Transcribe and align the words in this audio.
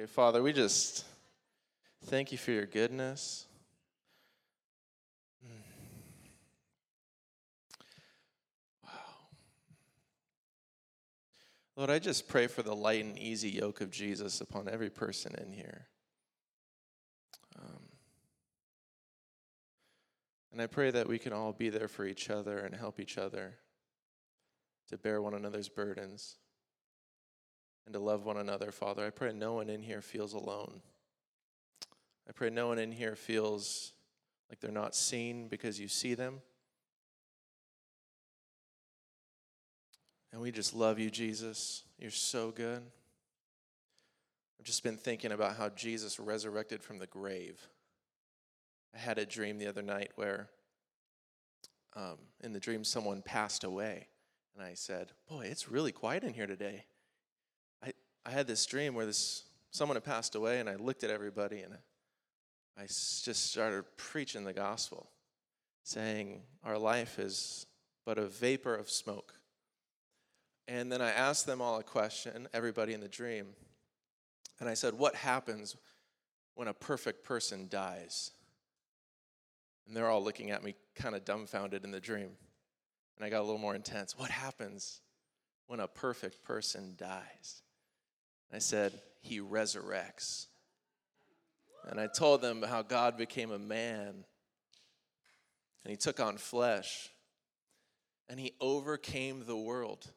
Okay, 0.00 0.06
Father, 0.06 0.42
we 0.42 0.54
just 0.54 1.04
thank 2.06 2.32
you 2.32 2.38
for 2.38 2.52
your 2.52 2.64
goodness. 2.64 3.44
Mm. 5.44 5.50
Wow. 8.82 8.90
Lord, 11.76 11.90
I 11.90 11.98
just 11.98 12.28
pray 12.28 12.46
for 12.46 12.62
the 12.62 12.74
light 12.74 13.04
and 13.04 13.18
easy 13.18 13.50
yoke 13.50 13.82
of 13.82 13.90
Jesus 13.90 14.40
upon 14.40 14.70
every 14.70 14.88
person 14.88 15.34
in 15.34 15.52
here. 15.52 15.88
Um, 17.60 17.82
and 20.50 20.62
I 20.62 20.66
pray 20.66 20.90
that 20.92 21.08
we 21.08 21.18
can 21.18 21.34
all 21.34 21.52
be 21.52 21.68
there 21.68 21.88
for 21.88 22.06
each 22.06 22.30
other 22.30 22.60
and 22.60 22.74
help 22.74 23.00
each 23.00 23.18
other 23.18 23.58
to 24.88 24.96
bear 24.96 25.20
one 25.20 25.34
another's 25.34 25.68
burdens 25.68 26.36
and 27.86 27.94
to 27.94 27.98
love 28.00 28.24
one 28.24 28.36
another, 28.36 28.70
Father. 28.72 29.06
I 29.06 29.10
pray 29.10 29.32
no 29.32 29.54
one 29.54 29.68
in 29.68 29.82
here 29.82 30.00
feels 30.00 30.32
alone. 30.34 30.80
I 32.28 32.32
pray 32.32 32.50
no 32.50 32.68
one 32.68 32.78
in 32.78 32.92
here 32.92 33.16
feels 33.16 33.92
like 34.48 34.60
they're 34.60 34.70
not 34.70 34.94
seen 34.94 35.48
because 35.48 35.80
you 35.80 35.88
see 35.88 36.14
them. 36.14 36.40
And 40.32 40.40
we 40.40 40.52
just 40.52 40.74
love 40.74 40.98
you, 40.98 41.10
Jesus. 41.10 41.82
You're 41.98 42.10
so 42.10 42.50
good. 42.50 42.82
I've 44.58 44.66
just 44.66 44.82
been 44.82 44.96
thinking 44.96 45.32
about 45.32 45.56
how 45.56 45.70
Jesus 45.70 46.20
resurrected 46.20 46.82
from 46.82 46.98
the 46.98 47.06
grave. 47.06 47.66
I 48.94 48.98
had 48.98 49.18
a 49.18 49.26
dream 49.26 49.58
the 49.58 49.66
other 49.66 49.82
night 49.82 50.12
where, 50.16 50.48
um, 51.96 52.18
in 52.42 52.52
the 52.52 52.60
dream, 52.60 52.84
someone 52.84 53.22
passed 53.22 53.64
away. 53.64 54.06
And 54.54 54.64
I 54.64 54.74
said, 54.74 55.12
Boy, 55.28 55.46
it's 55.46 55.70
really 55.70 55.92
quiet 55.92 56.24
in 56.24 56.34
here 56.34 56.46
today. 56.46 56.84
I, 58.24 58.30
had 58.30 58.46
this 58.46 58.64
dream 58.66 58.94
where 58.94 59.06
this 59.06 59.44
someone 59.70 59.96
had 59.96 60.04
passed 60.04 60.34
away, 60.34 60.60
and 60.60 60.68
I 60.68 60.76
looked 60.76 61.04
at 61.04 61.10
everybody 61.10 61.60
and 61.60 61.74
I 62.76 62.82
just 62.86 63.50
started 63.50 63.84
preaching 63.96 64.44
the 64.44 64.52
gospel, 64.52 65.10
saying, 65.82 66.42
Our 66.64 66.78
life 66.78 67.18
is 67.18 67.66
but 68.04 68.18
a 68.18 68.26
vapor 68.26 68.74
of 68.74 68.88
smoke. 68.90 69.34
And 70.66 70.90
then 70.90 71.02
I 71.02 71.10
asked 71.10 71.46
them 71.46 71.60
all 71.60 71.78
a 71.78 71.82
question, 71.82 72.48
everybody 72.54 72.94
in 72.94 73.00
the 73.00 73.08
dream. 73.08 73.48
And 74.60 74.68
I 74.68 74.74
said, 74.74 74.94
What 74.94 75.14
happens 75.14 75.76
when 76.54 76.68
a 76.68 76.74
perfect 76.74 77.24
person 77.24 77.68
dies? 77.68 78.32
And 79.86 79.96
they're 79.96 80.08
all 80.08 80.22
looking 80.22 80.50
at 80.50 80.62
me 80.62 80.74
kind 80.94 81.14
of 81.14 81.24
dumbfounded 81.24 81.84
in 81.84 81.90
the 81.90 82.00
dream. 82.00 82.30
And 83.16 83.24
I 83.26 83.28
got 83.28 83.40
a 83.40 83.42
little 83.42 83.58
more 83.58 83.74
intense. 83.74 84.16
What 84.16 84.30
happens 84.30 85.00
when 85.66 85.80
a 85.80 85.88
perfect 85.88 86.44
person 86.44 86.94
dies? 86.96 87.62
I 88.52 88.58
said, 88.58 89.00
He 89.20 89.40
resurrects. 89.40 90.46
And 91.88 92.00
I 92.00 92.06
told 92.06 92.42
them 92.42 92.62
how 92.62 92.82
God 92.82 93.16
became 93.16 93.50
a 93.50 93.58
man 93.58 94.24
and 95.84 95.90
He 95.90 95.96
took 95.96 96.20
on 96.20 96.36
flesh 96.36 97.08
and 98.28 98.38
He 98.38 98.52
overcame 98.60 99.44
the 99.46 99.56
world. 99.56 100.12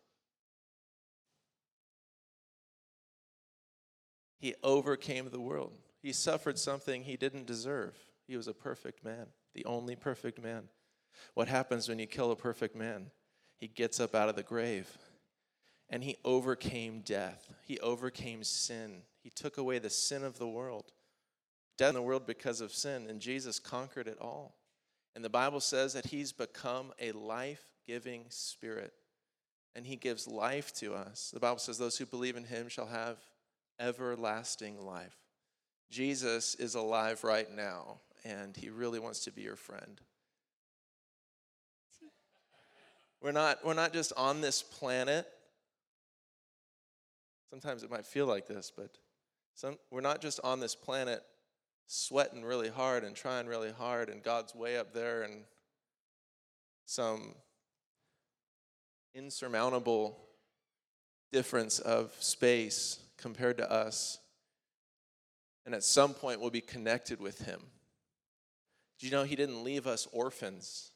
He 4.44 4.56
overcame 4.62 5.30
the 5.30 5.40
world. 5.40 5.72
He 6.02 6.12
suffered 6.12 6.60
something 6.60 7.04
he 7.04 7.16
didn't 7.16 7.48
deserve. 7.48 7.96
He 8.28 8.36
was 8.36 8.50
a 8.50 8.54
perfect 8.54 9.06
man, 9.06 9.28
the 9.54 9.64
only 9.64 9.96
perfect 9.96 10.44
man. 10.44 10.64
What 11.34 11.48
happens 11.48 11.88
when 11.88 11.98
you 11.98 12.08
kill 12.08 12.30
a 12.30 12.36
perfect 12.36 12.76
man? 12.76 13.12
He 13.58 13.70
gets 13.70 14.02
up 14.02 14.14
out 14.14 14.28
of 14.28 14.36
the 14.36 14.44
grave 14.44 14.98
and 15.94 16.04
he 16.04 16.18
overcame 16.26 17.02
death. 17.02 17.54
He 17.68 17.80
overcame 17.80 18.44
sin. 18.44 19.04
He 19.22 19.30
took 19.30 19.60
away 19.60 19.78
the 19.78 19.92
sin 19.92 20.24
of 20.24 20.40
the 20.40 20.48
world. 20.48 20.92
Death 21.78 21.90
in 21.90 21.94
the 21.94 22.02
world 22.02 22.26
because 22.26 22.62
of 22.62 22.74
sin, 22.74 23.06
and 23.08 23.22
Jesus 23.22 23.60
conquered 23.60 24.08
it 24.08 24.18
all. 24.20 24.56
And 25.16 25.24
the 25.24 25.30
Bible 25.30 25.60
says 25.60 25.94
that 25.94 26.08
he's 26.08 26.32
become 26.32 26.94
a 27.00 27.12
life 27.12 27.64
giving 27.86 28.26
spirit, 28.30 28.92
and 29.76 29.86
he 29.86 29.96
gives 29.96 30.28
life 30.28 30.74
to 30.78 30.96
us. 30.96 31.30
The 31.32 31.40
Bible 31.40 31.60
says, 31.60 31.78
Those 31.78 32.00
who 32.00 32.08
believe 32.08 32.38
in 32.38 32.46
him 32.46 32.70
shall 32.70 32.88
have 32.88 33.18
everlasting 33.80 34.84
life. 34.84 35.16
Jesus 35.92 36.56
is 36.56 36.74
alive 36.74 37.24
right 37.24 37.56
now, 37.56 38.00
and 38.26 38.58
he 38.58 38.72
really 38.72 39.00
wants 39.00 39.20
to 39.26 39.32
be 39.32 39.44
your 39.44 39.56
friend. 39.56 40.02
We're 43.22 43.32
not, 43.32 43.64
we're 43.64 43.76
not 43.76 43.94
just 43.94 44.12
on 44.18 44.42
this 44.42 44.64
planet. 44.64 45.28
Sometimes 47.54 47.84
it 47.84 47.92
might 47.92 48.08
feel 48.08 48.26
like 48.26 48.48
this, 48.48 48.72
but 48.76 48.98
some, 49.54 49.78
we're 49.92 50.02
not 50.02 50.22
just 50.22 50.40
on 50.44 50.60
this 50.60 50.74
planet 50.74 51.22
sweating 51.86 52.44
really 52.44 52.70
hard 52.70 53.04
and 53.04 53.16
trying 53.16 53.46
really 53.46 53.72
hard, 53.72 54.10
and 54.10 54.24
God's 54.24 54.56
way 54.56 54.76
up 54.76 54.92
there 54.92 55.22
and 55.22 55.44
some 56.88 57.36
insurmountable 59.14 60.18
difference 61.32 61.78
of 61.78 62.12
space 62.18 62.98
compared 63.18 63.58
to 63.58 63.72
us. 63.72 64.18
And 65.68 65.76
at 65.76 65.84
some 65.84 66.16
point, 66.16 66.42
we'll 66.42 66.50
be 66.50 66.60
connected 66.60 67.20
with 67.20 67.46
Him. 67.46 67.60
Do 68.98 69.06
you 69.06 69.12
know 69.12 69.26
He 69.26 69.36
didn't 69.36 69.64
leave 69.64 69.86
us 69.86 70.08
orphans? 70.12 70.90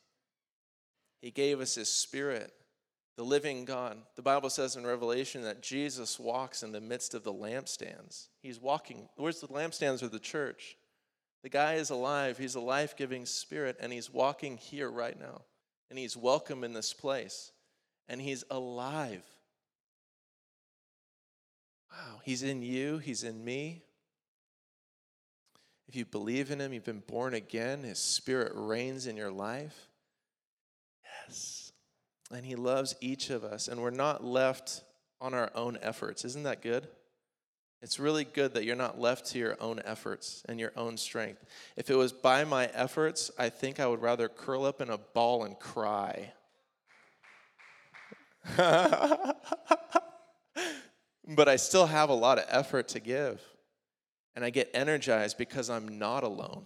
He 1.22 1.30
gave 1.30 1.62
us 1.62 1.76
His 1.76 1.92
Spirit, 1.92 2.52
the 3.18 3.24
living 3.24 3.66
God. 3.66 3.98
The 4.16 4.22
Bible 4.22 4.50
says 4.50 4.76
in 4.76 4.86
Revelation 4.86 5.42
that 5.42 5.64
Jesus 5.64 6.20
walks 6.20 6.62
in 6.62 6.72
the 6.72 6.80
midst 6.80 7.16
of 7.16 7.24
the 7.24 7.34
lampstands. 7.34 8.28
He's 8.42 8.62
walking. 8.62 9.10
Where's 9.16 9.42
the 9.42 9.48
lampstands 9.48 10.04
of 10.04 10.12
the 10.12 10.20
church? 10.20 10.78
The 11.44 11.50
guy 11.50 11.74
is 11.76 11.90
alive. 11.90 12.38
He's 12.38 12.56
a 12.56 12.62
life 12.62 12.96
giving 12.96 13.26
spirit, 13.26 13.78
and 13.80 13.92
he's 13.92 14.14
walking 14.14 14.58
here 14.58 14.90
right 14.90 15.20
now. 15.20 15.42
And 15.90 15.98
he's 15.98 16.16
welcome 16.16 16.64
in 16.64 16.74
this 16.74 16.94
place. 16.94 17.52
And 18.08 18.22
he's 18.22 18.44
alive. 18.52 19.24
Wow, 21.92 22.20
he's 22.24 22.44
in 22.44 22.62
you, 22.62 23.00
he's 23.00 23.24
in 23.24 23.44
me. 23.44 23.82
If 25.88 25.96
you 25.96 26.06
believe 26.06 26.52
in 26.52 26.60
him, 26.60 26.74
you've 26.74 26.84
been 26.84 27.04
born 27.08 27.34
again, 27.34 27.84
his 27.84 27.98
spirit 27.98 28.52
reigns 28.54 29.08
in 29.08 29.16
your 29.16 29.32
life. 29.32 29.88
Yes. 31.26 31.67
And 32.32 32.46
he 32.46 32.56
loves 32.56 32.96
each 33.00 33.30
of 33.30 33.44
us, 33.44 33.68
and 33.68 33.82
we're 33.82 33.90
not 33.90 34.24
left 34.24 34.82
on 35.22 35.34
our 35.34 35.50
own 35.56 35.78
efforts. 35.82 36.26
Isn't 36.26 36.44
that 36.44 36.62
good? 36.62 36.88
It's 37.82 38.00
really 38.00 38.24
good 38.24 38.54
that 38.56 38.66
you're 38.66 38.76
not 38.76 39.00
left 39.00 39.28
to 39.28 39.40
your 39.40 39.56
own 39.62 39.82
efforts 39.86 40.44
and 40.50 40.60
your 40.60 40.74
own 40.76 40.98
strength. 40.98 41.46
If 41.76 41.90
it 41.90 41.96
was 41.96 42.12
by 42.12 42.44
my 42.44 42.66
efforts, 42.74 43.30
I 43.38 43.50
think 43.50 43.80
I 43.80 43.88
would 43.88 44.02
rather 44.02 44.28
curl 44.28 44.66
up 44.66 44.82
in 44.82 44.90
a 44.90 44.98
ball 44.98 45.44
and 45.44 45.58
cry. 45.60 46.34
but 48.58 49.38
I 51.48 51.56
still 51.58 51.86
have 51.86 52.10
a 52.10 52.14
lot 52.14 52.40
of 52.40 52.46
effort 52.48 52.88
to 52.90 53.00
give. 53.00 53.42
And 54.36 54.44
I 54.44 54.50
get 54.50 54.72
energized 54.74 55.38
because 55.38 55.70
I'm 55.70 56.00
not 56.00 56.24
alone. 56.24 56.66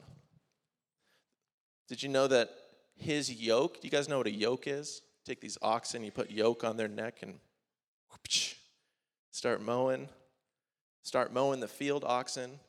Did 1.89 2.03
you 2.03 2.09
know 2.09 2.27
that 2.27 2.49
his 2.95 3.31
yoke, 3.31 3.81
do 3.81 3.87
you 3.87 3.91
guys 3.91 4.07
know 4.07 4.17
what 4.17 4.27
a 4.27 4.31
yoke 4.31 4.63
is? 4.65 5.01
Take 5.25 5.41
these 5.41 5.57
oxen, 5.61 6.03
you 6.03 6.11
put 6.11 6.31
yoke 6.31 6.63
on 6.63 6.77
their 6.77 6.87
neck 6.87 7.19
and 7.21 7.35
whoopsh, 8.11 8.55
start 9.31 9.61
mowing. 9.61 10.09
Start 11.03 11.33
mowing 11.33 11.59
the 11.59 11.67
field 11.67 12.03
oxen. 12.05 12.59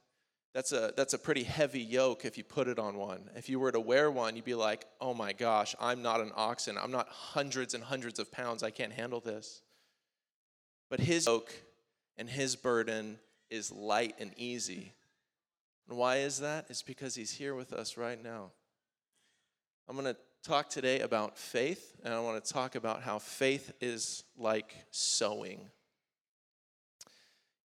That's 0.55 0.73
a, 0.73 0.93
that's 0.97 1.15
a 1.15 1.19
pretty 1.19 1.45
heavy 1.45 1.81
yoke 1.81 2.25
if 2.25 2.37
you 2.37 2.45
put 2.45 2.69
it 2.69 2.79
on 2.79 2.97
one. 2.97 3.31
If 3.37 3.49
you 3.49 3.59
were 3.59 3.73
to 3.73 3.81
wear 3.81 4.11
one, 4.11 4.37
you'd 4.37 4.45
be 4.45 4.55
like, 4.55 4.87
oh 5.01 5.15
my 5.15 5.33
gosh, 5.33 5.75
I'm 5.81 6.03
not 6.03 6.21
an 6.21 6.33
oxen. 6.35 6.77
I'm 6.77 6.91
not 6.91 7.09
hundreds 7.09 7.75
and 7.75 7.83
hundreds 7.83 8.19
of 8.19 8.31
pounds. 8.31 8.63
I 8.63 8.71
can't 8.71 8.93
handle 8.93 9.21
this. 9.21 9.63
But 10.91 11.01
his 11.01 11.27
yoke 11.27 11.53
and 12.19 12.29
his 12.29 12.57
burden 12.57 13.19
is 13.51 13.73
light 13.73 14.15
and 14.19 14.33
easy. 14.37 14.93
And 15.89 15.97
why 15.97 16.19
is 16.19 16.41
that? 16.41 16.67
It's 16.69 16.83
because 16.83 17.15
he's 17.15 17.33
here 17.33 17.55
with 17.55 17.73
us 17.73 17.97
right 17.97 18.23
now. 18.23 18.51
I'm 19.89 19.97
going 19.97 20.15
to 20.15 20.21
talk 20.43 20.69
today 20.69 21.01
about 21.01 21.39
faith, 21.39 21.95
and 22.05 22.13
I 22.13 22.19
want 22.21 22.45
to 22.45 22.53
talk 22.53 22.75
about 22.75 23.03
how 23.03 23.19
faith 23.19 23.73
is 23.81 24.25
like 24.37 24.75
sowing. 24.91 25.61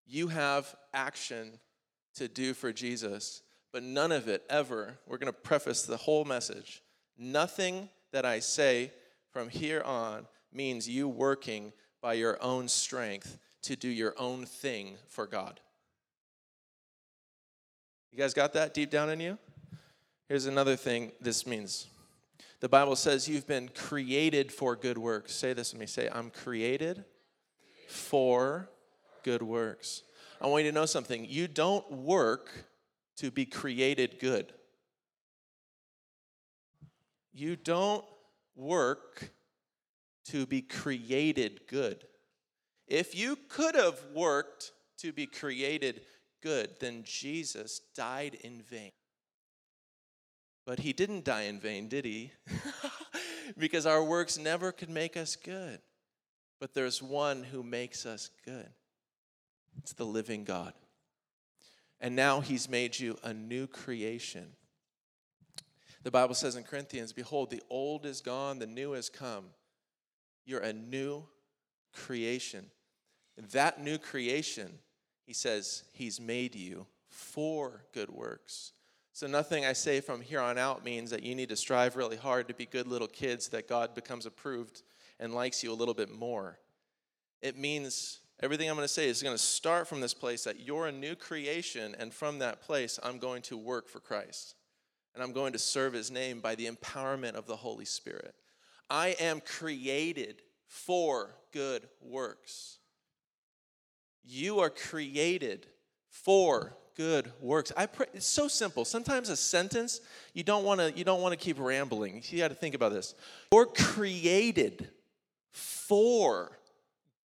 You 0.06 0.28
have 0.28 0.76
action 0.94 1.60
to 2.16 2.28
do 2.28 2.54
for 2.54 2.72
Jesus, 2.72 3.42
but 3.74 3.82
none 3.84 4.12
of 4.12 4.28
it 4.28 4.44
ever, 4.50 4.98
we're 5.08 5.18
going 5.18 5.34
to 5.34 5.40
preface 5.40 5.84
the 5.84 5.98
whole 5.98 6.24
message. 6.24 6.84
Nothing 7.18 7.90
that 8.12 8.26
I 8.26 8.40
say 8.40 8.92
from 9.32 9.50
here 9.50 9.82
on 9.82 10.28
means 10.54 10.88
you 10.88 11.08
working 11.08 11.74
by 12.02 12.14
your 12.14 12.42
own 12.44 12.68
strength 12.68 13.40
to 13.64 13.76
do 13.76 13.90
your 13.90 14.14
own 14.18 14.46
thing 14.46 14.98
for 15.08 15.26
God. 15.26 15.60
You 18.12 18.20
guys 18.20 18.34
got 18.34 18.54
that 18.54 18.74
deep 18.74 18.92
down 18.92 19.10
in 19.10 19.20
you? 19.20 19.38
Here's 20.30 20.46
another 20.46 20.76
thing 20.76 21.12
this 21.20 21.46
means. 21.46 21.88
The 22.60 22.70
Bible 22.70 22.96
says 22.96 23.30
you've 23.30 23.48
been 23.48 23.70
created 23.70 24.52
for 24.52 24.76
good 24.76 24.98
works. 24.98 25.34
Say 25.34 25.54
this 25.54 25.74
with 25.74 25.80
me. 25.80 25.86
Say, 25.86 26.10
I'm 26.12 26.32
created 26.32 27.06
for 27.88 28.70
good 29.24 29.44
works. 29.44 30.04
I 30.42 30.48
want 30.48 30.64
you 30.64 30.72
to 30.72 30.76
know 30.76 30.86
something. 30.86 31.26
You 31.28 31.48
don't 31.48 31.90
work 31.92 32.50
to 33.18 33.30
be 33.30 33.46
created 33.46 34.20
good. 34.20 34.54
You 37.34 37.56
don't 37.56 38.06
work 38.56 39.32
to 40.26 40.46
be 40.46 40.62
created 40.62 41.62
good. 41.68 42.06
If 42.88 43.16
you 43.16 43.38
could 43.50 43.76
have 43.76 44.00
worked 44.14 44.72
to 45.00 45.12
be 45.12 45.28
created 45.28 46.02
good, 46.42 46.72
then 46.80 47.04
Jesus 47.04 47.82
died 47.96 48.38
in 48.42 48.62
vain. 48.62 48.92
But 50.68 50.80
he 50.80 50.92
didn't 50.92 51.24
die 51.24 51.44
in 51.44 51.62
vain, 51.62 51.88
did 51.88 52.04
he? 52.04 52.34
because 53.58 53.86
our 53.86 54.04
works 54.04 54.38
never 54.38 54.74
could 54.74 54.90
make 54.90 55.16
us 55.16 55.38
good. 55.38 55.80
But 56.60 56.74
there's 56.74 57.02
one 57.02 57.44
who 57.44 57.64
makes 57.64 58.06
us 58.06 58.30
good 58.46 58.68
it's 59.78 59.94
the 59.94 60.06
living 60.06 60.44
God. 60.44 60.74
And 62.02 62.16
now 62.16 62.42
he's 62.42 62.68
made 62.68 63.00
you 63.00 63.18
a 63.24 63.34
new 63.34 63.68
creation. 63.68 64.48
The 66.04 66.12
Bible 66.12 66.36
says 66.36 66.56
in 66.56 66.64
Corinthians, 66.64 67.14
Behold, 67.14 67.50
the 67.50 67.64
old 67.70 68.06
is 68.06 68.20
gone, 68.20 68.60
the 68.60 68.68
new 68.68 68.92
has 68.92 69.08
come. 69.08 69.46
You're 70.46 70.60
a 70.60 70.74
new 70.74 71.24
creation. 71.94 72.66
That 73.52 73.82
new 73.82 73.98
creation, 73.98 74.80
he 75.26 75.34
says, 75.34 75.84
he's 75.94 76.20
made 76.20 76.56
you 76.56 76.88
for 77.10 77.84
good 77.94 78.10
works. 78.10 78.74
So, 79.18 79.26
nothing 79.26 79.66
I 79.66 79.74
say 79.74 80.00
from 80.00 80.22
here 80.22 80.40
on 80.40 80.60
out 80.60 80.86
means 80.86 81.10
that 81.10 81.24
you 81.24 81.34
need 81.34 81.50
to 81.50 81.56
strive 81.56 81.96
really 81.96 82.18
hard 82.18 82.48
to 82.50 82.54
be 82.54 82.68
good 82.68 82.86
little 82.86 83.08
kids, 83.08 83.48
that 83.48 83.68
God 83.68 83.96
becomes 83.96 84.28
approved 84.28 84.84
and 85.20 85.34
likes 85.34 85.64
you 85.64 85.72
a 85.72 85.74
little 85.74 85.96
bit 85.96 86.16
more. 86.16 86.60
It 87.42 87.58
means 87.58 88.20
everything 88.44 88.70
I'm 88.70 88.76
going 88.76 88.88
to 88.88 88.94
say 88.94 89.10
is 89.10 89.24
going 89.24 89.36
to 89.36 89.42
start 89.42 89.88
from 89.88 90.02
this 90.02 90.14
place 90.14 90.44
that 90.44 90.60
you're 90.60 90.86
a 90.86 90.92
new 90.92 91.16
creation, 91.16 91.96
and 91.98 92.14
from 92.14 92.38
that 92.38 92.62
place, 92.62 93.00
I'm 93.02 93.18
going 93.18 93.42
to 93.42 93.58
work 93.58 93.90
for 93.90 94.00
Christ. 94.00 94.54
And 95.16 95.24
I'm 95.24 95.34
going 95.34 95.54
to 95.54 95.58
serve 95.58 95.94
his 95.94 96.12
name 96.12 96.40
by 96.40 96.54
the 96.54 96.70
empowerment 96.70 97.34
of 97.34 97.48
the 97.48 97.56
Holy 97.56 97.86
Spirit. 97.86 98.36
I 98.88 99.16
am 99.20 99.42
created 99.42 100.44
for 100.68 101.34
good 101.52 101.88
works. 102.04 102.78
You 104.24 104.60
are 104.60 104.70
created 104.70 105.66
for 106.08 106.78
good 106.98 107.32
works. 107.40 107.72
I 107.78 107.86
pray 107.86 108.08
it's 108.14 108.26
so 108.26 108.48
simple. 108.48 108.84
Sometimes 108.84 109.30
a 109.30 109.38
sentence 109.38 110.02
you 110.34 110.44
don't 110.44 110.66
want 110.66 110.80
to 110.82 110.92
you 110.98 111.04
don't 111.04 111.22
want 111.22 111.32
to 111.32 111.38
keep 111.38 111.60
rambling. 111.60 112.24
You 112.30 112.40
got 112.40 112.50
to 112.50 112.56
think 112.56 112.74
about 112.76 112.92
this. 112.92 113.14
You're 113.54 113.68
created 113.68 114.90
for 115.52 116.58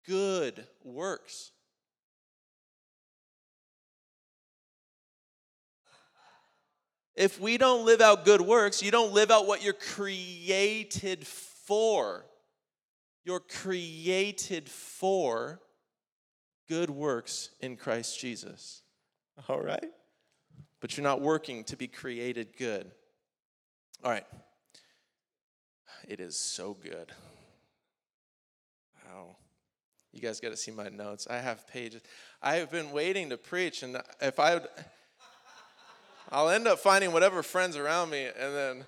good 0.06 0.68
works. 0.84 1.52
If 7.16 7.40
we 7.40 7.58
don't 7.58 7.86
live 7.86 8.02
out 8.02 8.26
good 8.26 8.42
works, 8.42 8.82
you 8.82 8.92
don't 8.92 9.14
live 9.14 9.32
out 9.32 9.46
what 9.48 9.64
you're 9.64 9.74
created 9.74 11.26
for. 11.28 12.26
You're 13.24 13.42
created 13.42 14.70
for 14.70 15.62
good 16.68 16.90
works 16.90 17.52
in 17.60 17.76
Christ 17.76 18.20
Jesus. 18.20 18.82
All 19.50 19.62
right? 19.62 19.92
But 20.80 20.98
you're 20.98 21.04
not 21.04 21.22
working 21.22 21.64
to 21.66 21.78
be 21.78 21.88
created 21.88 22.58
good. 22.58 22.92
All 24.04 24.12
right. 24.12 24.26
It 26.08 26.20
is 26.20 26.36
so 26.36 26.74
good. 26.74 27.12
Wow. 29.06 29.36
You 30.12 30.22
guys 30.22 30.40
got 30.40 30.50
to 30.50 30.58
see 30.58 30.72
my 30.72 30.90
notes. 30.90 31.28
I 31.30 31.38
have 31.38 31.68
pages. 31.68 32.02
I 32.42 32.56
have 32.56 32.72
been 32.72 32.92
waiting 32.92 33.30
to 33.30 33.38
preach, 33.38 33.84
and 33.84 34.02
if 34.20 34.40
I 34.40 34.56
would, 34.56 34.68
I'll 36.32 36.50
end 36.50 36.68
up 36.68 36.80
finding 36.80 37.12
whatever 37.14 37.44
friends 37.44 37.78
around 37.78 38.10
me, 38.10 38.26
and 38.26 38.56
then 38.56 38.86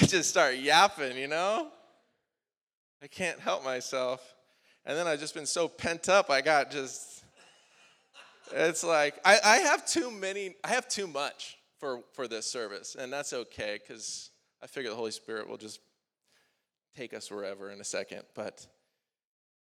I 0.00 0.06
just 0.06 0.28
start 0.28 0.56
yapping, 0.56 1.16
you 1.16 1.28
know? 1.28 1.68
I 3.02 3.06
can't 3.06 3.38
help 3.38 3.64
myself. 3.64 4.34
And 4.84 4.98
then 4.98 5.06
I've 5.06 5.20
just 5.20 5.34
been 5.34 5.46
so 5.46 5.68
pent 5.68 6.08
up, 6.08 6.30
I 6.30 6.40
got 6.40 6.70
just, 6.70 7.23
it's 8.52 8.84
like, 8.84 9.14
I, 9.24 9.38
I 9.44 9.56
have 9.58 9.86
too 9.86 10.10
many, 10.10 10.54
I 10.62 10.68
have 10.68 10.88
too 10.88 11.06
much 11.06 11.56
for, 11.78 12.00
for 12.12 12.28
this 12.28 12.46
service, 12.46 12.96
and 12.98 13.12
that's 13.12 13.32
okay, 13.32 13.78
because 13.80 14.30
I 14.62 14.66
figure 14.66 14.90
the 14.90 14.96
Holy 14.96 15.10
Spirit 15.10 15.48
will 15.48 15.56
just 15.56 15.80
take 16.96 17.12
us 17.12 17.30
wherever 17.30 17.70
in 17.70 17.80
a 17.80 17.84
second. 17.84 18.22
But 18.34 18.66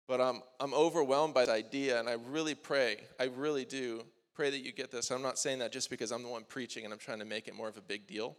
but 0.07 0.19
I'm, 0.19 0.41
I'm 0.59 0.73
overwhelmed 0.73 1.33
by 1.33 1.45
the 1.45 1.53
idea, 1.53 1.99
and 1.99 2.09
I 2.09 2.17
really 2.29 2.55
pray, 2.55 2.97
I 3.19 3.29
really 3.37 3.63
do 3.63 4.03
pray 4.35 4.49
that 4.49 4.59
you 4.59 4.71
get 4.71 4.91
this. 4.91 5.11
I'm 5.11 5.21
not 5.21 5.39
saying 5.39 5.59
that 5.59 5.71
just 5.71 5.89
because 5.89 6.11
I'm 6.11 6.23
the 6.23 6.29
one 6.29 6.43
preaching 6.43 6.83
and 6.83 6.93
I'm 6.93 6.99
trying 6.99 7.19
to 7.19 7.25
make 7.25 7.47
it 7.47 7.55
more 7.55 7.69
of 7.69 7.77
a 7.77 7.81
big 7.81 8.05
deal. 8.07 8.35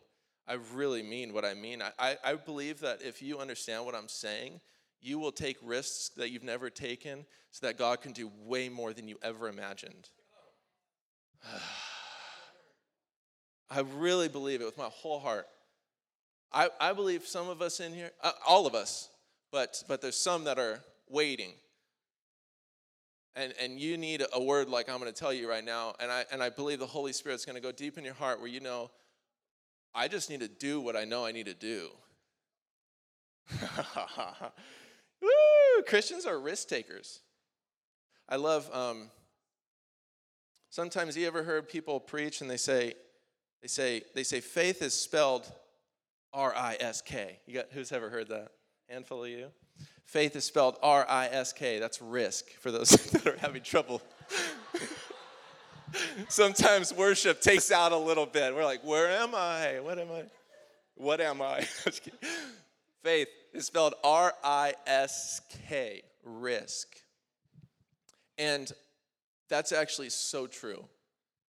I 0.47 0.59
really 0.75 1.03
mean 1.03 1.33
what 1.33 1.45
I 1.45 1.55
mean. 1.55 1.81
I, 1.81 1.93
I, 1.99 2.17
I 2.23 2.35
believe 2.35 2.81
that 2.81 3.01
if 3.01 3.23
you 3.23 3.39
understand 3.39 3.87
what 3.87 3.95
I'm 3.95 4.09
saying, 4.09 4.61
you 5.01 5.19
will 5.19 5.33
take 5.33 5.57
risks 5.63 6.11
that 6.17 6.31
you've 6.31 6.43
never 6.43 6.69
taken 6.69 7.25
so 7.51 7.67
that 7.67 7.79
God 7.79 8.03
can 8.03 8.13
do 8.13 8.31
way 8.45 8.69
more 8.69 8.93
than 8.93 9.09
you 9.09 9.19
ever 9.23 9.49
imagined. 9.49 10.11
I 13.71 13.81
really 13.81 14.29
believe 14.29 14.61
it 14.61 14.65
with 14.65 14.79
my 14.79 14.89
whole 14.91 15.19
heart. 15.19 15.47
I, 16.53 16.69
I 16.81 16.93
believe 16.93 17.27
some 17.27 17.49
of 17.49 17.61
us 17.61 17.81
in 17.81 17.93
here, 17.93 18.13
uh, 18.23 18.33
all 18.47 18.67
of 18.67 18.75
us, 18.75 19.11
but, 19.51 19.83
but 19.89 20.01
there's 20.01 20.17
some 20.17 20.45
that 20.45 20.59
are 20.59 20.81
waiting. 21.09 21.53
And, 23.35 23.53
and 23.61 23.81
you 23.81 23.97
need 23.97 24.23
a 24.33 24.41
word 24.41 24.69
like 24.69 24.89
I'm 24.89 25.01
going 25.01 25.13
to 25.13 25.19
tell 25.19 25.33
you 25.33 25.51
right 25.51 25.65
now. 25.65 25.95
And 25.99 26.13
I, 26.13 26.25
and 26.31 26.41
I 26.41 26.51
believe 26.51 26.79
the 26.79 26.87
Holy 26.87 27.13
Spirit's 27.13 27.45
going 27.45 27.57
to 27.57 27.63
go 27.63 27.73
deep 27.73 27.99
in 27.99 28.05
your 28.05 28.15
heart 28.15 28.39
where 28.39 28.49
you 28.49 28.61
know, 28.61 28.93
I 29.93 30.07
just 30.07 30.31
need 30.31 30.41
to 30.41 30.49
do 30.49 30.81
what 30.81 30.95
I 30.97 31.05
know 31.05 31.25
I 31.25 31.33
need 31.33 31.47
to 31.47 31.55
do. 31.55 31.89
Woo! 35.21 35.83
Christians 35.87 36.27
are 36.27 36.39
risk 36.39 36.69
takers. 36.69 37.21
I 38.29 38.37
love, 38.37 38.73
um, 38.73 39.11
sometimes 40.75 41.17
you 41.17 41.25
ever 41.25 41.45
heard 41.45 41.69
people 41.69 42.01
preach 42.01 42.41
and 42.41 42.51
they 42.51 42.57
say, 42.57 42.95
they 43.63 43.69
say, 43.69 44.03
they 44.13 44.25
say 44.25 44.41
faith 44.41 44.83
is 44.83 44.93
spelled 44.93 45.51
R-I-S-K. 46.33 47.39
You 47.47 47.55
got, 47.55 47.67
who's 47.71 47.93
ever 47.93 48.11
heard 48.11 48.29
that? 48.31 48.49
Handful 48.89 49.23
of 49.23 49.31
you? 49.31 49.47
Faith 50.05 50.35
is 50.35 50.45
spelled 50.45 50.77
R 50.83 51.07
I 51.09 51.27
S 51.29 51.53
K. 51.53 51.79
That's 51.79 52.03
risk 52.03 52.51
for 52.61 52.71
those 52.71 52.89
that 53.13 53.27
are 53.27 53.37
having 53.39 53.63
trouble. 53.63 54.03
Sometimes 56.29 56.93
worship 56.93 57.41
takes 57.41 57.71
out 57.71 57.93
a 57.93 57.97
little 57.97 58.27
bit. 58.27 58.55
We're 58.55 58.65
like, 58.65 58.85
where 58.85 59.09
am 59.09 59.35
I? 59.35 59.79
What 59.81 59.99
am 59.99 60.09
I? 60.11 60.25
What 60.97 61.21
am 61.21 61.41
I? 61.41 61.61
Faith 63.03 63.29
is 63.53 63.65
spelled 63.65 63.95
R 64.03 64.35
I 64.43 64.75
S 64.87 65.41
K, 65.69 66.03
risk. 66.25 66.89
And 68.37 68.71
that's 69.55 69.71
actually 69.71 70.11
so 70.11 70.49
true. 70.49 70.85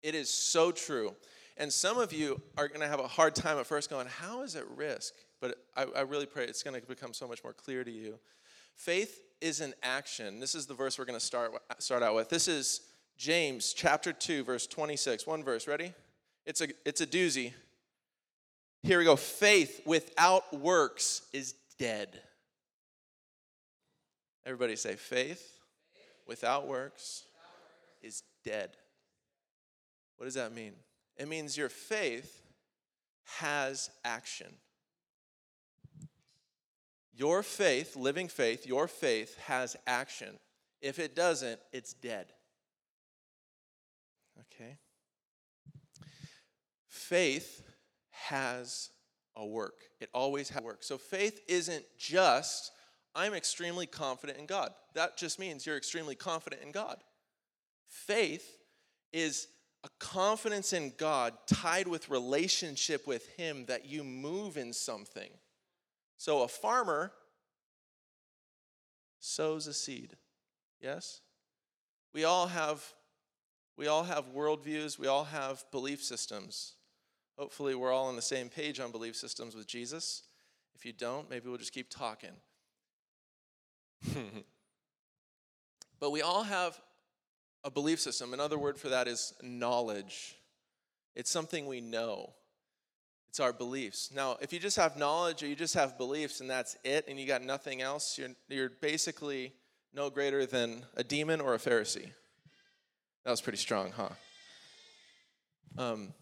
It 0.01 0.13
is 0.13 0.29
so 0.29 0.73
true. 0.73 1.15
And 1.55 1.71
some 1.71 1.97
of 1.97 2.11
you 2.11 2.41
are 2.57 2.67
going 2.67 2.81
to 2.81 2.87
have 2.87 2.99
a 2.99 3.07
hard 3.07 3.33
time 3.33 3.57
at 3.59 3.65
first 3.65 3.89
going, 3.89 4.07
How 4.07 4.41
is 4.41 4.55
it 4.55 4.65
risk? 4.75 5.13
But 5.39 5.55
I, 5.77 5.85
I 5.95 6.01
really 6.01 6.25
pray 6.25 6.43
it's 6.43 6.63
going 6.63 6.79
to 6.79 6.85
become 6.85 7.13
so 7.13 7.29
much 7.29 7.45
more 7.45 7.53
clear 7.53 7.83
to 7.85 7.91
you 7.91 8.19
Faith 8.75 9.21
is 9.39 9.61
an 9.61 9.73
action. 9.83 10.41
This 10.41 10.53
is 10.53 10.65
the 10.65 10.73
verse 10.73 10.99
we're 10.99 11.05
going 11.05 11.19
to 11.19 11.25
start, 11.25 11.53
start 11.79 12.03
out 12.03 12.13
with. 12.13 12.27
This 12.27 12.49
is 12.49 12.81
James 13.17 13.71
chapter 13.71 14.11
2, 14.11 14.43
verse 14.43 14.67
26. 14.67 15.25
One 15.25 15.41
verse, 15.41 15.65
ready? 15.65 15.93
It's 16.45 16.59
a, 16.59 16.67
it's 16.85 16.99
a 16.99 17.07
doozy. 17.07 17.53
Here 18.81 18.99
we 18.99 19.05
go. 19.05 19.15
Faith 19.15 19.79
without 19.85 20.59
works 20.59 21.21
is 21.31 21.55
dead. 21.79 22.19
Everybody 24.45 24.75
say, 24.75 24.95
faith 24.95 25.59
without 26.27 26.67
works 26.67 27.23
is 28.03 28.23
dead. 28.43 28.75
What 30.17 30.25
does 30.25 30.35
that 30.35 30.53
mean? 30.53 30.73
It 31.17 31.27
means 31.27 31.57
your 31.57 31.69
faith 31.69 32.41
has 33.39 33.89
action. 34.03 34.53
Your 37.15 37.43
faith, 37.43 37.95
living 37.95 38.27
faith, 38.27 38.65
your 38.65 38.87
faith 38.87 39.37
has 39.45 39.75
action. 39.85 40.39
If 40.81 40.99
it 40.99 41.15
doesn't, 41.15 41.59
it's 41.71 41.93
dead. 41.93 42.33
Okay? 44.39 44.77
Faith 46.87 47.63
has 48.09 48.89
a 49.35 49.45
work. 49.45 49.83
It 49.99 50.09
always 50.13 50.49
has 50.49 50.63
work. 50.63 50.83
So 50.83 50.97
faith 50.97 51.39
isn't 51.47 51.85
just, 51.97 52.71
I'm 53.15 53.33
extremely 53.33 53.85
confident 53.85 54.39
in 54.39 54.45
God. 54.45 54.71
That 54.93 55.17
just 55.17 55.39
means 55.39 55.65
you're 55.65 55.77
extremely 55.77 56.15
confident 56.15 56.61
in 56.63 56.71
God. 56.71 56.97
Faith 57.93 58.57
is 59.11 59.47
a 59.83 59.89
confidence 59.99 60.73
in 60.73 60.93
God 60.97 61.33
tied 61.45 61.87
with 61.87 62.09
relationship 62.09 63.05
with 63.05 63.27
Him 63.37 63.65
that 63.67 63.85
you 63.85 64.03
move 64.03 64.57
in 64.57 64.73
something. 64.73 65.29
So 66.17 66.41
a 66.41 66.47
farmer 66.47 67.11
sows 69.19 69.67
a 69.67 69.73
seed. 69.73 70.15
Yes? 70.81 71.21
We 72.13 72.23
all 72.23 72.47
have 72.47 72.83
We 73.77 73.87
all 73.87 74.03
have 74.03 74.33
worldviews, 74.33 74.99
we 74.99 75.07
all 75.07 75.25
have 75.25 75.63
belief 75.71 76.03
systems. 76.03 76.73
Hopefully, 77.37 77.73
we're 77.73 77.91
all 77.91 78.07
on 78.07 78.15
the 78.15 78.21
same 78.21 78.49
page 78.49 78.79
on 78.79 78.91
belief 78.91 79.15
systems 79.15 79.55
with 79.55 79.67
Jesus. 79.67 80.23
If 80.75 80.85
you 80.85 80.93
don't, 80.93 81.29
maybe 81.29 81.47
we'll 81.47 81.57
just 81.57 81.73
keep 81.73 81.89
talking. 81.89 82.35
but 85.99 86.11
we 86.11 86.21
all 86.21 86.43
have 86.43 86.79
a 87.63 87.71
belief 87.71 87.99
system. 87.99 88.33
Another 88.33 88.57
word 88.57 88.77
for 88.77 88.89
that 88.89 89.07
is 89.07 89.33
knowledge. 89.41 90.35
It's 91.15 91.31
something 91.31 91.65
we 91.65 91.81
know. 91.81 92.33
It's 93.29 93.39
our 93.39 93.53
beliefs. 93.53 94.11
Now, 94.13 94.37
if 94.41 94.53
you 94.53 94.59
just 94.59 94.77
have 94.77 94.95
knowledge 94.95 95.41
or 95.41 95.47
you 95.47 95.55
just 95.55 95.73
have 95.73 95.97
beliefs 95.97 96.39
and 96.39 96.49
that's 96.49 96.77
it 96.83 97.05
and 97.07 97.19
you 97.19 97.25
got 97.25 97.41
nothing 97.41 97.81
else, 97.81 98.17
you're, 98.17 98.29
you're 98.47 98.69
basically 98.69 99.53
no 99.93 100.09
greater 100.09 100.45
than 100.45 100.85
a 100.95 101.03
demon 101.03 101.41
or 101.41 101.55
a 101.55 101.57
Pharisee. 101.57 102.11
That 103.25 103.31
was 103.31 103.41
pretty 103.41 103.57
strong, 103.57 103.91
huh? 103.91 104.09
Um, 105.77 106.13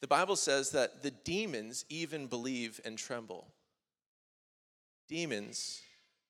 the 0.00 0.08
Bible 0.08 0.36
says 0.36 0.70
that 0.72 1.02
the 1.02 1.10
demons 1.10 1.84
even 1.88 2.26
believe 2.26 2.80
and 2.84 2.98
tremble. 2.98 3.46
Demons 5.08 5.80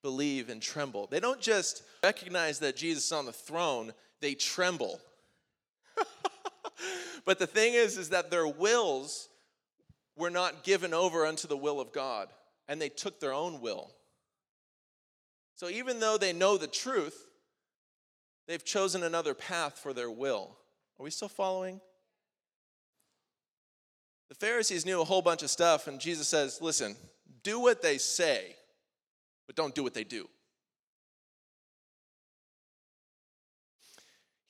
believe 0.03 0.51
and 0.51 0.61
tremble. 0.61 1.07
They 1.07 1.21
don't 1.21 1.41
just 1.41 1.83
recognize 2.05 2.59
that 2.59 2.77
Jesus 2.77 3.07
is 3.07 3.13
on 3.13 3.27
the 3.27 3.33
throne, 3.33 3.93
they 4.23 4.35
tremble. 4.35 5.01
but 7.27 7.39
the 7.39 7.47
thing 7.47 7.75
is 7.75 7.99
is 7.99 8.09
that 8.09 8.31
their 8.31 8.49
wills 8.49 9.29
were 10.17 10.31
not 10.31 10.65
given 10.65 10.95
over 10.95 11.27
unto 11.27 11.47
the 11.47 11.57
will 11.57 11.81
of 11.81 11.93
God, 11.93 12.29
and 12.69 12.81
they 12.81 12.89
took 12.89 13.21
their 13.21 13.35
own 13.35 13.61
will. 13.61 13.91
So 15.57 15.69
even 15.69 16.01
though 16.01 16.17
they 16.17 16.33
know 16.33 16.57
the 16.57 16.67
truth, 16.67 17.29
they've 18.47 18.65
chosen 18.65 19.03
another 19.03 19.35
path 19.35 19.79
for 19.79 19.93
their 19.93 20.11
will. 20.11 20.57
Are 20.99 21.03
we 21.03 21.11
still 21.11 21.29
following? 21.29 21.81
The 24.29 24.35
Pharisees 24.37 24.87
knew 24.87 25.01
a 25.01 25.05
whole 25.05 25.21
bunch 25.21 25.43
of 25.43 25.51
stuff, 25.51 25.89
and 25.89 26.01
Jesus 26.01 26.29
says, 26.29 26.61
Listen, 26.63 26.97
do 27.43 27.61
what 27.61 27.83
they 27.83 27.99
say, 27.99 28.57
but 29.47 29.57
don't 29.57 29.75
do 29.75 29.83
what 29.83 29.95
they 29.95 30.05
do. 30.05 30.29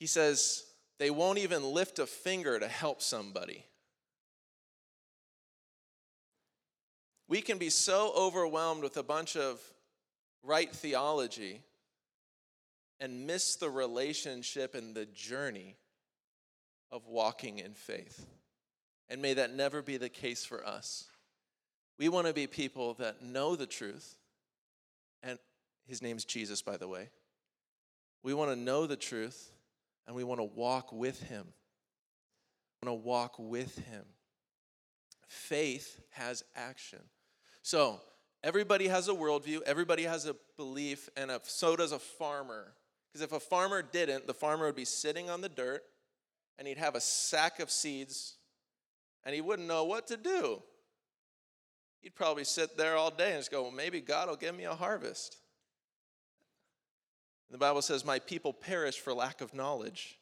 He 0.03 0.07
says, 0.07 0.65
They 0.99 1.09
won't 1.09 1.37
even 1.37 1.63
lift 1.63 1.97
a 1.97 2.05
finger 2.05 2.59
to 2.59 2.67
help 2.67 3.01
somebody. 3.01 3.63
We 7.29 7.39
can 7.39 7.57
be 7.57 7.69
so 7.69 8.11
overwhelmed 8.13 8.83
with 8.83 8.97
a 8.97 9.01
bunch 9.01 9.37
of 9.37 9.61
right 10.43 10.69
theology 10.69 11.61
and 12.99 13.25
miss 13.25 13.55
the 13.55 13.69
relationship 13.69 14.75
and 14.75 14.93
the 14.93 15.05
journey 15.05 15.77
of 16.91 17.07
walking 17.07 17.59
in 17.59 17.73
faith. 17.73 18.25
And 19.07 19.21
may 19.21 19.35
that 19.35 19.53
never 19.53 19.81
be 19.81 19.95
the 19.95 20.09
case 20.09 20.43
for 20.43 20.67
us. 20.67 21.05
We 21.97 22.09
want 22.09 22.27
to 22.27 22.33
be 22.33 22.45
people 22.45 22.95
that 22.95 23.21
know 23.21 23.55
the 23.55 23.67
truth, 23.67 24.17
and 25.23 25.39
his 25.87 26.01
name's 26.01 26.25
Jesus, 26.25 26.61
by 26.61 26.75
the 26.75 26.89
way. 26.89 27.07
We 28.21 28.33
want 28.33 28.51
to 28.51 28.57
know 28.57 28.85
the 28.85 28.97
truth, 28.97 29.52
and 30.07 30.15
we 30.15 30.23
want 30.23 30.39
to 30.39 30.45
walk 30.45 30.91
with 30.91 31.21
him. 31.23 31.45
We 32.81 32.89
want 32.89 33.01
to 33.01 33.07
walk 33.07 33.35
with 33.39 33.77
him. 33.77 34.03
Faith 35.27 35.99
has 36.11 36.43
action. 36.55 36.99
So, 37.61 38.01
everybody 38.43 38.87
has 38.87 39.07
a 39.07 39.13
worldview, 39.13 39.61
everybody 39.65 40.03
has 40.03 40.25
a 40.25 40.35
belief, 40.57 41.09
and 41.15 41.31
a, 41.31 41.39
so 41.43 41.75
does 41.75 41.91
a 41.91 41.99
farmer. 41.99 42.73
Because 43.07 43.23
if 43.23 43.31
a 43.31 43.39
farmer 43.39 43.81
didn't, 43.81 44.27
the 44.27 44.33
farmer 44.33 44.65
would 44.65 44.75
be 44.75 44.85
sitting 44.85 45.29
on 45.29 45.41
the 45.41 45.49
dirt 45.49 45.83
and 46.57 46.67
he'd 46.67 46.77
have 46.77 46.95
a 46.95 47.01
sack 47.01 47.59
of 47.59 47.69
seeds 47.69 48.37
and 49.23 49.35
he 49.35 49.41
wouldn't 49.41 49.67
know 49.67 49.83
what 49.83 50.07
to 50.07 50.17
do. 50.17 50.61
He'd 52.01 52.15
probably 52.15 52.43
sit 52.43 52.75
there 52.75 52.97
all 52.97 53.11
day 53.11 53.31
and 53.31 53.39
just 53.39 53.51
go, 53.51 53.61
well, 53.61 53.71
maybe 53.71 54.01
God 54.01 54.27
will 54.27 54.35
give 54.35 54.55
me 54.55 54.65
a 54.65 54.73
harvest. 54.73 55.37
The 57.53 57.59
Bible 57.59 57.81
says, 57.81 58.03
My 58.03 58.19
people 58.19 58.51
perish 58.51 58.99
for 58.99 59.13
lack 59.13 59.39
of 59.39 59.53
knowledge. 59.53 60.17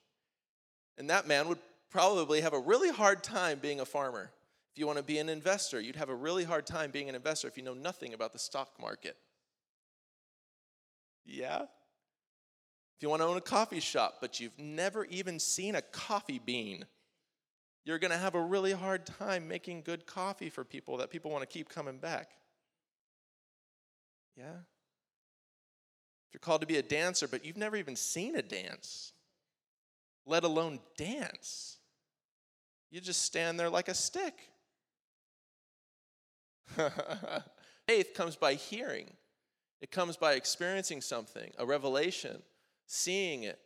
And 0.98 1.10
that 1.10 1.28
man 1.28 1.48
would 1.48 1.60
probably 1.90 2.42
have 2.42 2.54
a 2.54 2.60
really 2.60 2.90
hard 2.90 3.24
time 3.24 3.60
being 3.60 3.80
a 3.80 3.86
farmer. 3.86 4.32
If 4.74 4.80
you 4.80 4.86
want 4.86 4.98
to 4.98 5.04
be 5.04 5.18
an 5.18 5.30
investor, 5.30 5.80
you'd 5.80 5.96
have 5.96 6.10
a 6.10 6.16
really 6.16 6.44
hard 6.44 6.66
time 6.66 6.92
being 6.92 7.10
an 7.10 7.16
investor 7.16 7.48
if 7.48 7.58
you 7.58 7.64
know 7.64 7.74
nothing 7.74 8.14
about 8.14 8.34
the 8.34 8.40
stock 8.40 8.70
market. 8.80 9.18
Yeah? 11.26 11.64
If 11.64 13.02
you 13.02 13.10
want 13.10 13.22
to 13.22 13.28
own 13.28 13.38
a 13.38 13.42
coffee 13.42 13.80
shop, 13.80 14.18
but 14.22 14.40
you've 14.40 14.58
never 14.58 15.06
even 15.06 15.40
seen 15.40 15.76
a 15.76 15.82
coffee 15.82 16.40
bean, 16.40 16.86
you're 17.84 18.00
going 18.00 18.12
to 18.12 18.18
have 18.18 18.36
a 18.36 18.42
really 18.42 18.74
hard 18.74 19.06
time 19.06 19.48
making 19.48 19.82
good 19.82 20.06
coffee 20.06 20.50
for 20.50 20.64
people 20.64 20.98
that 20.98 21.10
people 21.10 21.32
want 21.32 21.42
to 21.42 21.48
keep 21.48 21.70
coming 21.70 21.98
back. 21.98 22.30
Yeah? 24.38 24.58
If 26.32 26.36
you're 26.36 26.40
called 26.40 26.62
to 26.62 26.68
be 26.68 26.78
a 26.78 26.82
dancer, 26.82 27.28
but 27.28 27.44
you've 27.44 27.58
never 27.58 27.76
even 27.76 27.98
seen 27.98 28.38
a 28.38 28.42
dance, 28.42 29.12
let 30.26 30.46
alone 30.46 30.80
dance, 30.96 31.80
you 32.90 33.02
just 33.02 33.24
stand 33.24 33.60
there 33.60 33.70
like 33.70 33.90
a 33.90 33.94
stick. 33.94 34.36
Faith 37.86 38.14
comes 38.14 38.38
by 38.38 38.54
hearing, 38.54 39.12
it 39.82 39.92
comes 39.92 40.16
by 40.16 40.36
experiencing 40.36 41.02
something, 41.02 41.52
a 41.58 41.66
revelation, 41.66 42.42
seeing 42.88 43.44
it, 43.44 43.60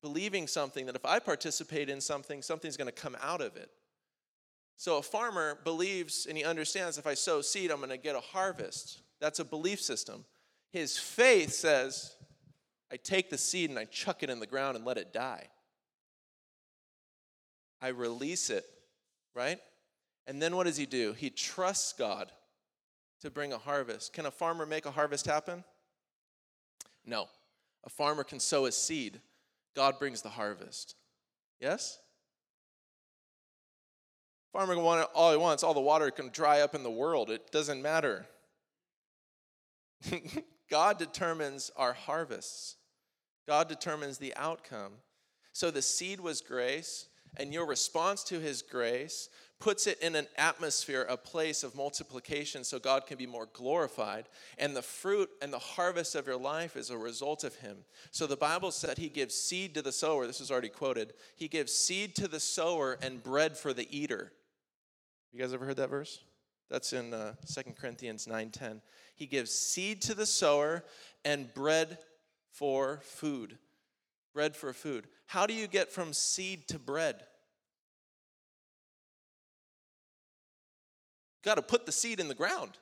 believing 0.00 0.46
something 0.46 0.86
that 0.86 0.96
if 0.96 1.04
I 1.04 1.18
participate 1.18 1.90
in 1.90 2.00
something, 2.00 2.40
something's 2.40 2.78
going 2.78 2.88
to 2.88 2.92
come 2.92 3.18
out 3.22 3.42
of 3.42 3.56
it. 3.56 3.68
So 4.78 4.96
a 4.96 5.02
farmer 5.02 5.58
believes 5.64 6.24
and 6.24 6.38
he 6.38 6.44
understands 6.44 6.96
if 6.96 7.06
I 7.06 7.12
sow 7.12 7.42
seed, 7.42 7.70
I'm 7.70 7.76
going 7.76 7.90
to 7.90 7.98
get 7.98 8.16
a 8.16 8.20
harvest. 8.20 9.02
That's 9.20 9.38
a 9.38 9.44
belief 9.44 9.82
system. 9.82 10.24
His 10.76 10.98
faith 10.98 11.54
says, 11.54 12.14
I 12.92 12.96
take 12.96 13.30
the 13.30 13.38
seed 13.38 13.70
and 13.70 13.78
I 13.78 13.86
chuck 13.86 14.22
it 14.22 14.28
in 14.28 14.40
the 14.40 14.46
ground 14.46 14.76
and 14.76 14.84
let 14.84 14.98
it 14.98 15.10
die. 15.10 15.48
I 17.80 17.88
release 17.88 18.50
it, 18.50 18.66
right? 19.34 19.58
And 20.26 20.42
then 20.42 20.54
what 20.54 20.66
does 20.66 20.76
he 20.76 20.84
do? 20.84 21.14
He 21.14 21.30
trusts 21.30 21.94
God 21.94 22.30
to 23.22 23.30
bring 23.30 23.54
a 23.54 23.58
harvest. 23.58 24.12
Can 24.12 24.26
a 24.26 24.30
farmer 24.30 24.66
make 24.66 24.84
a 24.84 24.90
harvest 24.90 25.24
happen? 25.24 25.64
No. 27.06 27.30
A 27.84 27.88
farmer 27.88 28.22
can 28.22 28.38
sow 28.38 28.66
a 28.66 28.72
seed, 28.72 29.22
God 29.74 29.98
brings 29.98 30.20
the 30.20 30.28
harvest. 30.28 30.94
Yes? 31.58 31.98
Farmer 34.52 34.74
can 34.74 34.84
want 34.84 35.08
all 35.14 35.30
he 35.30 35.38
wants, 35.38 35.62
all 35.62 35.72
the 35.72 35.80
water 35.80 36.10
can 36.10 36.28
dry 36.28 36.60
up 36.60 36.74
in 36.74 36.82
the 36.82 36.90
world. 36.90 37.30
It 37.30 37.50
doesn't 37.50 37.80
matter. 37.80 38.26
God 40.70 40.98
determines 40.98 41.70
our 41.76 41.92
harvests. 41.92 42.76
God 43.46 43.68
determines 43.68 44.18
the 44.18 44.34
outcome. 44.36 44.92
So 45.52 45.70
the 45.70 45.82
seed 45.82 46.20
was 46.20 46.40
grace, 46.40 47.08
and 47.36 47.52
your 47.52 47.66
response 47.66 48.24
to 48.24 48.40
his 48.40 48.62
grace 48.62 49.28
puts 49.58 49.86
it 49.86 50.00
in 50.00 50.14
an 50.14 50.26
atmosphere, 50.36 51.06
a 51.08 51.16
place 51.16 51.62
of 51.62 51.74
multiplication 51.74 52.62
so 52.62 52.78
God 52.78 53.06
can 53.06 53.16
be 53.16 53.26
more 53.26 53.48
glorified. 53.52 54.28
And 54.58 54.76
the 54.76 54.82
fruit 54.82 55.30
and 55.40 55.52
the 55.52 55.58
harvest 55.58 56.14
of 56.14 56.26
your 56.26 56.36
life 56.36 56.76
is 56.76 56.90
a 56.90 56.98
result 56.98 57.42
of 57.44 57.54
Him. 57.56 57.78
So 58.10 58.26
the 58.26 58.36
Bible 58.36 58.70
said 58.70 58.98
He 58.98 59.08
gives 59.08 59.34
seed 59.34 59.74
to 59.74 59.82
the 59.82 59.92
sower. 59.92 60.26
This 60.26 60.40
is 60.40 60.50
already 60.50 60.68
quoted. 60.68 61.14
He 61.36 61.48
gives 61.48 61.72
seed 61.72 62.14
to 62.16 62.28
the 62.28 62.40
sower 62.40 62.98
and 63.00 63.22
bread 63.22 63.56
for 63.56 63.72
the 63.72 63.88
eater. 63.96 64.32
You 65.32 65.40
guys 65.40 65.54
ever 65.54 65.64
heard 65.64 65.76
that 65.76 65.90
verse? 65.90 66.20
That's 66.70 66.92
in 66.92 67.14
uh, 67.14 67.34
2 67.46 67.72
Corinthians 67.78 68.26
9:10. 68.26 68.80
He 69.14 69.26
gives 69.26 69.52
seed 69.52 70.02
to 70.02 70.14
the 70.14 70.26
sower 70.26 70.84
and 71.24 71.52
bread 71.54 71.98
for 72.50 73.00
food. 73.02 73.58
Bread 74.34 74.56
for 74.56 74.72
food. 74.72 75.06
How 75.26 75.46
do 75.46 75.54
you 75.54 75.66
get 75.66 75.90
from 75.90 76.12
seed 76.12 76.68
to 76.68 76.78
bread? 76.78 77.22
got 81.46 81.54
to 81.54 81.62
put 81.62 81.86
the 81.86 81.92
seed 81.92 82.18
in 82.18 82.26
the 82.26 82.34
ground. 82.34 82.72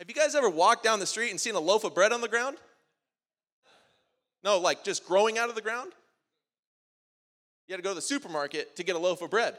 Have 0.00 0.08
you 0.08 0.14
guys 0.14 0.34
ever 0.34 0.50
walked 0.50 0.82
down 0.82 0.98
the 0.98 1.06
street 1.06 1.30
and 1.30 1.40
seen 1.40 1.54
a 1.54 1.60
loaf 1.60 1.84
of 1.84 1.94
bread 1.94 2.12
on 2.12 2.20
the 2.20 2.28
ground? 2.28 2.56
No, 4.42 4.58
like 4.58 4.82
just 4.82 5.06
growing 5.06 5.38
out 5.38 5.48
of 5.48 5.54
the 5.54 5.62
ground? 5.62 5.92
You 7.70 7.74
had 7.74 7.84
to 7.84 7.84
go 7.84 7.90
to 7.90 7.94
the 7.94 8.02
supermarket 8.02 8.74
to 8.74 8.82
get 8.82 8.96
a 8.96 8.98
loaf 8.98 9.22
of 9.22 9.30
bread. 9.30 9.54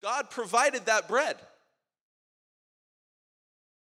God 0.00 0.30
provided 0.30 0.86
that 0.86 1.08
bread. 1.08 1.34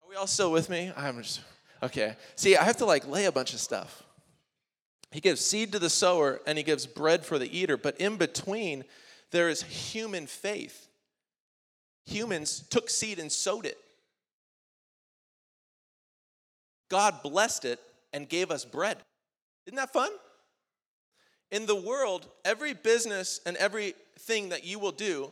Are 0.02 0.10
we 0.10 0.16
all 0.16 0.28
still 0.28 0.50
with 0.50 0.70
me? 0.70 0.94
I'm 0.96 1.22
just, 1.22 1.42
okay. 1.84 2.16
See, 2.38 2.56
I 2.56 2.64
have 2.64 2.78
to 2.78 2.86
like 2.86 3.06
lay 3.06 3.26
a 3.26 3.34
bunch 3.34 3.54
of 3.54 3.60
stuff. 3.60 4.02
He 5.12 5.20
gives 5.20 5.42
seed 5.44 5.74
to 5.74 5.80
the 5.80 5.90
sower 5.90 6.40
and 6.48 6.58
he 6.58 6.64
gives 6.64 6.86
bread 6.88 7.26
for 7.26 7.38
the 7.38 7.60
eater. 7.60 7.76
But 7.76 8.00
in 8.00 8.16
between, 8.16 8.86
there 9.32 9.50
is 9.50 9.62
human 9.62 10.28
faith. 10.28 10.88
Humans 12.06 12.64
took 12.70 12.90
seed 12.90 13.20
and 13.20 13.30
sowed 13.30 13.66
it. 13.66 13.78
God 16.90 17.22
blessed 17.24 17.66
it 17.66 17.82
and 18.14 18.30
gave 18.30 18.52
us 18.52 18.64
bread. 18.64 19.00
Isn't 19.66 19.78
that 19.78 19.94
fun? 19.94 20.12
In 21.52 21.66
the 21.66 21.76
world, 21.76 22.28
every 22.44 22.74
business 22.74 23.40
and 23.46 23.56
everything 23.58 24.50
that 24.50 24.64
you 24.66 24.80
will 24.80 24.92
do, 24.92 25.32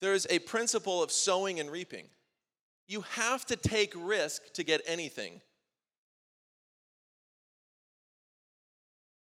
there's 0.00 0.26
a 0.28 0.38
principle 0.40 1.02
of 1.02 1.10
sowing 1.10 1.60
and 1.60 1.70
reaping. 1.70 2.06
You 2.86 3.00
have 3.12 3.46
to 3.46 3.56
take 3.56 3.94
risk 3.96 4.52
to 4.52 4.62
get 4.62 4.82
anything. 4.86 5.40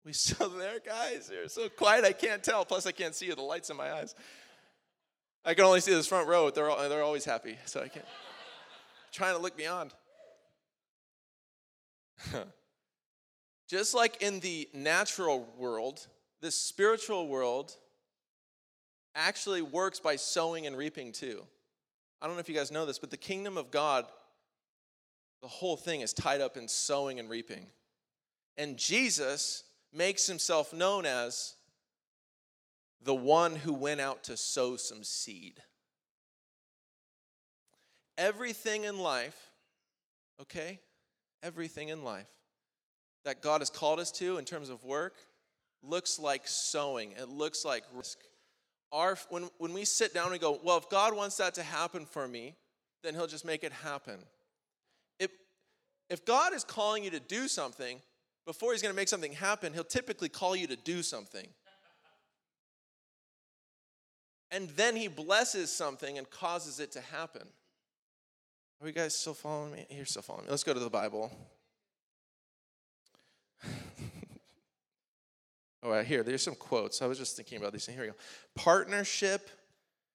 We 0.04 0.12
still 0.14 0.50
there, 0.50 0.80
guys? 0.84 1.30
You're 1.32 1.48
so 1.48 1.68
quiet, 1.68 2.04
I 2.04 2.12
can't 2.12 2.42
tell. 2.42 2.64
Plus, 2.64 2.86
I 2.86 2.92
can't 2.92 3.14
see 3.14 3.26
you. 3.26 3.34
The 3.34 3.42
lights 3.42 3.70
in 3.70 3.76
my 3.76 3.92
eyes. 3.92 4.14
I 5.44 5.54
can 5.54 5.64
only 5.64 5.80
see 5.80 5.92
this 5.92 6.06
front 6.06 6.26
row. 6.26 6.50
They're, 6.50 6.70
all, 6.70 6.88
they're 6.88 7.02
always 7.02 7.24
happy, 7.24 7.56
so 7.66 7.80
I 7.80 7.88
can't. 7.88 8.04
trying 9.12 9.36
to 9.36 9.40
look 9.40 9.56
beyond. 9.56 9.94
Just 13.68 13.94
like 13.94 14.22
in 14.22 14.40
the 14.40 14.68
natural 14.74 15.48
world, 15.56 16.06
the 16.40 16.50
spiritual 16.50 17.28
world 17.28 17.74
actually 19.14 19.62
works 19.62 20.00
by 20.00 20.16
sowing 20.16 20.66
and 20.66 20.76
reaping 20.76 21.12
too. 21.12 21.42
I 22.20 22.26
don't 22.26 22.36
know 22.36 22.40
if 22.40 22.48
you 22.48 22.54
guys 22.54 22.70
know 22.70 22.84
this, 22.84 22.98
but 22.98 23.10
the 23.10 23.16
kingdom 23.16 23.56
of 23.56 23.70
God, 23.70 24.04
the 25.40 25.48
whole 25.48 25.76
thing 25.76 26.00
is 26.02 26.12
tied 26.12 26.40
up 26.40 26.56
in 26.56 26.68
sowing 26.68 27.18
and 27.18 27.30
reaping. 27.30 27.66
And 28.56 28.76
Jesus 28.76 29.64
makes 29.92 30.26
himself 30.26 30.72
known 30.72 31.06
as 31.06 31.54
the 33.02 33.14
one 33.14 33.56
who 33.56 33.72
went 33.72 34.00
out 34.00 34.24
to 34.24 34.36
sow 34.36 34.76
some 34.76 35.04
seed. 35.04 35.62
Everything 38.16 38.84
in 38.84 38.98
life, 38.98 39.50
okay? 40.40 40.80
Everything 41.42 41.88
in 41.88 42.04
life 42.04 42.28
that 43.24 43.42
God 43.42 43.60
has 43.60 43.70
called 43.70 44.00
us 44.00 44.10
to 44.12 44.38
in 44.38 44.44
terms 44.44 44.68
of 44.68 44.84
work 44.84 45.14
looks 45.82 46.18
like 46.18 46.42
sowing, 46.46 47.12
it 47.12 47.28
looks 47.28 47.64
like 47.64 47.84
risk. 47.94 48.18
Our, 48.92 49.16
when, 49.28 49.48
when 49.58 49.72
we 49.72 49.84
sit 49.84 50.14
down 50.14 50.32
and 50.32 50.40
go, 50.40 50.60
well, 50.62 50.78
if 50.78 50.88
God 50.88 51.16
wants 51.16 51.36
that 51.38 51.54
to 51.54 51.62
happen 51.62 52.06
for 52.06 52.28
me, 52.28 52.54
then 53.02 53.14
He'll 53.14 53.26
just 53.26 53.44
make 53.44 53.64
it 53.64 53.72
happen. 53.72 54.18
If, 55.18 55.30
if 56.08 56.24
God 56.24 56.54
is 56.54 56.64
calling 56.64 57.04
you 57.04 57.10
to 57.10 57.20
do 57.20 57.48
something, 57.48 58.00
before 58.46 58.72
He's 58.72 58.82
going 58.82 58.92
to 58.92 58.96
make 58.96 59.08
something 59.08 59.32
happen, 59.32 59.72
He'll 59.72 59.84
typically 59.84 60.28
call 60.28 60.54
you 60.54 60.66
to 60.68 60.76
do 60.76 61.02
something. 61.02 61.46
And 64.50 64.68
then 64.70 64.96
He 64.96 65.08
blesses 65.08 65.72
something 65.72 66.16
and 66.16 66.30
causes 66.30 66.78
it 66.78 66.92
to 66.92 67.00
happen. 67.00 67.42
Are 68.80 68.86
you 68.86 68.92
guys 68.92 69.18
still 69.18 69.34
following 69.34 69.72
me? 69.72 69.86
You're 69.90 70.04
still 70.04 70.22
following 70.22 70.44
me. 70.44 70.50
Let's 70.50 70.64
go 70.64 70.74
to 70.74 70.80
the 70.80 70.90
Bible. 70.90 71.32
Oh, 75.84 75.90
right 75.90 76.06
here, 76.06 76.22
there's 76.22 76.42
some 76.42 76.54
quotes. 76.54 77.02
I 77.02 77.06
was 77.06 77.18
just 77.18 77.36
thinking 77.36 77.58
about 77.58 77.72
these. 77.72 77.86
Here 77.86 78.00
we 78.00 78.08
go. 78.08 78.14
Partnership, 78.56 79.50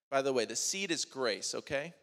by 0.10 0.22
the 0.22 0.34
way, 0.34 0.46
the 0.46 0.56
seed 0.56 0.92
is 0.92 1.06
grace, 1.06 1.54
okay? 1.54 1.94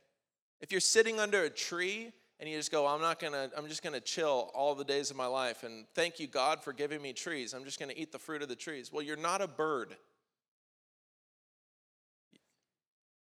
If 0.61 0.71
you're 0.71 0.81
sitting 0.81 1.19
under 1.19 1.43
a 1.43 1.51
tree 1.51 2.13
and 2.39 2.49
you 2.49 2.57
just 2.57 2.71
go, 2.71 2.87
I'm 2.87 3.01
not 3.01 3.19
gonna, 3.19 3.51
I'm 3.57 3.67
just 3.69 3.83
gonna 3.83 4.01
chill 4.01 4.51
all 4.55 4.75
the 4.75 4.85
days 4.85 5.11
of 5.11 5.17
my 5.17 5.27
life 5.27 5.65
and 5.65 5.87
thank 5.95 6.21
you, 6.21 6.29
God, 6.29 6.63
for 6.63 6.73
giving 6.73 7.03
me 7.03 7.13
trees. 7.13 7.53
I'm 7.53 7.65
just 7.65 7.81
gonna 7.81 7.95
eat 7.97 8.13
the 8.13 8.19
fruit 8.19 8.43
of 8.43 8.49
the 8.49 8.57
trees. 8.57 8.93
Well, 8.93 9.03
you're 9.03 9.17
not 9.17 9.43
a 9.43 9.49
bird. 9.49 9.97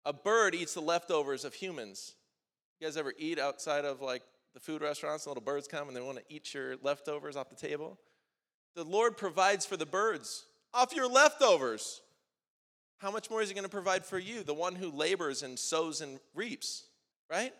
A 0.04 0.12
bird 0.12 0.54
eats 0.54 0.74
the 0.74 0.82
leftovers 0.82 1.44
of 1.44 1.54
humans. 1.54 2.14
You 2.78 2.86
guys 2.86 2.98
ever 2.98 3.14
eat 3.18 3.38
outside 3.38 3.86
of 3.86 4.02
like 4.02 4.22
the 4.52 4.60
food 4.60 4.82
restaurants? 4.82 5.24
The 5.24 5.30
little 5.30 5.42
birds 5.42 5.66
come 5.66 5.88
and 5.88 5.96
they 5.96 6.02
want 6.02 6.18
to 6.18 6.24
eat 6.28 6.52
your 6.52 6.76
leftovers 6.82 7.36
off 7.36 7.48
the 7.48 7.56
table. 7.56 7.98
The 8.74 8.84
Lord 8.84 9.16
provides 9.16 9.64
for 9.64 9.76
the 9.76 9.86
birds 9.86 10.44
off 10.72 10.94
your 10.94 11.08
leftovers. 11.08 12.00
How 12.98 13.10
much 13.10 13.30
more 13.30 13.42
is 13.42 13.48
He 13.48 13.54
going 13.54 13.64
to 13.64 13.70
provide 13.70 14.04
for 14.04 14.18
you, 14.18 14.42
the 14.42 14.54
one 14.54 14.74
who 14.74 14.90
labors 14.90 15.42
and 15.42 15.58
sows 15.58 16.00
and 16.00 16.18
reaps, 16.34 16.86
right? 17.30 17.52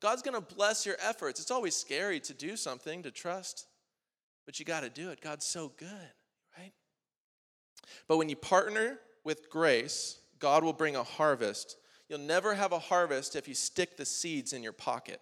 God's 0.00 0.22
going 0.22 0.34
to 0.34 0.54
bless 0.54 0.84
your 0.84 0.96
efforts. 1.00 1.40
It's 1.40 1.50
always 1.50 1.74
scary 1.74 2.20
to 2.20 2.34
do 2.34 2.56
something, 2.56 3.02
to 3.04 3.10
trust, 3.10 3.66
but 4.44 4.58
you 4.58 4.64
got 4.64 4.80
to 4.82 4.90
do 4.90 5.10
it. 5.10 5.20
God's 5.20 5.46
so 5.46 5.72
good, 5.78 6.12
right? 6.58 6.72
But 8.08 8.18
when 8.18 8.28
you 8.28 8.36
partner 8.36 8.98
with 9.24 9.48
grace, 9.48 10.18
God 10.38 10.64
will 10.64 10.72
bring 10.72 10.96
a 10.96 11.02
harvest. 11.02 11.76
You'll 12.08 12.18
never 12.18 12.54
have 12.54 12.72
a 12.72 12.78
harvest 12.78 13.36
if 13.36 13.48
you 13.48 13.54
stick 13.54 13.96
the 13.96 14.04
seeds 14.04 14.52
in 14.52 14.62
your 14.62 14.72
pocket. 14.72 15.20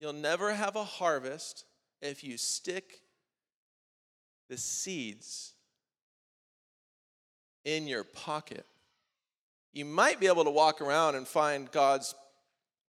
You'll 0.00 0.12
never 0.12 0.52
have 0.52 0.76
a 0.76 0.84
harvest 0.84 1.64
if 2.02 2.22
you 2.22 2.36
stick 2.36 3.00
the 4.50 4.58
seeds 4.58 5.54
in 7.64 7.86
your 7.86 8.04
pocket. 8.04 8.66
You 9.72 9.84
might 9.84 10.20
be 10.20 10.26
able 10.26 10.44
to 10.44 10.50
walk 10.50 10.82
around 10.82 11.14
and 11.14 11.26
find 11.26 11.70
God's 11.70 12.14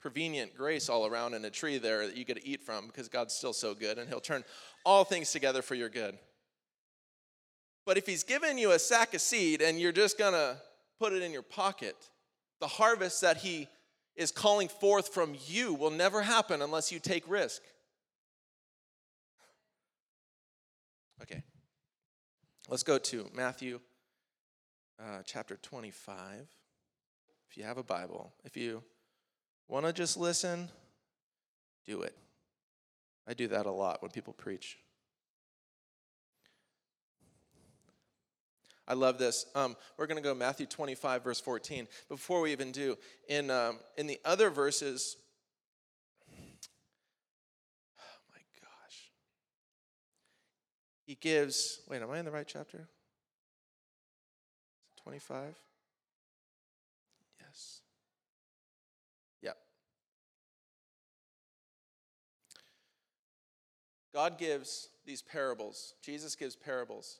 prevenient 0.00 0.56
grace 0.56 0.88
all 0.88 1.06
around 1.06 1.34
in 1.34 1.44
a 1.44 1.50
tree 1.50 1.78
there 1.78 2.06
that 2.08 2.16
you 2.16 2.24
get 2.24 2.36
to 2.36 2.46
eat 2.46 2.62
from 2.64 2.88
because 2.88 3.08
God's 3.08 3.34
still 3.34 3.52
so 3.52 3.74
good 3.74 3.98
and 3.98 4.08
He'll 4.08 4.18
turn 4.18 4.42
all 4.84 5.04
things 5.04 5.30
together 5.30 5.62
for 5.62 5.76
your 5.76 5.88
good. 5.88 6.18
But 7.86 7.98
if 7.98 8.06
He's 8.06 8.24
given 8.24 8.58
you 8.58 8.72
a 8.72 8.78
sack 8.78 9.14
of 9.14 9.20
seed 9.20 9.62
and 9.62 9.78
you're 9.78 9.92
just 9.92 10.18
gonna 10.18 10.56
put 10.98 11.12
it 11.12 11.22
in 11.22 11.32
your 11.32 11.42
pocket, 11.42 11.96
the 12.60 12.66
harvest 12.66 13.20
that 13.20 13.36
He 13.36 13.68
is 14.16 14.32
calling 14.32 14.68
forth 14.68 15.14
from 15.14 15.36
you 15.46 15.72
will 15.74 15.90
never 15.90 16.22
happen 16.22 16.62
unless 16.62 16.90
you 16.90 16.98
take 16.98 17.28
risk. 17.28 17.62
Okay. 21.20 21.42
Let's 22.68 22.82
go 22.82 22.98
to 22.98 23.28
Matthew 23.34 23.80
uh, 25.00 25.22
chapter 25.24 25.56
25. 25.56 26.46
If 27.50 27.56
you 27.56 27.64
have 27.64 27.76
a 27.76 27.82
Bible, 27.82 28.32
if 28.44 28.56
you 28.56 28.82
want 29.68 29.84
to 29.86 29.92
just 29.92 30.16
listen, 30.16 30.70
do 31.84 32.02
it. 32.02 32.16
I 33.26 33.34
do 33.34 33.48
that 33.48 33.66
a 33.66 33.70
lot 33.70 34.00
when 34.00 34.10
people 34.10 34.32
preach. 34.32 34.78
I 38.86 38.94
love 38.94 39.18
this. 39.18 39.46
Um, 39.54 39.76
we're 39.96 40.06
going 40.06 40.16
to 40.16 40.22
go 40.22 40.34
Matthew 40.34 40.66
25, 40.66 41.22
verse 41.22 41.40
14. 41.40 41.86
Before 42.08 42.40
we 42.40 42.52
even 42.52 42.72
do, 42.72 42.96
in, 43.28 43.50
um, 43.50 43.78
in 43.96 44.06
the 44.06 44.18
other 44.24 44.50
verses, 44.50 45.16
he 51.12 51.18
gives, 51.20 51.80
wait, 51.90 52.00
am 52.00 52.10
I 52.10 52.18
in 52.18 52.24
the 52.24 52.30
right 52.30 52.48
chapter? 52.48 52.88
25? 55.02 55.54
Yes. 57.38 57.82
Yep. 59.42 59.58
God 64.14 64.38
gives 64.38 64.88
these 65.04 65.20
parables. 65.20 65.92
Jesus 66.02 66.34
gives 66.34 66.56
parables. 66.56 67.18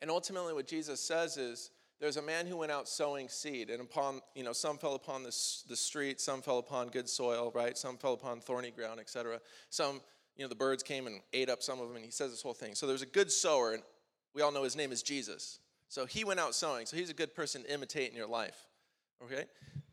And 0.00 0.10
ultimately, 0.10 0.52
what 0.52 0.66
Jesus 0.66 1.00
says 1.00 1.36
is 1.36 1.70
there's 2.00 2.16
a 2.16 2.22
man 2.22 2.44
who 2.48 2.56
went 2.56 2.72
out 2.72 2.88
sowing 2.88 3.28
seed, 3.28 3.70
and 3.70 3.80
upon, 3.80 4.20
you 4.34 4.42
know, 4.42 4.52
some 4.52 4.78
fell 4.78 4.96
upon 4.96 5.22
the, 5.22 5.36
the 5.68 5.76
street, 5.76 6.20
some 6.20 6.42
fell 6.42 6.58
upon 6.58 6.88
good 6.88 7.08
soil, 7.08 7.52
right? 7.54 7.78
Some 7.78 7.98
fell 7.98 8.14
upon 8.14 8.40
thorny 8.40 8.72
ground, 8.72 8.98
etc. 8.98 9.38
Some 9.70 10.00
you 10.38 10.44
know, 10.44 10.48
the 10.48 10.54
birds 10.54 10.82
came 10.82 11.06
and 11.06 11.20
ate 11.32 11.50
up 11.50 11.62
some 11.62 11.80
of 11.80 11.88
them, 11.88 11.96
and 11.96 12.04
he 12.04 12.10
says 12.10 12.30
this 12.30 12.42
whole 12.42 12.54
thing. 12.54 12.74
So 12.74 12.86
there's 12.86 13.02
a 13.02 13.06
good 13.06 13.30
sower, 13.30 13.72
and 13.72 13.82
we 14.34 14.40
all 14.40 14.52
know 14.52 14.62
his 14.62 14.76
name 14.76 14.92
is 14.92 15.02
Jesus. 15.02 15.58
So 15.88 16.06
he 16.06 16.24
went 16.24 16.38
out 16.38 16.54
sowing, 16.54 16.86
so 16.86 16.96
he's 16.96 17.10
a 17.10 17.14
good 17.14 17.34
person 17.34 17.64
to 17.64 17.72
imitate 17.72 18.10
in 18.10 18.16
your 18.16 18.28
life. 18.28 18.66
Okay? 19.24 19.46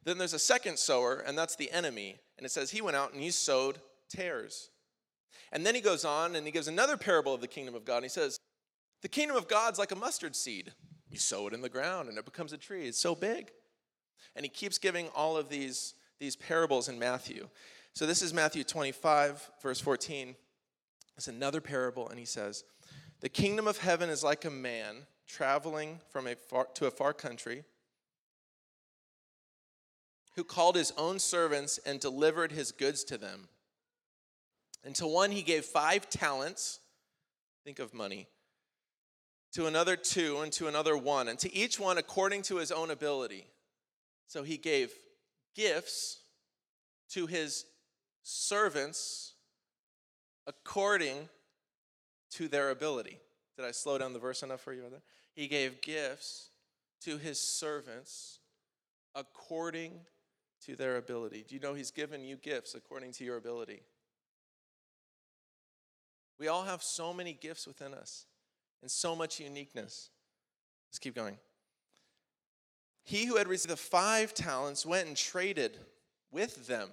Then 0.03 0.19
there's 0.19 0.33
a 0.33 0.39
second 0.39 0.77
sower, 0.77 1.23
and 1.25 1.37
that's 1.37 1.55
the 1.55 1.71
enemy. 1.71 2.17
And 2.37 2.45
it 2.45 2.51
says 2.51 2.69
he 2.69 2.81
went 2.81 2.95
out 2.95 3.13
and 3.13 3.21
he 3.21 3.31
sowed 3.31 3.79
tares. 4.09 4.69
And 5.51 5.65
then 5.65 5.73
he 5.73 5.81
goes 5.81 6.05
on 6.05 6.35
and 6.35 6.45
he 6.45 6.51
gives 6.51 6.67
another 6.67 6.97
parable 6.97 7.33
of 7.33 7.41
the 7.41 7.47
kingdom 7.47 7.75
of 7.75 7.85
God. 7.85 7.97
And 7.97 8.05
he 8.05 8.09
says, 8.09 8.37
The 9.01 9.07
kingdom 9.07 9.37
of 9.37 9.47
God's 9.47 9.79
like 9.79 9.91
a 9.91 9.95
mustard 9.95 10.35
seed. 10.35 10.73
You 11.09 11.17
sow 11.17 11.47
it 11.47 11.53
in 11.53 11.61
the 11.61 11.69
ground 11.69 12.09
and 12.09 12.17
it 12.17 12.25
becomes 12.25 12.51
a 12.51 12.57
tree. 12.57 12.87
It's 12.87 12.99
so 12.99 13.15
big. 13.15 13.51
And 14.35 14.43
he 14.43 14.49
keeps 14.49 14.77
giving 14.77 15.07
all 15.09 15.37
of 15.37 15.49
these, 15.49 15.93
these 16.19 16.35
parables 16.35 16.89
in 16.89 16.99
Matthew. 16.99 17.47
So 17.95 18.05
this 18.05 18.21
is 18.21 18.33
Matthew 18.33 18.65
25, 18.65 19.51
verse 19.61 19.79
14. 19.79 20.35
It's 21.15 21.29
another 21.29 21.61
parable, 21.61 22.09
and 22.09 22.19
he 22.19 22.25
says, 22.25 22.65
The 23.21 23.29
kingdom 23.29 23.69
of 23.69 23.77
heaven 23.77 24.09
is 24.09 24.21
like 24.21 24.43
a 24.43 24.49
man 24.49 25.07
traveling 25.29 26.01
from 26.09 26.27
a 26.27 26.35
far, 26.35 26.67
to 26.73 26.87
a 26.87 26.91
far 26.91 27.13
country 27.13 27.63
who 30.35 30.43
called 30.43 30.75
his 30.75 30.91
own 30.97 31.19
servants 31.19 31.79
and 31.85 32.01
delivered 32.01 32.51
his 32.51 32.73
goods 32.73 33.05
to 33.05 33.17
them. 33.17 33.47
And 34.83 34.93
to 34.95 35.07
one 35.07 35.31
he 35.31 35.41
gave 35.41 35.63
five 35.63 36.09
talents, 36.09 36.81
think 37.63 37.79
of 37.79 37.93
money, 37.93 38.27
to 39.53 39.67
another 39.67 39.95
two, 39.95 40.41
and 40.41 40.51
to 40.51 40.67
another 40.67 40.97
one, 40.97 41.29
and 41.29 41.39
to 41.39 41.55
each 41.55 41.79
one 41.79 41.97
according 41.97 42.41
to 42.41 42.57
his 42.57 42.73
own 42.73 42.91
ability. 42.91 43.47
So 44.27 44.43
he 44.43 44.57
gave 44.57 44.91
gifts 45.55 46.19
to 47.11 47.25
his 47.25 47.63
servants 48.27 49.33
according 50.47 51.29
to 52.31 52.47
their 52.47 52.71
ability. 52.71 53.19
Did 53.55 53.65
I 53.65 53.71
slow 53.71 53.97
down 53.97 54.13
the 54.13 54.19
verse 54.19 54.41
enough 54.41 54.61
for 54.61 54.73
you? 54.73 54.83
He 55.33 55.47
gave 55.47 55.81
gifts 55.81 56.49
to 57.01 57.17
his 57.17 57.39
servants 57.39 58.39
according 59.13 59.91
to 60.65 60.75
their 60.75 60.97
ability. 60.97 61.45
Do 61.47 61.53
you 61.55 61.61
know 61.61 61.75
he's 61.75 61.91
given 61.91 62.25
you 62.25 62.35
gifts 62.35 62.73
according 62.73 63.11
to 63.13 63.23
your 63.23 63.37
ability? 63.37 63.83
We 66.39 66.47
all 66.47 66.63
have 66.63 66.81
so 66.81 67.13
many 67.13 67.31
gifts 67.33 67.67
within 67.67 67.93
us 67.93 68.25
and 68.81 68.89
so 68.89 69.15
much 69.15 69.39
uniqueness. 69.39 70.09
Let's 70.89 70.99
keep 70.99 71.15
going. 71.15 71.37
He 73.03 73.25
who 73.25 73.37
had 73.37 73.47
received 73.47 73.71
the 73.71 73.77
five 73.77 74.33
talents 74.33 74.83
went 74.83 75.07
and 75.07 75.15
traded 75.15 75.77
with 76.31 76.65
them. 76.65 76.89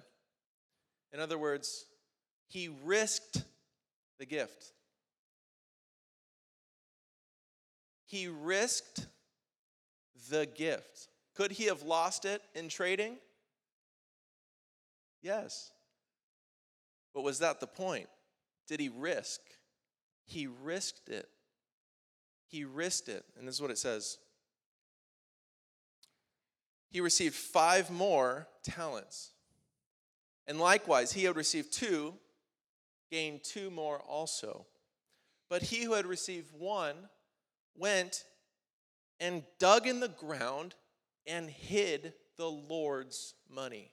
In 1.13 1.21
other 1.21 1.39
words, 1.39 1.87
he 2.49 2.71
risked 2.85 3.43
the 4.19 4.27
gift. 4.27 4.73
He 8.07 8.29
risked 8.29 9.07
the 10.31 10.47
gift. 10.47 11.09
Could 11.35 11.53
he 11.53 11.65
have 11.65 11.83
lost 11.83 12.25
it 12.25 12.43
in 12.55 12.69
trading? 12.69 13.17
Yes. 15.23 15.71
But 17.15 17.23
was 17.23 17.39
that 17.41 17.61
the 17.61 17.67
point? 17.67 18.09
Did 18.69 18.81
he 18.81 18.89
risk? 18.89 19.41
He 20.25 20.47
risked 20.47 21.09
it. 21.09 21.29
He 22.49 22.65
risked 22.65 23.09
it. 23.09 23.25
And 23.39 23.47
this 23.47 23.57
is 23.57 23.63
what 23.63 23.71
it 23.71 23.79
says. 23.79 24.19
He 26.91 27.01
received 27.01 27.35
five 27.35 27.91
more 27.91 28.47
talents. 28.63 29.32
And 30.47 30.59
likewise, 30.59 31.13
he 31.13 31.25
had 31.25 31.37
received 31.37 31.73
two, 31.73 32.15
gained 33.11 33.45
two 33.45 33.71
more 33.71 33.99
also. 34.01 34.67
But 35.49 35.63
he 35.63 35.85
who 35.85 35.93
had 35.93 36.07
received 36.07 36.51
one 36.53 36.97
went 37.77 38.25
and 39.21 39.45
dug 39.59 39.87
in 39.87 40.01
the 40.01 40.09
ground 40.09 40.75
and 41.27 41.49
hid 41.49 42.15
the 42.37 42.51
Lord's 42.51 43.35
money. 43.49 43.91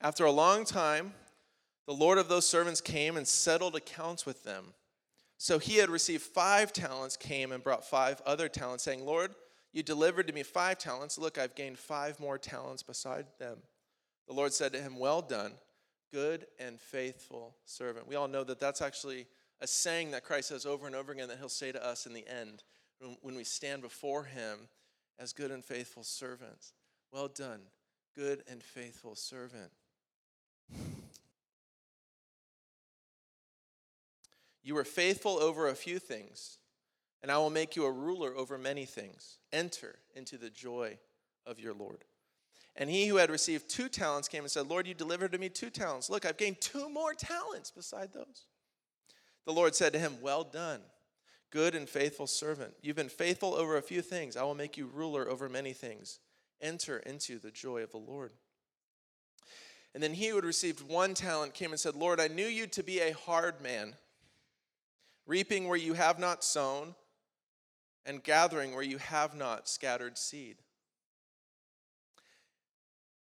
After 0.00 0.24
a 0.24 0.30
long 0.30 0.64
time, 0.64 1.14
the 1.86 1.94
Lord 1.94 2.18
of 2.18 2.28
those 2.28 2.46
servants 2.46 2.80
came 2.80 3.16
and 3.16 3.26
settled 3.26 3.76
accounts 3.76 4.24
with 4.26 4.44
them. 4.44 4.74
So 5.38 5.58
he 5.58 5.76
had 5.76 5.88
received 5.88 6.22
five 6.22 6.72
talents, 6.72 7.16
came 7.16 7.52
and 7.52 7.64
brought 7.64 7.84
five 7.84 8.20
other 8.26 8.48
talents, 8.48 8.84
saying, 8.84 9.04
Lord, 9.04 9.34
you 9.72 9.82
delivered 9.82 10.26
to 10.26 10.32
me 10.32 10.42
five 10.42 10.78
talents. 10.78 11.18
Look, 11.18 11.38
I've 11.38 11.54
gained 11.54 11.78
five 11.78 12.18
more 12.18 12.38
talents 12.38 12.82
beside 12.82 13.26
them. 13.38 13.58
The 14.26 14.34
Lord 14.34 14.52
said 14.52 14.72
to 14.72 14.80
him, 14.80 14.98
Well 14.98 15.22
done, 15.22 15.52
good 16.12 16.46
and 16.58 16.80
faithful 16.80 17.56
servant. 17.64 18.08
We 18.08 18.16
all 18.16 18.28
know 18.28 18.44
that 18.44 18.60
that's 18.60 18.82
actually 18.82 19.26
a 19.60 19.66
saying 19.66 20.10
that 20.12 20.24
Christ 20.24 20.48
says 20.48 20.66
over 20.66 20.86
and 20.86 20.96
over 20.96 21.12
again 21.12 21.28
that 21.28 21.38
he'll 21.38 21.48
say 21.48 21.70
to 21.72 21.84
us 21.84 22.06
in 22.06 22.12
the 22.12 22.26
end 22.26 22.62
when 23.22 23.34
we 23.34 23.44
stand 23.44 23.82
before 23.82 24.24
him 24.24 24.68
as 25.18 25.32
good 25.32 25.50
and 25.50 25.64
faithful 25.64 26.02
servants. 26.02 26.72
Well 27.12 27.28
done, 27.28 27.60
good 28.16 28.42
and 28.50 28.62
faithful 28.62 29.14
servant. 29.14 29.70
You 34.62 34.74
were 34.74 34.84
faithful 34.84 35.38
over 35.38 35.68
a 35.68 35.74
few 35.74 35.98
things, 35.98 36.58
and 37.22 37.30
I 37.30 37.38
will 37.38 37.50
make 37.50 37.76
you 37.76 37.84
a 37.84 37.92
ruler 37.92 38.34
over 38.36 38.58
many 38.58 38.84
things. 38.84 39.38
Enter 39.52 39.96
into 40.14 40.38
the 40.38 40.50
joy 40.50 40.98
of 41.46 41.58
your 41.58 41.74
Lord. 41.74 42.04
And 42.76 42.88
he 42.88 43.06
who 43.06 43.16
had 43.16 43.30
received 43.30 43.68
two 43.68 43.88
talents 43.88 44.28
came 44.28 44.44
and 44.44 44.50
said, 44.50 44.68
Lord, 44.68 44.86
you 44.86 44.94
delivered 44.94 45.32
to 45.32 45.38
me 45.38 45.48
two 45.48 45.70
talents. 45.70 46.08
Look, 46.08 46.24
I've 46.24 46.36
gained 46.36 46.60
two 46.60 46.88
more 46.88 47.14
talents 47.14 47.70
beside 47.70 48.12
those. 48.12 48.46
The 49.44 49.52
Lord 49.52 49.74
said 49.74 49.92
to 49.92 49.98
him, 49.98 50.14
Well 50.22 50.44
done, 50.44 50.80
good 51.50 51.74
and 51.74 51.88
faithful 51.88 52.26
servant. 52.26 52.74
You've 52.80 52.96
been 52.96 53.08
faithful 53.08 53.54
over 53.54 53.76
a 53.76 53.82
few 53.82 54.02
things. 54.02 54.36
I 54.36 54.44
will 54.44 54.54
make 54.54 54.76
you 54.76 54.86
ruler 54.86 55.28
over 55.28 55.48
many 55.48 55.72
things. 55.72 56.20
Enter 56.60 56.98
into 56.98 57.38
the 57.38 57.50
joy 57.50 57.82
of 57.82 57.90
the 57.90 57.98
Lord. 57.98 58.32
And 59.92 60.02
then 60.02 60.14
he 60.14 60.28
who 60.28 60.36
had 60.36 60.44
received 60.44 60.88
one 60.88 61.14
talent 61.14 61.54
came 61.54 61.72
and 61.72 61.80
said, 61.80 61.96
Lord, 61.96 62.20
I 62.20 62.28
knew 62.28 62.46
you 62.46 62.66
to 62.68 62.82
be 62.82 63.00
a 63.00 63.12
hard 63.12 63.60
man, 63.60 63.94
reaping 65.26 65.66
where 65.66 65.76
you 65.76 65.94
have 65.94 66.18
not 66.18 66.44
sown, 66.44 66.94
and 68.04 68.22
gathering 68.22 68.74
where 68.74 68.82
you 68.82 68.98
have 68.98 69.34
not 69.34 69.68
scattered 69.68 70.16
seed. 70.16 70.56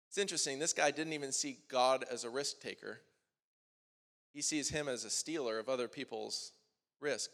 It's 0.10 0.18
interesting, 0.18 0.60
this 0.60 0.74
guy 0.74 0.92
didn't 0.92 1.14
even 1.14 1.32
see 1.32 1.58
God 1.70 2.06
as 2.12 2.24
a 2.24 2.30
risk 2.30 2.60
taker. 2.60 3.02
He 4.32 4.42
sees 4.42 4.70
him 4.70 4.88
as 4.88 5.06
a 5.06 5.10
stealer 5.10 5.60
of 5.60 5.70
other 5.70 5.88
people's 5.88 6.52
risk. 7.00 7.32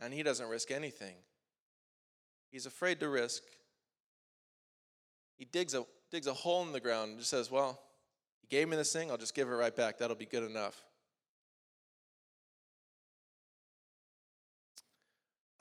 And 0.00 0.12
he 0.12 0.22
doesn't 0.22 0.48
risk 0.48 0.70
anything. 0.70 1.14
He's 2.50 2.66
afraid 2.66 3.00
to 3.00 3.08
risk. 3.08 3.42
He 5.38 5.44
digs 5.44 5.74
a 5.74 5.84
digs 6.10 6.26
a 6.26 6.34
hole 6.34 6.62
in 6.62 6.72
the 6.72 6.80
ground 6.80 7.10
and 7.10 7.18
just 7.18 7.30
says, 7.30 7.50
Well, 7.50 7.80
he 8.40 8.48
gave 8.48 8.68
me 8.68 8.76
this 8.76 8.92
thing, 8.92 9.10
I'll 9.10 9.16
just 9.16 9.34
give 9.34 9.48
it 9.48 9.52
right 9.52 9.74
back. 9.74 9.98
That'll 9.98 10.16
be 10.16 10.26
good 10.26 10.48
enough. 10.48 10.84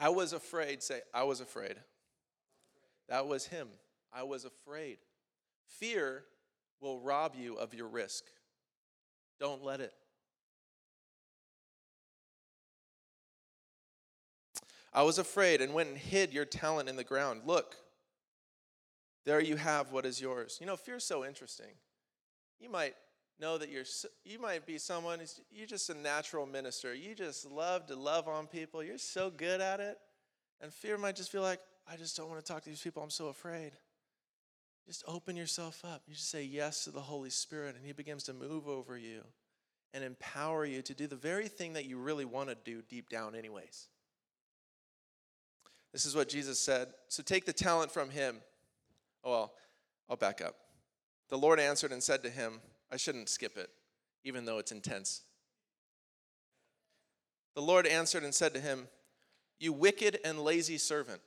I 0.02 0.10
was 0.10 0.34
afraid. 0.34 0.82
Say, 0.82 1.02
I 1.14 1.24
was 1.24 1.42
afraid. 1.42 1.76
That 3.08 3.28
was 3.28 3.46
him. 3.46 3.68
I 4.12 4.24
was 4.24 4.46
afraid. 4.46 4.98
Fear 5.68 6.24
will 6.82 7.00
rob 7.00 7.36
you 7.38 7.56
of 7.56 7.76
your 7.76 7.88
risk. 7.88 8.24
Don't 9.40 9.64
let 9.64 9.80
it. 9.80 9.94
I 14.92 15.04
was 15.04 15.20
afraid 15.20 15.62
and 15.62 15.74
went 15.74 15.90
and 15.90 15.98
hid 15.98 16.34
your 16.34 16.46
talent 16.46 16.90
in 16.90 16.96
the 16.96 17.04
ground. 17.04 17.44
Look, 17.46 17.76
there 19.24 19.40
you 19.40 19.56
have 19.56 19.92
what 19.92 20.06
is 20.08 20.20
yours. 20.20 20.58
You 20.60 20.66
know, 20.66 20.76
fear's 20.76 21.06
so 21.06 21.24
interesting. 21.24 21.74
You 22.60 22.70
might 22.70 22.96
know 23.42 23.58
that 23.58 23.70
you're 23.70 23.84
you 24.24 24.40
might 24.40 24.66
be 24.66 24.78
someone 24.78 25.20
you're 25.52 25.68
just 25.68 25.90
a 25.90 25.94
natural 25.94 26.46
minister. 26.46 26.94
You 26.94 27.16
just 27.16 27.50
love 27.50 27.88
to 27.88 27.96
love 27.96 28.28
on 28.28 28.48
people. 28.48 28.84
You're 28.84 28.98
so 28.98 29.30
good 29.30 29.60
at 29.60 29.80
it. 29.80 29.98
And 30.62 30.72
fear 30.72 30.98
might 30.98 31.16
just 31.16 31.32
feel 31.32 31.42
like 31.42 31.60
I 31.92 31.98
just 31.98 32.16
don't 32.16 32.30
want 32.30 32.40
to 32.40 32.50
talk 32.50 32.64
to 32.64 32.70
these 32.70 32.82
people. 32.82 33.02
I'm 33.02 33.10
so 33.10 33.28
afraid. 33.28 33.72
Just 34.86 35.04
open 35.08 35.36
yourself 35.36 35.84
up. 35.84 36.04
You 36.08 36.14
just 36.14 36.30
say 36.30 36.44
yes 36.44 36.84
to 36.86 36.92
the 36.92 37.02
Holy 37.02 37.30
Spirit 37.30 37.76
and 37.76 37.86
he 37.86 37.92
begins 37.92 38.24
to 38.26 38.34
move 38.34 38.68
over 38.68 38.98
you 38.98 39.22
and 39.94 40.04
empower 40.04 40.66
you 40.66 40.82
to 40.84 40.94
do 40.94 41.08
the 41.08 41.16
very 41.16 41.48
thing 41.48 41.74
that 41.74 41.86
you 41.86 41.98
really 41.98 42.26
want 42.26 42.50
to 42.50 42.56
do 42.64 42.82
deep 42.88 43.10
down 43.10 43.36
anyways. 43.36 43.88
This 45.92 46.06
is 46.06 46.16
what 46.16 46.30
Jesus 46.30 46.60
said. 46.60 46.90
So 47.10 47.22
take 47.22 47.46
the 47.46 47.54
talent 47.54 47.92
from 47.92 48.10
him 48.10 48.38
Oh, 49.24 49.32
well, 49.32 49.54
I'll 50.10 50.16
back 50.16 50.42
up. 50.42 50.56
The 51.30 51.38
Lord 51.38 51.60
answered 51.60 51.92
and 51.92 52.02
said 52.02 52.24
to 52.24 52.30
him, 52.30 52.60
I 52.92 52.98
shouldn't 52.98 53.30
skip 53.30 53.58
it, 53.58 53.70
even 54.24 54.46
though 54.46 54.58
it's 54.58 54.72
intense. 54.72 55.22
The 57.56 57.62
Lord 57.62 57.88
answered 57.88 58.24
and 58.24 58.34
said 58.34 58.54
to 58.54 58.60
him, 58.60 58.88
You 59.60 59.74
wicked 59.74 60.20
and 60.26 60.40
lazy 60.40 60.78
servant. 60.78 61.22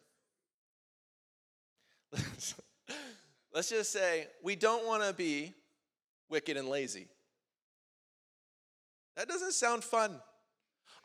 Let's 3.55 3.71
just 3.71 3.93
say 3.93 4.27
we 4.43 4.57
don't 4.57 4.87
want 4.87 5.05
to 5.05 5.13
be 5.13 5.53
wicked 6.29 6.57
and 6.57 6.69
lazy. 6.69 7.07
That 9.17 9.29
doesn't 9.29 9.53
sound 9.53 9.85
fun. 9.85 10.11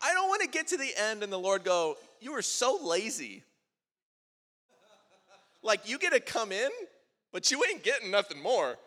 I 0.02 0.14
don't 0.14 0.30
want 0.30 0.42
to 0.42 0.48
get 0.48 0.68
to 0.68 0.78
the 0.78 0.90
end 0.98 1.24
and 1.24 1.32
the 1.32 1.38
Lord 1.38 1.64
go, 1.64 1.98
You 2.20 2.34
were 2.34 2.42
so 2.42 2.80
lazy. 2.84 3.44
Like, 5.62 5.90
you 5.90 5.98
get 5.98 6.14
to 6.14 6.22
come 6.22 6.54
in, 6.54 6.70
but 7.34 7.52
you 7.52 7.62
ain't 7.70 7.84
getting 7.84 8.10
nothing 8.12 8.42
more. 8.42 8.78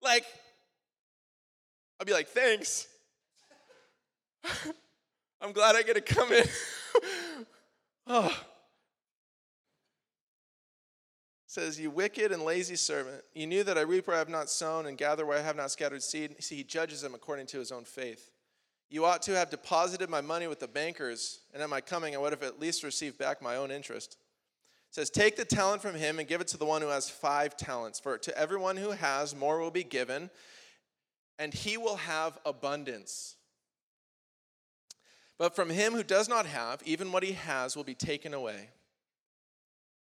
Like, 0.00 0.24
I'll 2.02 2.06
be 2.06 2.12
like, 2.12 2.30
thanks. 2.30 2.88
I'm 5.40 5.52
glad 5.52 5.76
I 5.76 5.82
get 5.82 5.94
to 5.94 6.00
come 6.00 6.32
in. 6.32 6.44
oh. 8.08 8.36
says, 11.46 11.78
You 11.78 11.92
wicked 11.92 12.32
and 12.32 12.42
lazy 12.42 12.74
servant, 12.74 13.22
you 13.34 13.46
knew 13.46 13.62
that 13.62 13.78
I 13.78 13.82
reap 13.82 14.08
where 14.08 14.16
I 14.16 14.18
have 14.18 14.28
not 14.28 14.50
sown 14.50 14.86
and 14.86 14.98
gather 14.98 15.24
where 15.24 15.38
I 15.38 15.42
have 15.42 15.54
not 15.54 15.70
scattered 15.70 16.02
seed. 16.02 16.42
See, 16.42 16.56
he 16.56 16.64
judges 16.64 17.02
them 17.02 17.14
according 17.14 17.46
to 17.46 17.60
his 17.60 17.70
own 17.70 17.84
faith. 17.84 18.32
You 18.90 19.04
ought 19.04 19.22
to 19.22 19.36
have 19.36 19.50
deposited 19.50 20.10
my 20.10 20.22
money 20.22 20.48
with 20.48 20.58
the 20.58 20.66
bankers, 20.66 21.42
and 21.54 21.62
at 21.62 21.70
my 21.70 21.80
coming 21.80 22.16
I 22.16 22.18
would 22.18 22.32
have 22.32 22.42
at 22.42 22.58
least 22.58 22.82
received 22.82 23.16
back 23.16 23.40
my 23.40 23.54
own 23.54 23.70
interest 23.70 24.16
says, 24.92 25.10
Take 25.10 25.36
the 25.36 25.44
talent 25.44 25.82
from 25.82 25.94
him 25.94 26.18
and 26.18 26.28
give 26.28 26.40
it 26.40 26.48
to 26.48 26.56
the 26.56 26.66
one 26.66 26.82
who 26.82 26.88
has 26.88 27.10
five 27.10 27.56
talents. 27.56 27.98
For 27.98 28.18
to 28.18 28.38
everyone 28.38 28.76
who 28.76 28.90
has, 28.90 29.34
more 29.34 29.58
will 29.58 29.70
be 29.70 29.84
given, 29.84 30.30
and 31.38 31.52
he 31.52 31.76
will 31.76 31.96
have 31.96 32.38
abundance. 32.44 33.36
But 35.38 35.56
from 35.56 35.70
him 35.70 35.94
who 35.94 36.04
does 36.04 36.28
not 36.28 36.46
have, 36.46 36.82
even 36.84 37.10
what 37.10 37.22
he 37.22 37.32
has 37.32 37.76
will 37.76 37.84
be 37.84 37.94
taken 37.94 38.32
away. 38.32 38.70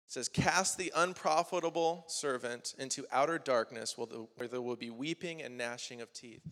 It 0.07 0.13
says, 0.13 0.29
Cast 0.29 0.77
the 0.77 0.93
unprofitable 0.95 2.05
servant 2.09 2.75
into 2.79 3.07
outer 3.11 3.39
darkness 3.39 3.97
where 3.97 4.49
there 4.49 4.61
will 4.61 4.77
be 4.77 4.91
weeping 4.91 5.41
and 5.41 5.57
gnashing 5.57 6.01
of 6.01 6.13
teeth. 6.13 6.43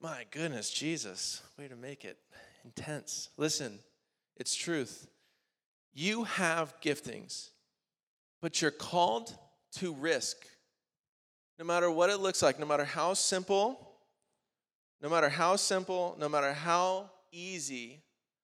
My 0.00 0.24
goodness, 0.30 0.70
Jesus, 0.70 1.42
way 1.58 1.68
to 1.68 1.76
make 1.76 2.04
it 2.04 2.18
intense. 2.64 3.30
Listen, 3.36 3.78
it's 4.36 4.54
truth. 4.54 5.06
You 5.92 6.24
have 6.24 6.74
giftings, 6.80 7.50
but 8.42 8.60
you're 8.60 8.72
called 8.72 9.36
to 9.76 9.94
risk. 9.94 10.44
No 11.58 11.64
matter 11.64 11.90
what 11.90 12.10
it 12.10 12.18
looks 12.18 12.42
like, 12.42 12.58
no 12.58 12.66
matter 12.66 12.84
how 12.84 13.14
simple, 13.14 13.94
no 15.00 15.08
matter 15.08 15.28
how 15.28 15.56
simple, 15.56 16.16
no 16.18 16.28
matter 16.28 16.52
how 16.52 17.10
easy, 17.30 18.02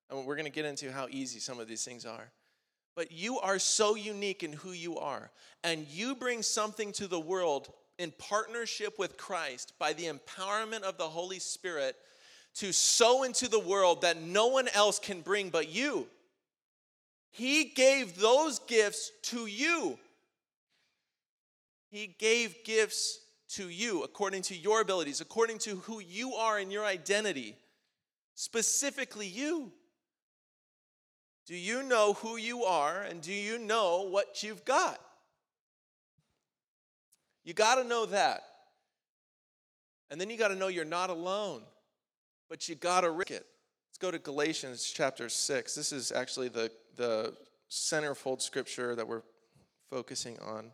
and 0.09 0.27
we're 0.27 0.37
going 0.37 0.45
to 0.45 0.53
get 0.53 0.65
into 0.65 0.93
how 0.93 1.09
easy 1.11 1.41
some 1.41 1.59
of 1.59 1.69
these 1.69 1.85
things 1.85 2.05
are. 2.05 2.31
But 2.95 3.13
you 3.13 3.39
are 3.41 3.59
so 3.59 3.95
unique 3.95 4.43
in 4.43 4.53
who 4.53 4.73
you 4.73 4.99
are, 4.99 5.31
and 5.65 5.87
you 5.89 6.15
bring 6.15 6.43
something 6.43 6.93
to 6.93 7.07
the 7.07 7.21
world 7.21 7.73
in 7.99 8.13
partnership 8.19 8.99
with 8.99 9.17
Christ 9.17 9.73
by 9.79 9.93
the 9.93 10.05
empowerment 10.05 10.83
of 10.83 10.99
the 10.99 11.09
Holy 11.09 11.39
Spirit 11.39 11.97
to 12.55 12.73
sow 12.73 13.23
into 13.23 13.49
the 13.49 13.61
world 13.61 14.03
that 14.03 14.21
no 14.21 14.49
one 14.49 14.69
else 14.75 14.99
can 14.99 15.21
bring 15.21 15.51
but 15.51 15.69
you. 15.69 16.07
He 17.31 17.65
gave 17.65 18.19
those 18.19 18.59
gifts 18.61 19.13
to 19.25 19.47
you. 19.47 19.99
He 21.91 22.07
gave 22.07 22.65
gifts 22.65 23.21
to 23.51 23.69
you 23.69 24.05
according 24.05 24.43
to 24.43 24.57
your 24.57 24.81
abilities, 24.81 25.21
according 25.21 25.59
to 25.59 25.77
who 25.77 26.01
you 26.01 26.35
are 26.35 26.59
in 26.59 26.71
your 26.71 26.85
identity, 26.85 27.57
specifically 28.35 29.27
you. 29.27 29.73
Do 31.47 31.57
you 31.57 31.83
know 31.83 32.13
who 32.15 32.37
you 32.37 32.65
are 32.65 33.03
and 33.03 33.21
do 33.21 33.33
you 33.33 33.59
know 33.59 34.07
what 34.09 34.45
you've 34.45 34.65
got? 34.65 35.01
You 37.45 37.55
got 37.55 37.77
to 37.77 37.85
know 37.85 38.07
that. 38.07 38.43
And 40.11 40.21
then 40.21 40.31
you 40.31 40.37
got 40.37 40.49
to 40.49 40.55
know 40.55 40.69
you're 40.69 40.85
not 40.85 41.11
alone, 41.11 41.63
but 42.49 42.69
you 42.69 42.77
got 42.77 43.01
to 43.01 43.11
risk 43.11 43.33
it. 43.33 43.47
Let's 43.89 43.99
go 43.99 44.13
to 44.13 44.19
Galatians 44.21 44.93
chapter 44.95 45.29
6. 45.29 45.75
This 45.75 45.91
is 45.91 46.13
actually 46.13 46.49
the, 46.49 46.71
the 46.97 47.35
centerfold 47.69 48.43
scripture 48.43 48.95
that 48.95 49.09
we're 49.09 49.23
focusing 49.91 50.39
on. 50.39 50.71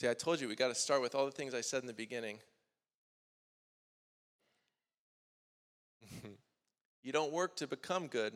See, 0.00 0.08
I 0.08 0.14
told 0.14 0.40
you 0.40 0.48
we 0.48 0.56
got 0.56 0.68
to 0.68 0.74
start 0.74 1.02
with 1.02 1.14
all 1.14 1.26
the 1.26 1.30
things 1.30 1.52
I 1.52 1.60
said 1.60 1.82
in 1.82 1.86
the 1.86 1.92
beginning. 1.92 2.38
You 7.02 7.12
don't 7.12 7.32
work 7.32 7.56
to 7.56 7.66
become 7.66 8.06
good. 8.06 8.32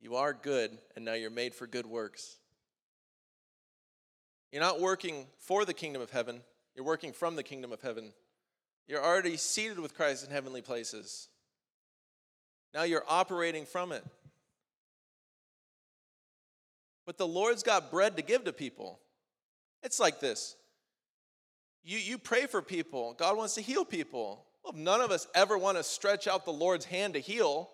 You 0.00 0.16
are 0.16 0.32
good, 0.32 0.78
and 0.96 1.04
now 1.04 1.14
you're 1.14 1.30
made 1.30 1.54
for 1.54 1.66
good 1.66 1.84
works. 1.84 2.36
You're 4.52 4.62
not 4.62 4.80
working 4.80 5.26
for 5.38 5.66
the 5.66 5.74
kingdom 5.74 6.00
of 6.00 6.10
heaven, 6.10 6.40
you're 6.74 6.84
working 6.86 7.12
from 7.12 7.36
the 7.36 7.42
kingdom 7.42 7.70
of 7.70 7.82
heaven. 7.82 8.14
You're 8.86 9.04
already 9.04 9.36
seated 9.36 9.78
with 9.78 9.94
Christ 9.94 10.24
in 10.24 10.30
heavenly 10.30 10.62
places. 10.62 11.28
Now 12.72 12.84
you're 12.84 13.04
operating 13.06 13.66
from 13.66 13.92
it. 13.92 14.04
But 17.04 17.18
the 17.18 17.26
Lord's 17.26 17.62
got 17.62 17.90
bread 17.90 18.16
to 18.16 18.22
give 18.22 18.44
to 18.44 18.52
people. 18.52 19.00
It's 19.84 20.00
like 20.00 20.18
this 20.18 20.56
you, 21.84 21.98
you 21.98 22.18
pray 22.18 22.46
for 22.46 22.62
people, 22.62 23.14
God 23.16 23.36
wants 23.36 23.54
to 23.54 23.60
heal 23.60 23.84
people. 23.84 24.46
Well, 24.64 24.72
none 24.74 25.02
of 25.02 25.10
us 25.10 25.28
ever 25.34 25.58
want 25.58 25.76
to 25.76 25.82
stretch 25.82 26.26
out 26.26 26.46
the 26.46 26.52
Lord's 26.52 26.86
hand 26.86 27.14
to 27.14 27.20
heal. 27.20 27.68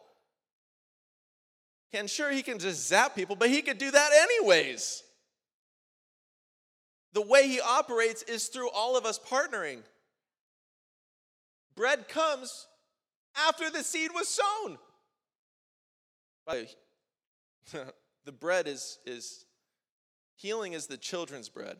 And 1.92 2.10
sure, 2.10 2.30
he 2.32 2.42
can 2.42 2.58
just 2.58 2.88
zap 2.88 3.14
people, 3.14 3.36
but 3.36 3.48
he 3.48 3.62
could 3.62 3.78
do 3.78 3.90
that 3.90 4.10
anyways. 4.12 5.04
The 7.12 7.22
way 7.22 7.46
he 7.46 7.60
operates 7.60 8.22
is 8.24 8.46
through 8.46 8.70
all 8.70 8.96
of 8.96 9.04
us 9.04 9.18
partnering. 9.18 9.78
Bread 11.76 12.08
comes 12.08 12.66
after 13.36 13.70
the 13.70 13.84
seed 13.84 14.10
was 14.12 14.28
sown. 14.28 14.78
the 18.24 18.32
bread 18.32 18.66
is, 18.66 18.98
is 19.06 19.44
healing 20.34 20.72
is 20.72 20.86
the 20.88 20.96
children's 20.96 21.48
bread. 21.48 21.76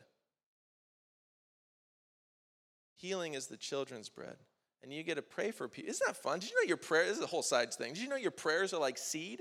Healing 3.01 3.35
is 3.35 3.47
the 3.47 3.57
children's 3.57 4.09
bread 4.09 4.37
and 4.83 4.93
you 4.93 5.03
get 5.03 5.17
to 5.17 5.23
pray 5.23 5.51
for 5.51 5.69
people. 5.69 5.91
Isn't 5.91 6.07
that 6.07 6.17
fun? 6.17 6.39
Did 6.39 6.51
you 6.51 6.57
know 6.57 6.69
your 6.69 6.77
prayer 6.77 7.07
this 7.07 7.19
is 7.19 7.23
a 7.23 7.27
whole 7.27 7.43
sides 7.43 7.77
thing? 7.77 7.95
Did 7.95 8.03
you 8.03 8.09
know 8.09 8.17
your 8.17 8.31
prayers 8.31 8.73
are 8.73 8.81
like 8.81 8.99
seed? 8.99 9.41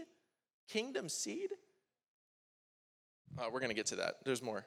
Kingdom 0.67 1.09
seed? 1.09 1.49
Oh, 3.37 3.49
we're 3.51 3.59
gonna 3.59 3.73
get 3.73 3.87
to 3.87 3.97
that. 3.97 4.15
There's 4.25 4.41
more. 4.41 4.65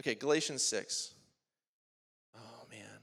Okay, 0.00 0.14
Galatians 0.14 0.62
6. 0.62 1.14
Oh 2.36 2.66
man. 2.70 3.00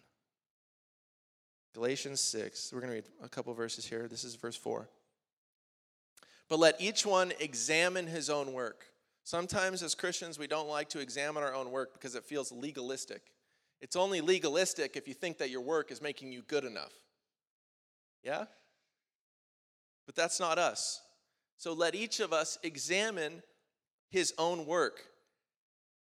Galatians 1.73 2.21
6. 2.21 2.71
We're 2.73 2.81
gonna 2.81 2.93
read 2.93 3.05
a 3.21 3.29
couple 3.29 3.53
verses 3.53 3.85
here. 3.85 4.07
This 4.07 4.23
is 4.23 4.35
verse 4.35 4.55
4. 4.55 4.89
But 6.47 6.59
let 6.59 6.79
each 6.79 7.05
one 7.05 7.33
examine 7.39 8.07
his 8.07 8.29
own 8.29 8.53
work. 8.53 8.85
Sometimes 9.23 9.81
as 9.81 9.95
Christians, 9.95 10.37
we 10.37 10.47
don't 10.47 10.69
like 10.69 10.89
to 10.89 10.99
examine 10.99 11.41
our 11.41 11.55
own 11.55 11.71
work 11.71 11.93
because 11.93 12.15
it 12.15 12.23
feels 12.23 12.51
legalistic. 12.51 13.31
It's 13.81 13.95
only 13.95 14.21
legalistic 14.21 14.95
if 14.95 15.07
you 15.07 15.13
think 15.13 15.37
that 15.37 15.49
your 15.49 15.61
work 15.61 15.91
is 15.91 16.01
making 16.01 16.31
you 16.31 16.41
good 16.41 16.63
enough. 16.63 16.93
Yeah? 18.23 18.45
But 20.05 20.15
that's 20.15 20.39
not 20.39 20.57
us. 20.57 21.01
So 21.57 21.73
let 21.73 21.95
each 21.95 22.19
of 22.19 22.33
us 22.33 22.57
examine 22.63 23.41
his 24.09 24.33
own 24.37 24.65
work. 24.65 25.01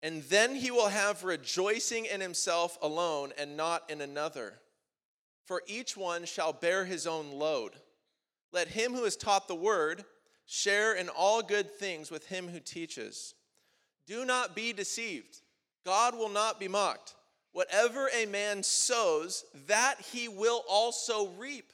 And 0.02 0.22
then 0.24 0.54
he 0.54 0.70
will 0.70 0.88
have 0.88 1.24
rejoicing 1.24 2.06
in 2.06 2.20
himself 2.20 2.78
alone 2.80 3.32
and 3.36 3.56
not 3.56 3.90
in 3.90 4.00
another. 4.00 4.54
For 5.46 5.62
each 5.66 5.96
one 5.96 6.24
shall 6.24 6.52
bear 6.52 6.84
his 6.84 7.06
own 7.06 7.32
load. 7.32 7.72
Let 8.52 8.68
him 8.68 8.94
who 8.94 9.04
is 9.04 9.16
taught 9.16 9.48
the 9.48 9.54
word 9.54 10.04
share 10.46 10.94
in 10.94 11.08
all 11.08 11.42
good 11.42 11.70
things 11.70 12.10
with 12.10 12.26
him 12.26 12.48
who 12.48 12.60
teaches. 12.60 13.34
Do 14.06 14.24
not 14.24 14.54
be 14.54 14.72
deceived. 14.72 15.38
God 15.84 16.16
will 16.16 16.28
not 16.28 16.58
be 16.60 16.68
mocked. 16.68 17.14
Whatever 17.58 18.08
a 18.14 18.24
man 18.26 18.62
sows, 18.62 19.44
that 19.66 19.96
he 20.12 20.28
will 20.28 20.62
also 20.70 21.30
reap. 21.30 21.72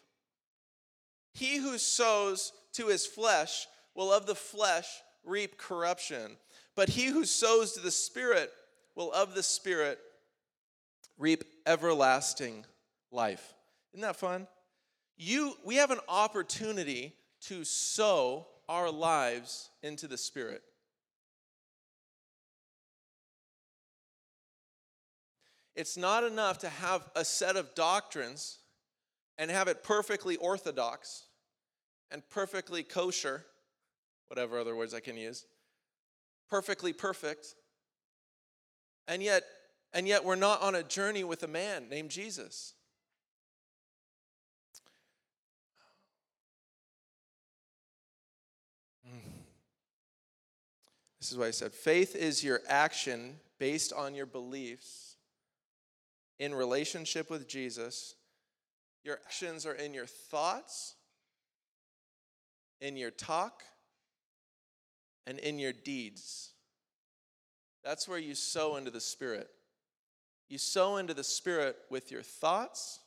He 1.35 1.59
who 1.59 1.77
sows 1.77 2.55
to 2.73 2.87
his 2.87 3.05
flesh 3.05 3.67
will 3.95 4.11
of 4.11 4.25
the 4.25 4.35
flesh 4.35 4.87
reap 5.25 5.59
corruption, 5.59 6.39
but 6.75 6.89
he 6.89 7.09
who 7.09 7.27
sows 7.27 7.75
to 7.75 7.81
the 7.81 7.91
Spirit 7.91 8.51
will 8.95 9.13
of 9.13 9.35
the 9.35 9.43
Spirit 9.43 9.99
reap 11.19 11.45
everlasting 11.67 12.65
life. 13.11 13.53
Isn't 13.93 14.07
that 14.07 14.17
fun? 14.17 14.47
You, 15.19 15.53
we 15.67 15.75
have 15.75 15.91
an 15.91 16.01
opportunity 16.09 17.13
to 17.43 17.63
sow 17.63 18.47
our 18.71 18.91
lives 18.91 19.69
into 19.83 20.09
the 20.09 20.17
Spirit. 20.17 20.63
It's 25.75 25.97
not 25.97 26.23
enough 26.23 26.59
to 26.59 26.69
have 26.69 27.09
a 27.17 27.25
set 27.25 27.57
of 27.57 27.75
doctrines 27.75 28.59
and 29.39 29.51
have 29.51 29.67
it 29.67 29.83
perfectly 29.83 30.37
orthodox 30.37 31.25
and 32.11 32.23
perfectly 32.31 32.85
kosher, 32.85 33.45
whatever 34.29 34.59
other 34.59 34.77
words 34.77 34.95
I 34.95 35.01
can 35.01 35.17
use, 35.17 35.47
perfectly 36.49 36.93
perfect. 36.93 37.55
And 39.09 39.23
yet, 39.23 39.43
and 39.93 40.07
yet 40.07 40.25
we're 40.25 40.37
not 40.37 40.63
on 40.63 40.77
a 40.77 40.85
journey 40.85 41.25
with 41.25 41.43
a 41.43 41.49
man 41.49 41.89
named 41.89 42.11
Jesus. 42.11 42.75
This 51.21 51.33
is 51.33 51.39
why 51.39 51.47
I 51.47 51.53
said 51.53 51.73
faith 51.73 52.15
is 52.15 52.45
your 52.45 52.61
action 52.69 53.37
based 53.59 53.95
on 53.95 54.15
your 54.15 54.27
beliefs 54.27 55.14
in 56.39 56.55
relationship 56.55 57.31
with 57.31 57.49
Jesus, 57.49 58.15
your 59.05 59.19
actions 59.27 59.67
are 59.67 59.75
in 59.75 59.95
your 59.95 60.07
thoughts, 60.07 60.95
in 62.81 62.97
your 62.97 63.11
talk, 63.11 63.63
and 65.27 65.39
in 65.39 65.59
your 65.59 65.73
deeds. 65.73 66.51
That's 67.83 68.09
where 68.09 68.19
you 68.19 68.35
sow 68.35 68.77
into 68.77 68.91
the 68.91 69.01
Spirit. 69.01 69.49
You 70.49 70.59
sow 70.59 70.97
into 70.97 71.15
the 71.15 71.25
Spirit 71.25 71.77
with 71.91 72.11
your 72.11 72.23
thoughts, 72.23 73.01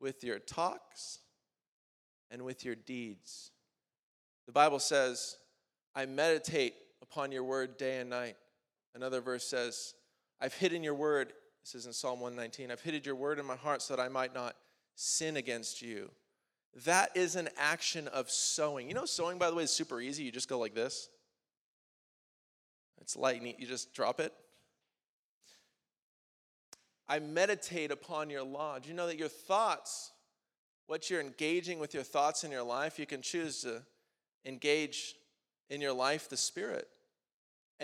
with 0.00 0.22
your 0.22 0.38
talks, 0.38 1.20
and 2.30 2.42
with 2.42 2.64
your 2.64 2.74
deeds. 2.74 3.50
The 4.46 4.52
Bible 4.52 4.78
says, 4.78 5.36
I 5.94 6.06
meditate 6.06 6.74
upon 7.02 7.32
your 7.32 7.44
word 7.44 7.76
day 7.76 7.98
and 7.98 8.10
night. 8.10 8.36
Another 8.94 9.20
verse 9.20 9.44
says, 9.44 9.94
I've 10.40 10.54
hidden 10.54 10.82
your 10.82 10.94
word 10.94 11.32
this 11.72 11.82
is 11.82 11.86
in 11.86 11.92
Psalm 11.92 12.20
119. 12.20 12.70
I've 12.70 12.80
hidden 12.80 13.02
your 13.04 13.14
word 13.14 13.38
in 13.38 13.44
my 13.44 13.56
heart 13.56 13.82
so 13.82 13.94
that 13.94 14.02
I 14.02 14.08
might 14.08 14.32
not 14.32 14.56
sin 14.94 15.36
against 15.36 15.82
you. 15.82 16.10
That 16.86 17.14
is 17.14 17.36
an 17.36 17.50
action 17.58 18.08
of 18.08 18.30
sowing. 18.30 18.88
You 18.88 18.94
know, 18.94 19.04
sowing, 19.04 19.36
by 19.38 19.50
the 19.50 19.56
way, 19.56 19.64
is 19.64 19.70
super 19.70 20.00
easy. 20.00 20.22
You 20.22 20.32
just 20.32 20.48
go 20.48 20.58
like 20.58 20.74
this. 20.74 21.10
It's 23.02 23.16
light 23.16 23.42
and 23.42 23.54
you 23.58 23.66
just 23.66 23.92
drop 23.92 24.18
it. 24.18 24.32
I 27.06 27.18
meditate 27.18 27.90
upon 27.90 28.30
your 28.30 28.44
law. 28.44 28.78
Do 28.78 28.88
you 28.88 28.94
know 28.94 29.06
that 29.06 29.18
your 29.18 29.28
thoughts, 29.28 30.12
what 30.86 31.10
you're 31.10 31.20
engaging 31.20 31.78
with 31.78 31.92
your 31.92 32.02
thoughts 32.02 32.44
in 32.44 32.50
your 32.50 32.62
life, 32.62 32.98
you 32.98 33.04
can 33.04 33.20
choose 33.20 33.60
to 33.62 33.82
engage 34.46 35.16
in 35.68 35.82
your 35.82 35.92
life 35.92 36.30
the 36.30 36.36
Spirit. 36.38 36.88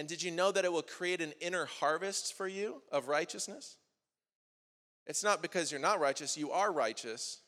And 0.04 0.08
did 0.10 0.22
you 0.22 0.30
know 0.30 0.52
that 0.52 0.66
it 0.66 0.70
will 0.70 0.82
create 0.82 1.22
an 1.22 1.32
inner 1.40 1.64
harvest 1.64 2.34
for 2.34 2.46
you 2.46 2.82
of 2.92 3.08
righteousness? 3.08 3.78
It's 5.06 5.24
not 5.24 5.40
because 5.40 5.72
you're 5.72 5.80
not 5.80 5.98
righteous, 5.98 6.36
you 6.36 6.50
are 6.50 6.70
righteous. 6.70 7.38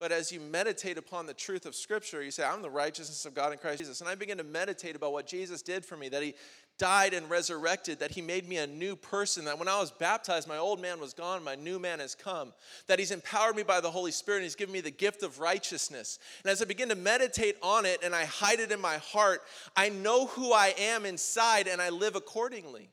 But 0.00 0.10
as 0.10 0.32
you 0.32 0.40
meditate 0.40 0.96
upon 0.96 1.26
the 1.26 1.34
truth 1.34 1.66
of 1.66 1.74
Scripture, 1.74 2.22
you 2.22 2.30
say, 2.30 2.42
I'm 2.42 2.62
the 2.62 2.70
righteousness 2.70 3.26
of 3.26 3.34
God 3.34 3.52
in 3.52 3.58
Christ 3.58 3.80
Jesus. 3.80 4.00
And 4.00 4.08
I 4.08 4.14
begin 4.14 4.38
to 4.38 4.44
meditate 4.44 4.96
about 4.96 5.12
what 5.12 5.26
Jesus 5.26 5.60
did 5.60 5.84
for 5.84 5.94
me, 5.94 6.08
that 6.08 6.22
He 6.22 6.32
died 6.78 7.14
and 7.14 7.30
resurrected, 7.30 8.00
that 8.00 8.10
He 8.10 8.22
made 8.22 8.48
me 8.48 8.56
a 8.58 8.66
new 8.66 8.96
person, 8.96 9.44
that 9.44 9.58
when 9.58 9.68
I 9.68 9.78
was 9.78 9.90
baptized, 9.90 10.48
my 10.48 10.58
old 10.58 10.80
man 10.80 11.00
was 11.00 11.14
gone, 11.14 11.44
my 11.44 11.54
new 11.54 11.78
man 11.78 12.00
has 12.00 12.14
come, 12.14 12.52
that 12.86 12.98
He's 12.98 13.10
empowered 13.10 13.56
me 13.56 13.62
by 13.62 13.80
the 13.80 13.90
Holy 13.90 14.10
Spirit, 14.10 14.38
and 14.38 14.44
He's 14.44 14.54
given 14.54 14.72
me 14.72 14.80
the 14.80 14.90
gift 14.90 15.22
of 15.22 15.38
righteousness. 15.38 16.18
And 16.42 16.50
as 16.50 16.60
I 16.60 16.64
begin 16.64 16.88
to 16.88 16.94
meditate 16.94 17.56
on 17.62 17.86
it 17.86 18.00
and 18.02 18.14
I 18.14 18.24
hide 18.24 18.60
it 18.60 18.72
in 18.72 18.80
my 18.80 18.96
heart, 18.98 19.42
I 19.76 19.88
know 19.88 20.26
who 20.26 20.52
I 20.52 20.74
am 20.78 21.06
inside 21.06 21.68
and 21.68 21.80
I 21.80 21.90
live 21.90 22.16
accordingly. 22.16 22.90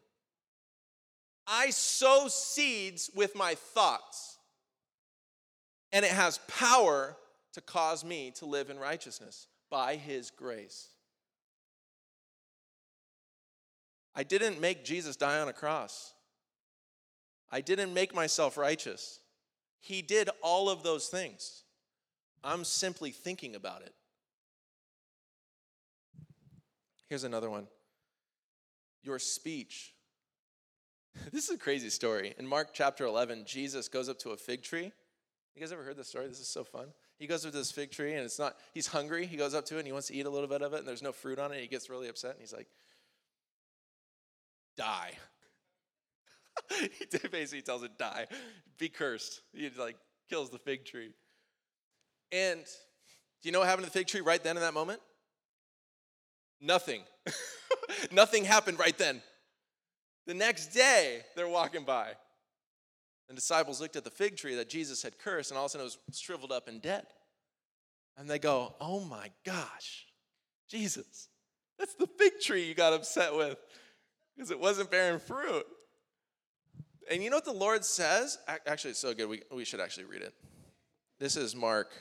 I 1.48 1.72
sow 1.72 2.28
seeds 2.30 3.10
with 3.16 3.36
my 3.36 3.56
thoughts, 3.56 4.38
and 5.92 6.06
it 6.06 6.12
has 6.12 6.40
power 6.48 7.18
to 7.54 7.62
cause 7.62 8.06
me 8.06 8.32
to 8.36 8.46
live 8.46 8.70
in 8.70 8.80
righteousness 8.80 9.48
by 9.70 9.96
His 9.96 10.30
grace. 10.30 10.88
I 14.16 14.24
didn't 14.24 14.60
make 14.60 14.84
Jesus 14.84 15.16
die 15.16 15.40
on 15.40 15.48
a 15.48 15.54
cross. 15.54 16.14
I 17.52 17.62
didn't 17.62 17.94
make 17.94 18.14
myself 18.14 18.58
righteous. 18.58 19.20
He 19.80 20.02
did 20.02 20.30
all 20.42 20.70
of 20.70 20.84
those 20.84 21.08
things. 21.08 21.64
I'm 22.44 22.64
simply 22.64 23.12
thinking 23.12 23.56
about 23.56 23.82
it. 23.82 23.94
Here's 27.10 27.24
another 27.24 27.50
one 27.50 27.68
your 29.04 29.20
speech. 29.20 29.94
This 31.34 31.50
is 31.50 31.56
a 31.56 31.58
crazy 31.58 31.90
story. 31.90 32.34
In 32.40 32.48
Mark 32.48 32.70
chapter 32.74 33.06
11, 33.06 33.44
Jesus 33.46 33.90
goes 33.90 34.08
up 34.08 34.18
to 34.20 34.30
a 34.30 34.38
fig 34.38 34.64
tree. 34.64 34.94
You 35.56 35.60
guys 35.60 35.74
ever 35.74 35.84
heard 35.84 35.98
this 35.98 36.08
story? 36.08 36.28
This 36.28 36.40
is 36.40 36.48
so 36.48 36.64
fun. 36.64 36.88
He 37.20 37.28
goes 37.28 37.46
up 37.46 37.52
to 37.52 37.58
this 37.58 37.70
fig 37.70 37.92
tree 37.92 38.14
and 38.14 38.24
it's 38.24 38.40
not, 38.40 38.56
he's 38.74 38.88
hungry. 38.88 39.26
He 39.26 39.36
goes 39.36 39.54
up 39.54 39.66
to 39.66 39.76
it 39.76 39.80
and 39.80 39.88
he 39.88 39.92
wants 39.92 40.08
to 40.08 40.16
eat 40.16 40.26
a 40.26 40.30
little 40.30 40.48
bit 40.48 40.62
of 40.62 40.74
it 40.74 40.80
and 40.80 40.88
there's 40.88 41.02
no 41.02 41.12
fruit 41.12 41.38
on 41.38 41.52
it. 41.52 41.60
He 41.60 41.68
gets 41.68 41.90
really 41.90 42.08
upset 42.08 42.32
and 42.32 42.40
he's 42.40 42.54
like, 42.54 42.68
die. 44.82 45.12
he 46.80 47.28
basically 47.30 47.62
tells 47.62 47.84
it, 47.84 47.98
die, 47.98 48.28
be 48.78 48.90
cursed. 48.90 49.42
He 49.54 49.70
like 49.78 49.98
kills 50.30 50.50
the 50.50 50.58
fig 50.58 50.86
tree. 50.86 51.14
And 52.32 52.64
do 53.42 53.50
you 53.50 53.52
know 53.52 53.60
what 53.60 53.68
happened 53.68 53.86
to 53.86 53.92
the 53.92 53.98
fig 53.98 54.08
tree 54.08 54.22
right 54.22 54.44
then 54.44 54.58
in 54.58 54.64
that 54.64 54.74
moment? 54.74 55.00
Nothing. 56.60 57.02
Nothing 58.12 58.46
happened 58.46 58.80
right 58.80 58.98
then. 58.98 59.22
The 60.28 60.34
next 60.34 60.68
day, 60.68 61.22
they're 61.36 61.48
walking 61.48 61.84
by. 61.84 62.12
And 63.28 63.36
disciples 63.36 63.82
looked 63.82 63.96
at 63.96 64.04
the 64.04 64.12
fig 64.12 64.36
tree 64.36 64.56
that 64.56 64.70
Jesus 64.70 65.02
had 65.02 65.18
cursed, 65.18 65.52
and 65.52 65.58
all 65.58 65.66
of 65.66 65.70
a 65.70 65.72
sudden 65.72 65.88
it 65.88 65.96
was 66.10 66.20
shriveled 66.20 66.52
up 66.52 66.68
and 66.68 66.82
dead. 66.82 67.06
And 68.18 68.30
they 68.30 68.40
go, 68.40 68.76
Oh 68.80 69.00
my 69.00 69.32
gosh, 69.46 70.06
Jesus, 70.70 71.30
that's 71.80 71.96
the 71.96 72.08
fig 72.08 72.40
tree 72.42 72.68
you 72.68 72.76
got 72.76 72.94
upset 72.94 73.36
with 73.36 73.58
because 74.42 74.50
it 74.50 74.60
wasn't 74.60 74.90
bearing 74.90 75.20
fruit. 75.20 75.68
And 77.12 77.22
you 77.22 77.30
know 77.30 77.38
what 77.38 77.46
the 77.46 77.52
Lord 77.52 77.86
says? 77.86 78.40
Actually, 78.66 78.92
it's 78.92 79.00
so 79.00 79.14
good, 79.14 79.30
we, 79.30 79.44
we 79.54 79.64
should 79.64 79.80
actually 79.80 80.06
read 80.06 80.24
it. 80.24 80.34
This 81.20 81.38
is 81.38 81.56
Mark. 81.56 81.92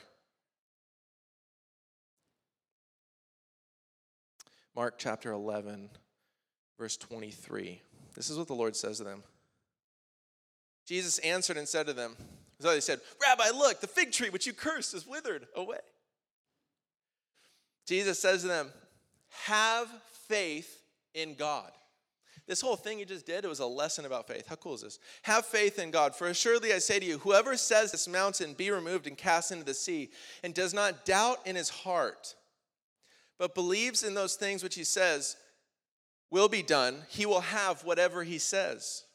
Mark 4.75 4.95
chapter 4.97 5.31
11, 5.31 5.91
verse 6.79 6.97
23. 6.97 7.79
This 8.15 8.31
is 8.31 8.39
what 8.39 8.47
the 8.47 8.55
Lord 8.55 8.75
says 8.75 8.97
to 8.97 9.03
them. 9.03 9.21
Jesus 10.87 11.19
answered 11.19 11.57
and 11.57 11.67
said 11.67 11.85
to 11.85 11.93
them, 11.93 12.15
so 12.59 12.71
they 12.71 12.79
said, 12.79 13.01
Rabbi, 13.21 13.55
look, 13.55 13.81
the 13.81 13.87
fig 13.87 14.11
tree 14.11 14.31
which 14.31 14.47
you 14.47 14.53
cursed 14.53 14.95
is 14.95 15.05
withered 15.05 15.45
away. 15.55 15.77
Jesus 17.85 18.19
says 18.19 18.41
to 18.41 18.47
them, 18.47 18.71
Have 19.45 19.87
faith 20.27 20.81
in 21.13 21.35
God. 21.35 21.71
This 22.51 22.59
whole 22.59 22.75
thing 22.75 22.99
you 22.99 23.05
just 23.05 23.25
did, 23.25 23.45
it 23.45 23.47
was 23.47 23.61
a 23.61 23.65
lesson 23.65 24.03
about 24.03 24.27
faith. 24.27 24.45
How 24.45 24.57
cool 24.57 24.73
is 24.73 24.81
this? 24.81 24.99
Have 25.21 25.45
faith 25.45 25.79
in 25.79 25.89
God. 25.89 26.13
For 26.13 26.27
assuredly 26.27 26.73
I 26.73 26.79
say 26.79 26.99
to 26.99 27.05
you, 27.05 27.17
whoever 27.19 27.55
says 27.55 27.93
this 27.93 28.09
mountain, 28.09 28.55
be 28.55 28.71
removed 28.71 29.07
and 29.07 29.17
cast 29.17 29.53
into 29.53 29.63
the 29.63 29.73
sea, 29.73 30.09
and 30.43 30.53
does 30.53 30.73
not 30.73 31.05
doubt 31.05 31.37
in 31.45 31.55
his 31.55 31.69
heart, 31.69 32.35
but 33.39 33.55
believes 33.55 34.03
in 34.03 34.15
those 34.15 34.35
things 34.35 34.63
which 34.63 34.75
he 34.75 34.83
says 34.83 35.37
will 36.29 36.49
be 36.49 36.61
done, 36.61 37.03
he 37.07 37.25
will 37.25 37.39
have 37.39 37.85
whatever 37.85 38.21
he 38.21 38.37
says. 38.37 39.05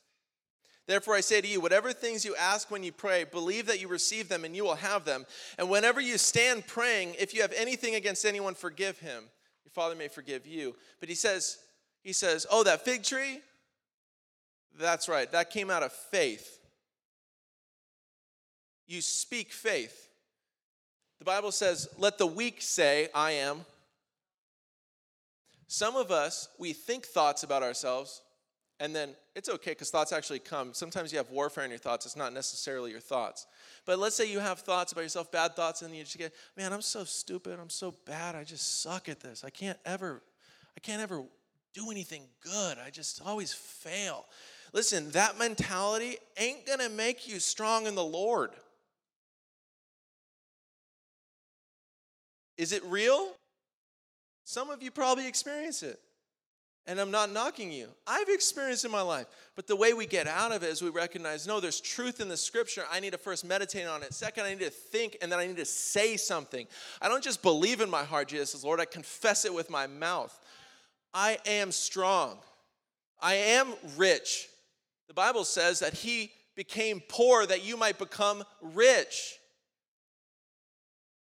Therefore, 0.86 1.14
I 1.14 1.20
say 1.20 1.42
to 1.42 1.46
you, 1.46 1.60
whatever 1.60 1.92
things 1.92 2.24
you 2.24 2.34
ask 2.36 2.70
when 2.70 2.82
you 2.82 2.90
pray, 2.90 3.24
believe 3.24 3.66
that 3.66 3.82
you 3.82 3.88
receive 3.88 4.30
them 4.30 4.46
and 4.46 4.56
you 4.56 4.64
will 4.64 4.76
have 4.76 5.04
them. 5.04 5.26
And 5.58 5.68
whenever 5.68 6.00
you 6.00 6.16
stand 6.16 6.66
praying, 6.66 7.16
if 7.18 7.34
you 7.34 7.42
have 7.42 7.52
anything 7.54 7.96
against 7.96 8.24
anyone, 8.24 8.54
forgive 8.54 8.98
him. 8.98 9.24
Your 9.66 9.72
Father 9.74 9.94
may 9.94 10.08
forgive 10.08 10.46
you. 10.46 10.74
But 11.00 11.10
he 11.10 11.14
says, 11.14 11.58
he 12.06 12.12
says, 12.12 12.46
Oh, 12.48 12.62
that 12.62 12.84
fig 12.84 13.02
tree? 13.02 13.40
That's 14.78 15.08
right, 15.08 15.30
that 15.32 15.50
came 15.50 15.70
out 15.70 15.82
of 15.82 15.92
faith. 15.92 16.60
You 18.86 19.00
speak 19.00 19.50
faith. 19.50 20.08
The 21.18 21.24
Bible 21.24 21.50
says, 21.50 21.88
Let 21.98 22.16
the 22.16 22.26
weak 22.26 22.62
say, 22.62 23.08
I 23.12 23.32
am. 23.32 23.64
Some 25.66 25.96
of 25.96 26.12
us, 26.12 26.48
we 26.60 26.72
think 26.72 27.06
thoughts 27.06 27.42
about 27.42 27.64
ourselves, 27.64 28.22
and 28.78 28.94
then 28.94 29.16
it's 29.34 29.48
okay 29.48 29.72
because 29.72 29.90
thoughts 29.90 30.12
actually 30.12 30.38
come. 30.38 30.74
Sometimes 30.74 31.10
you 31.10 31.18
have 31.18 31.30
warfare 31.30 31.64
in 31.64 31.70
your 31.70 31.80
thoughts, 31.80 32.06
it's 32.06 32.14
not 32.14 32.32
necessarily 32.32 32.92
your 32.92 33.00
thoughts. 33.00 33.48
But 33.84 33.98
let's 33.98 34.14
say 34.14 34.30
you 34.30 34.38
have 34.38 34.60
thoughts 34.60 34.92
about 34.92 35.00
yourself, 35.00 35.32
bad 35.32 35.56
thoughts, 35.56 35.82
and 35.82 35.92
you 35.92 36.04
just 36.04 36.18
get, 36.18 36.32
man, 36.56 36.72
I'm 36.72 36.82
so 36.82 37.02
stupid, 37.02 37.58
I'm 37.60 37.68
so 37.68 37.96
bad, 38.04 38.36
I 38.36 38.44
just 38.44 38.80
suck 38.80 39.08
at 39.08 39.18
this. 39.18 39.42
I 39.42 39.50
can't 39.50 39.78
ever, 39.84 40.22
I 40.76 40.80
can't 40.80 41.02
ever 41.02 41.24
do 41.76 41.90
anything 41.90 42.22
good. 42.42 42.78
I 42.84 42.90
just 42.90 43.20
always 43.24 43.52
fail. 43.52 44.24
Listen, 44.72 45.10
that 45.10 45.38
mentality 45.38 46.16
ain't 46.38 46.66
going 46.66 46.78
to 46.78 46.88
make 46.88 47.28
you 47.28 47.38
strong 47.38 47.86
in 47.86 47.94
the 47.94 48.04
Lord. 48.04 48.50
Is 52.56 52.72
it 52.72 52.82
real? 52.84 53.28
Some 54.44 54.70
of 54.70 54.82
you 54.82 54.90
probably 54.90 55.28
experience 55.28 55.82
it. 55.82 56.00
And 56.88 57.00
I'm 57.00 57.10
not 57.10 57.32
knocking 57.32 57.72
you. 57.72 57.88
I've 58.06 58.28
experienced 58.28 58.84
in 58.84 58.92
my 58.92 59.02
life. 59.02 59.26
But 59.56 59.66
the 59.66 59.74
way 59.74 59.92
we 59.92 60.06
get 60.06 60.28
out 60.28 60.52
of 60.52 60.62
it 60.62 60.68
is 60.68 60.80
we 60.80 60.90
recognize 60.90 61.46
no, 61.46 61.58
there's 61.58 61.80
truth 61.80 62.20
in 62.20 62.28
the 62.28 62.36
scripture. 62.36 62.84
I 62.90 63.00
need 63.00 63.10
to 63.10 63.18
first 63.18 63.44
meditate 63.44 63.86
on 63.86 64.04
it. 64.04 64.14
Second, 64.14 64.44
I 64.44 64.50
need 64.50 64.60
to 64.60 64.70
think 64.70 65.16
and 65.20 65.30
then 65.30 65.40
I 65.40 65.46
need 65.46 65.56
to 65.56 65.64
say 65.64 66.16
something. 66.16 66.66
I 67.02 67.08
don't 67.08 67.24
just 67.24 67.42
believe 67.42 67.80
in 67.80 67.90
my 67.90 68.04
heart, 68.04 68.28
Jesus 68.28 68.52
says, 68.52 68.64
Lord, 68.64 68.78
I 68.78 68.84
confess 68.84 69.44
it 69.44 69.52
with 69.52 69.68
my 69.68 69.88
mouth. 69.88 70.38
I 71.18 71.38
am 71.46 71.72
strong. 71.72 72.36
I 73.22 73.36
am 73.36 73.72
rich. 73.96 74.48
The 75.08 75.14
Bible 75.14 75.44
says 75.44 75.78
that 75.78 75.94
he 75.94 76.30
became 76.54 77.02
poor 77.08 77.46
that 77.46 77.64
you 77.64 77.78
might 77.78 77.98
become 77.98 78.44
rich. 78.60 79.38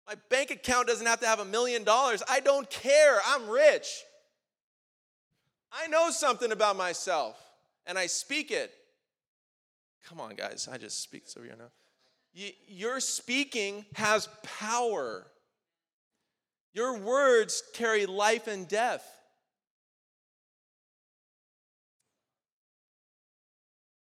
My 0.07 0.15
bank 0.29 0.53
account 0.53 0.87
doesn't 0.87 1.07
have 1.09 1.19
to 1.21 1.27
have 1.27 1.41
a 1.41 1.45
million 1.45 1.83
dollars. 1.83 2.23
I 2.31 2.39
don't 2.39 2.71
care. 2.71 3.19
I'm 3.27 3.51
rich. 3.51 3.89
I 5.73 5.89
know 5.89 6.13
something 6.13 6.53
about 6.53 6.77
myself 6.77 7.37
and 7.85 7.99
I 7.99 8.07
speak 8.07 8.53
it. 8.53 8.73
Come 10.09 10.21
on, 10.21 10.37
guys. 10.37 10.69
I 10.71 10.79
just 10.79 11.03
speak 11.03 11.25
so 11.27 11.41
you 11.43 11.57
know. 11.59 12.53
Your 12.69 13.01
speaking 13.01 13.85
has 13.97 14.29
power. 14.45 15.27
Your 16.75 16.97
words 16.97 17.65
carry 17.75 18.07
life 18.07 18.47
and 18.47 18.69
death. 18.69 19.20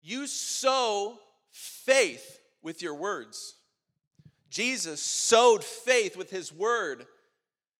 You 0.03 0.27
sow 0.27 1.19
faith 1.51 2.41
with 2.63 2.83
your 2.83 2.95
words. 2.95 3.57
Jesus 4.49 5.01
sowed 5.01 5.63
faith 5.63 6.17
with 6.17 6.31
his 6.31 6.53
word, 6.53 7.07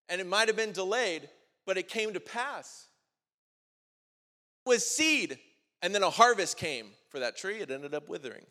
and 0.09 0.21
it 0.21 0.27
might 0.27 0.49
have 0.49 0.57
been 0.57 0.73
delayed, 0.73 1.29
but 1.67 1.79
it 1.79 1.89
came 1.89 2.13
to 2.13 2.21
pass. 2.21 2.87
It 4.65 4.69
was 4.69 4.87
seed, 4.87 5.39
and 5.83 5.95
then 5.95 6.03
a 6.03 6.11
harvest 6.11 6.57
came 6.57 6.87
for 7.09 7.19
that 7.21 7.37
tree. 7.37 7.59
It 7.59 7.71
ended 7.71 7.95
up 7.95 8.09
withering. 8.09 8.47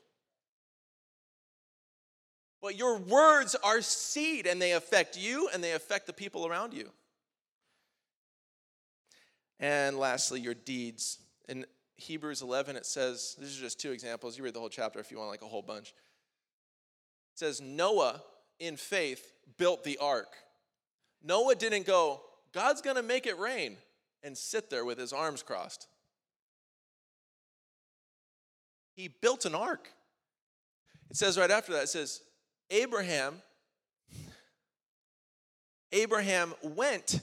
But 2.62 2.78
your 2.78 2.98
words 2.98 3.56
are 3.64 3.82
seed, 3.82 4.46
and 4.46 4.62
they 4.62 4.74
affect 4.74 5.18
you 5.18 5.50
and 5.54 5.64
they 5.64 5.72
affect 5.72 6.08
the 6.08 6.14
people 6.14 6.46
around 6.46 6.74
you. 6.74 6.90
And 9.60 9.98
lastly, 9.98 10.42
your 10.42 10.54
deeds. 10.54 11.20
In 11.48 11.66
Hebrews 12.00 12.42
11, 12.42 12.78
it 12.78 12.86
says, 12.86 13.36
these 13.40 13.58
are 13.58 13.62
just 13.62 13.80
two 13.80 13.92
examples. 13.92 14.38
You 14.38 14.44
read 14.44 14.54
the 14.54 14.60
whole 14.60 14.70
chapter 14.70 15.00
if 15.00 15.12
you 15.12 15.18
want 15.18 15.30
like 15.30 15.42
a 15.42 15.48
whole 15.48 15.62
bunch. 15.62 15.90
It 15.90 17.40
says, 17.40 17.60
Noah, 17.60 18.22
in 18.58 18.78
faith, 18.78 19.34
built 19.58 19.84
the 19.84 19.98
ark. 19.98 20.34
Noah 21.22 21.56
didn't 21.56 21.86
go, 21.86 22.22
God's 22.54 22.82
going 22.82 22.96
to 22.96 23.04
make 23.04 23.28
it 23.28 23.38
rain, 23.38 23.76
and 24.24 24.38
sit 24.38 24.70
there 24.70 24.86
with 24.86 24.98
his 24.98 25.12
arms 25.14 25.44
crossed. 25.44 25.88
He 28.96 29.10
built 29.22 29.46
an 29.46 29.56
ark. 29.56 29.90
It 31.10 31.18
says 31.18 31.38
right 31.38 31.52
after 31.52 31.74
that, 31.74 31.84
it 31.84 31.90
says, 31.90 32.22
Abraham, 32.70 33.42
Abraham 35.92 36.54
went. 36.64 37.20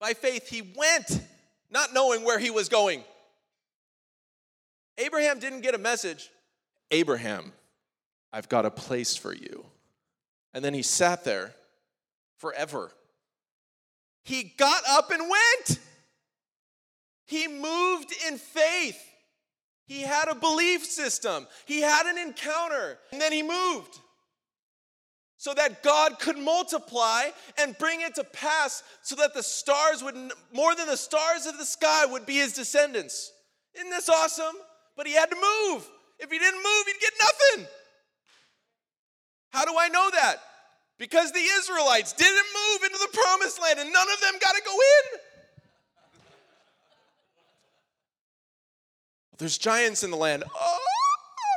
By 0.00 0.14
faith, 0.14 0.48
he 0.48 0.62
went, 0.62 1.22
not 1.70 1.92
knowing 1.92 2.24
where 2.24 2.38
he 2.38 2.50
was 2.50 2.68
going. 2.68 3.04
Abraham 4.98 5.38
didn't 5.38 5.60
get 5.60 5.74
a 5.74 5.78
message 5.78 6.30
Abraham, 6.90 7.52
I've 8.32 8.48
got 8.48 8.66
a 8.66 8.70
place 8.70 9.14
for 9.16 9.34
you. 9.34 9.64
And 10.54 10.64
then 10.64 10.74
he 10.74 10.82
sat 10.82 11.24
there 11.24 11.54
forever. 12.38 12.90
He 14.24 14.54
got 14.56 14.82
up 14.88 15.10
and 15.10 15.22
went. 15.22 15.80
He 17.26 17.46
moved 17.46 18.12
in 18.26 18.38
faith. 18.38 18.98
He 19.86 20.00
had 20.00 20.28
a 20.28 20.34
belief 20.34 20.84
system. 20.84 21.46
He 21.66 21.80
had 21.80 22.06
an 22.06 22.18
encounter. 22.18 22.98
And 23.12 23.20
then 23.20 23.32
he 23.32 23.42
moved 23.42 23.98
so 25.36 25.54
that 25.54 25.82
God 25.82 26.18
could 26.18 26.36
multiply 26.36 27.28
and 27.58 27.76
bring 27.78 28.00
it 28.00 28.14
to 28.16 28.24
pass 28.24 28.82
so 29.02 29.14
that 29.16 29.34
the 29.34 29.42
stars 29.42 30.02
would, 30.02 30.16
more 30.52 30.74
than 30.74 30.86
the 30.86 30.96
stars 30.96 31.46
of 31.46 31.58
the 31.58 31.64
sky, 31.64 32.06
would 32.06 32.26
be 32.26 32.34
his 32.34 32.54
descendants. 32.54 33.32
Isn't 33.74 33.90
this 33.90 34.08
awesome? 34.08 34.56
But 34.98 35.06
he 35.06 35.14
had 35.14 35.30
to 35.30 35.36
move. 35.36 35.88
If 36.18 36.28
he 36.28 36.38
didn't 36.40 36.58
move, 36.58 36.86
he'd 36.86 37.00
get 37.00 37.12
nothing. 37.20 37.66
How 39.50 39.64
do 39.64 39.74
I 39.78 39.88
know 39.88 40.10
that? 40.12 40.38
Because 40.98 41.30
the 41.30 41.38
Israelites 41.38 42.12
didn't 42.12 42.34
move 42.34 42.82
into 42.82 42.98
the 42.98 43.16
promised 43.16 43.62
land 43.62 43.78
and 43.78 43.92
none 43.92 44.08
of 44.12 44.20
them 44.20 44.34
got 44.42 44.56
to 44.56 44.62
go 44.66 44.72
in. 44.72 45.20
There's 49.38 49.56
giants 49.56 50.02
in 50.02 50.10
the 50.10 50.16
land. 50.16 50.42
Oh, 50.52 50.78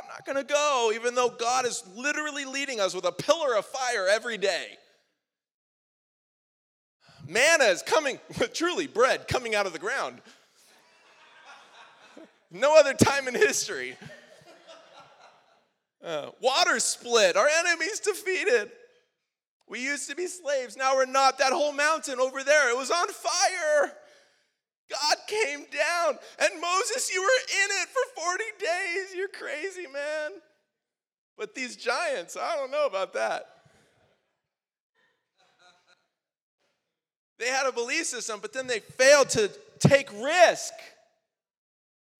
I'm 0.04 0.08
not 0.08 0.24
going 0.24 0.38
to 0.38 0.44
go, 0.44 0.92
even 0.94 1.16
though 1.16 1.30
God 1.30 1.66
is 1.66 1.82
literally 1.96 2.44
leading 2.44 2.78
us 2.78 2.94
with 2.94 3.04
a 3.04 3.12
pillar 3.12 3.56
of 3.56 3.66
fire 3.66 4.06
every 4.08 4.38
day. 4.38 4.78
Manna 7.26 7.64
is 7.64 7.82
coming, 7.82 8.20
truly, 8.54 8.86
bread 8.86 9.26
coming 9.26 9.56
out 9.56 9.66
of 9.66 9.72
the 9.72 9.80
ground. 9.80 10.20
No 12.52 12.78
other 12.78 12.94
time 12.94 13.28
in 13.28 13.34
history. 13.34 13.96
Uh, 16.04 16.32
water 16.40 16.80
split, 16.80 17.36
our 17.36 17.46
enemies 17.60 18.00
defeated. 18.00 18.72
We 19.68 19.84
used 19.84 20.10
to 20.10 20.16
be 20.16 20.26
slaves, 20.26 20.76
now 20.76 20.96
we're 20.96 21.06
not. 21.06 21.38
That 21.38 21.52
whole 21.52 21.70
mountain 21.70 22.18
over 22.18 22.42
there, 22.42 22.70
it 22.70 22.76
was 22.76 22.90
on 22.90 23.06
fire. 23.06 23.92
God 24.90 25.16
came 25.28 25.60
down. 25.60 26.18
And 26.40 26.60
Moses, 26.60 27.12
you 27.14 27.22
were 27.22 27.28
in 27.28 27.70
it 27.82 27.88
for 27.88 28.20
40 28.20 28.44
days. 28.58 29.14
You're 29.14 29.28
crazy, 29.28 29.86
man. 29.92 30.32
But 31.38 31.54
these 31.54 31.76
giants, 31.76 32.36
I 32.36 32.56
don't 32.56 32.72
know 32.72 32.86
about 32.86 33.12
that. 33.14 33.46
They 37.38 37.46
had 37.46 37.66
a 37.66 37.72
belief 37.72 38.06
system, 38.06 38.40
but 38.42 38.52
then 38.52 38.66
they 38.66 38.80
failed 38.80 39.28
to 39.30 39.50
take 39.78 40.10
risk. 40.12 40.72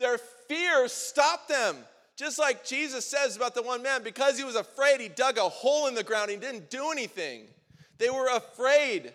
Their 0.03 0.19
fear 0.19 0.89
stopped 0.89 1.49
them. 1.49 1.77
Just 2.17 2.39
like 2.39 2.65
Jesus 2.65 3.07
says 3.07 3.37
about 3.37 3.55
the 3.55 3.63
one 3.63 3.83
man, 3.83 4.03
because 4.03 4.37
he 4.37 4.45
was 4.45 4.55
afraid, 4.55 5.01
he 5.01 5.09
dug 5.09 5.39
a 5.39 5.49
hole 5.49 5.87
in 5.87 5.95
the 5.95 6.05
ground. 6.05 6.31
He 6.31 6.37
didn't 6.37 6.71
do 6.71 6.91
anything. 6.91 7.47
They 7.97 8.11
were 8.11 8.29
afraid. 8.29 9.15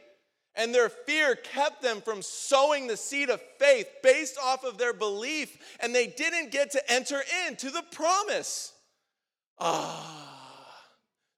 And 0.56 0.74
their 0.74 0.90
fear 0.90 1.36
kept 1.36 1.84
them 1.84 2.02
from 2.02 2.24
sowing 2.24 2.88
the 2.88 2.98
seed 2.98 3.30
of 3.30 3.40
faith 3.60 3.88
based 4.02 4.40
off 4.42 4.64
of 4.64 4.80
their 4.80 4.94
belief, 4.94 5.56
and 5.80 5.94
they 5.94 6.08
didn't 6.08 6.52
get 6.52 6.72
to 6.72 6.92
enter 6.92 7.22
into 7.48 7.70
the 7.70 7.84
promise. 7.92 8.74
Ah, 9.60 10.76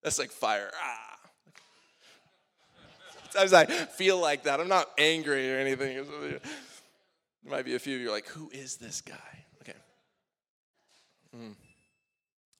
that's 0.02 0.20
like 0.20 0.32
fire. 0.32 0.72
Ah. 0.82 1.18
Sometimes 3.32 3.54
I 3.54 3.66
feel 3.66 4.20
like 4.20 4.44
that. 4.44 4.62
I'm 4.62 4.70
not 4.70 4.90
angry 4.98 5.54
or 5.54 5.58
anything. 5.58 5.96
There 5.96 6.40
might 7.44 7.66
be 7.66 7.76
a 7.76 7.80
few 7.80 7.96
of 7.96 8.02
you 8.02 8.12
like, 8.12 8.28
who 8.28 8.50
is 8.54 8.78
this 8.78 9.02
guy? 9.02 9.39
Mm. 11.36 11.56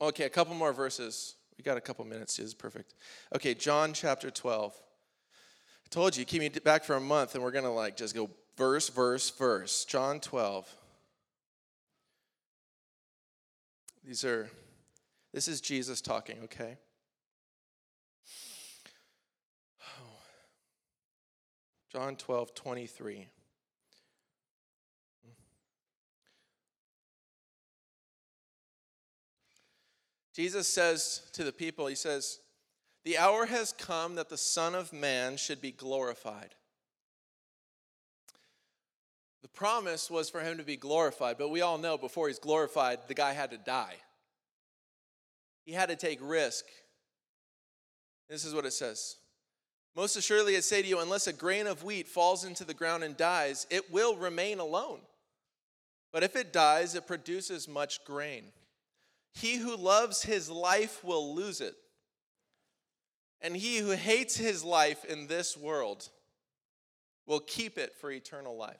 Okay, 0.02 0.24
a 0.24 0.30
couple 0.30 0.54
more 0.56 0.74
verses. 0.74 1.36
We 1.58 1.64
got 1.64 1.78
a 1.78 1.82
couple 1.82 2.06
minutes. 2.06 2.38
This 2.38 2.48
is 2.48 2.54
perfect. 2.54 2.94
Okay, 3.36 3.54
John 3.54 3.94
chapter 3.94 4.32
12 4.32 4.74
I 5.86 5.90
told 5.90 6.16
you, 6.16 6.24
keep 6.24 6.40
me 6.42 6.50
back 6.50 6.84
for 6.84 6.96
a 6.96 7.02
month 7.02 7.34
and 7.34 7.44
we're 7.44 7.50
going 7.52 7.64
to 7.64 7.72
like 7.72 7.98
just 7.98 8.14
go 8.14 8.30
verse, 8.56 8.90
verse, 8.90 9.32
verse. 9.32 9.86
John 9.86 10.20
12. 10.20 10.72
These 14.06 14.24
are, 14.24 14.52
this 15.34 15.48
is 15.48 15.62
Jesus 15.62 16.00
talking, 16.00 16.38
okay? 16.44 16.78
John 21.92 22.16
12, 22.16 22.54
23. 22.54 23.28
Jesus 30.36 30.68
says 30.68 31.24
to 31.34 31.44
the 31.44 31.52
people, 31.52 31.88
He 31.88 31.96
says, 31.96 32.40
the 33.06 33.18
hour 33.18 33.46
has 33.46 33.72
come 33.72 34.16
that 34.16 34.30
the 34.30 34.38
Son 34.38 34.76
of 34.76 34.92
Man 34.92 35.38
should 35.38 35.62
be 35.62 35.72
glorified. 35.72 36.56
The 39.42 39.48
promise 39.48 40.12
was 40.12 40.30
for 40.30 40.42
him 40.42 40.58
to 40.58 40.64
be 40.64 40.76
glorified, 40.76 41.38
but 41.38 41.50
we 41.50 41.62
all 41.62 41.78
know 41.78 41.98
before 41.98 42.28
he's 42.28 42.40
glorified, 42.40 43.00
the 43.08 43.14
guy 43.14 43.34
had 43.34 43.52
to 43.52 43.58
die. 43.58 43.96
He 45.66 45.72
had 45.72 45.90
to 45.90 45.96
take 45.96 46.20
risk. 46.22 46.66
This 48.30 48.44
is 48.44 48.54
what 48.54 48.66
it 48.66 48.74
says 48.74 49.16
Most 49.96 50.18
assuredly, 50.18 50.58
I 50.58 50.60
say 50.60 50.82
to 50.82 50.88
you, 50.88 51.00
unless 51.00 51.28
a 51.28 51.34
grain 51.34 51.68
of 51.68 51.84
wheat 51.84 52.08
falls 52.08 52.44
into 52.44 52.66
the 52.66 52.74
ground 52.74 53.04
and 53.04 53.16
dies, 53.16 53.66
it 53.70 53.92
will 53.92 54.18
remain 54.18 54.60
alone. 54.60 55.00
But 56.12 56.24
if 56.24 56.36
it 56.36 56.52
dies, 56.52 56.96
it 56.96 57.08
produces 57.08 57.68
much 57.68 58.04
grain. 58.04 58.52
He 59.34 59.58
who 59.58 59.76
loves 59.76 60.24
his 60.24 60.50
life 60.50 61.04
will 61.04 61.36
lose 61.36 61.62
it 61.62 61.76
and 63.42 63.56
he 63.56 63.78
who 63.78 63.92
hates 63.92 64.36
his 64.36 64.64
life 64.64 65.06
in 65.06 65.28
this 65.28 65.56
world 65.56 66.10
will 67.26 67.40
keep 67.40 67.78
it 67.78 67.96
for 67.96 68.12
eternal 68.12 68.56
life. 68.58 68.76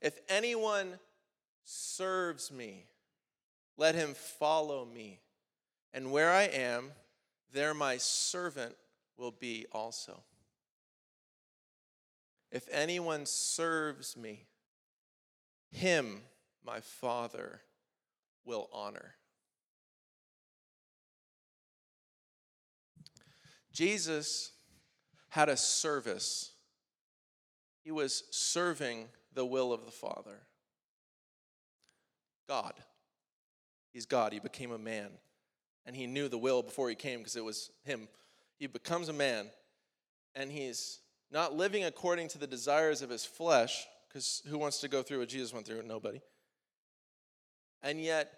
If 0.00 0.18
anyone 0.28 0.98
serves 1.64 2.50
me, 2.50 2.86
let 3.76 3.94
him 3.94 4.14
follow 4.14 4.84
me. 4.84 5.20
And 5.92 6.10
where 6.10 6.30
I 6.30 6.44
am, 6.44 6.92
there 7.52 7.74
my 7.74 7.96
servant 7.98 8.74
will 9.16 9.30
be 9.30 9.66
also. 9.72 10.22
If 12.50 12.68
anyone 12.70 13.26
serves 13.26 14.16
me, 14.16 14.44
him 15.70 16.22
my 16.64 16.80
Father 16.80 17.60
will 18.46 18.70
honor. 18.72 19.14
Jesus 23.72 24.52
had 25.28 25.50
a 25.50 25.56
service, 25.56 26.52
he 27.84 27.90
was 27.90 28.24
serving 28.30 29.08
the 29.34 29.44
will 29.44 29.72
of 29.72 29.84
the 29.84 29.90
Father. 29.90 30.46
God. 32.48 32.72
He's 33.92 34.06
God. 34.06 34.32
He 34.32 34.40
became 34.40 34.72
a 34.72 34.78
man. 34.78 35.10
And 35.84 35.94
he 35.94 36.06
knew 36.06 36.28
the 36.28 36.38
will 36.38 36.62
before 36.62 36.88
he 36.88 36.94
came 36.94 37.18
because 37.18 37.36
it 37.36 37.44
was 37.44 37.70
him. 37.84 38.08
He 38.58 38.66
becomes 38.66 39.08
a 39.08 39.12
man 39.12 39.50
and 40.34 40.50
he's 40.50 41.00
not 41.30 41.54
living 41.54 41.84
according 41.84 42.28
to 42.28 42.38
the 42.38 42.46
desires 42.46 43.02
of 43.02 43.10
his 43.10 43.24
flesh 43.24 43.86
because 44.08 44.42
who 44.48 44.58
wants 44.58 44.80
to 44.80 44.88
go 44.88 45.02
through 45.02 45.18
what 45.18 45.28
Jesus 45.28 45.52
went 45.52 45.66
through? 45.66 45.82
Nobody. 45.82 46.20
And 47.82 48.00
yet, 48.00 48.32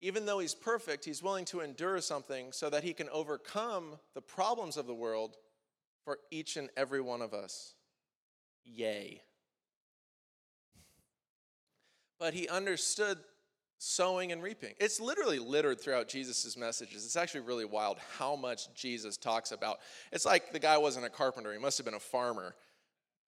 even 0.00 0.26
though 0.26 0.38
he's 0.38 0.54
perfect, 0.54 1.04
he's 1.04 1.22
willing 1.22 1.44
to 1.46 1.60
endure 1.60 2.00
something 2.00 2.52
so 2.52 2.68
that 2.70 2.84
he 2.84 2.92
can 2.92 3.08
overcome 3.10 3.98
the 4.14 4.20
problems 4.20 4.76
of 4.76 4.86
the 4.86 4.94
world 4.94 5.36
for 6.04 6.18
each 6.30 6.56
and 6.56 6.68
every 6.76 7.00
one 7.00 7.22
of 7.22 7.32
us. 7.32 7.74
Yay. 8.64 9.22
But 12.18 12.34
he 12.34 12.48
understood 12.48 13.18
sowing 13.78 14.32
and 14.32 14.42
reaping. 14.42 14.74
It's 14.78 15.00
literally 15.00 15.38
littered 15.38 15.80
throughout 15.80 16.08
Jesus' 16.08 16.56
messages. 16.56 17.04
It's 17.04 17.16
actually 17.16 17.40
really 17.40 17.64
wild 17.64 17.98
how 18.18 18.36
much 18.36 18.72
Jesus 18.74 19.16
talks 19.16 19.52
about. 19.52 19.78
It's 20.12 20.24
like 20.24 20.52
the 20.52 20.58
guy 20.58 20.78
wasn't 20.78 21.06
a 21.06 21.10
carpenter, 21.10 21.52
he 21.52 21.58
must 21.58 21.78
have 21.78 21.84
been 21.84 21.94
a 21.94 22.00
farmer. 22.00 22.54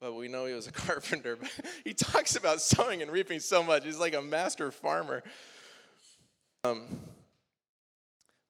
But 0.00 0.14
we 0.14 0.28
know 0.28 0.46
he 0.46 0.54
was 0.54 0.66
a 0.66 0.72
carpenter. 0.86 1.36
But 1.36 1.50
he 1.84 1.94
talks 1.94 2.36
about 2.36 2.60
sowing 2.60 3.02
and 3.02 3.10
reaping 3.10 3.40
so 3.40 3.62
much. 3.62 3.84
He's 3.84 3.98
like 3.98 4.14
a 4.14 4.22
master 4.22 4.70
farmer. 4.70 5.22
Um, 6.64 6.86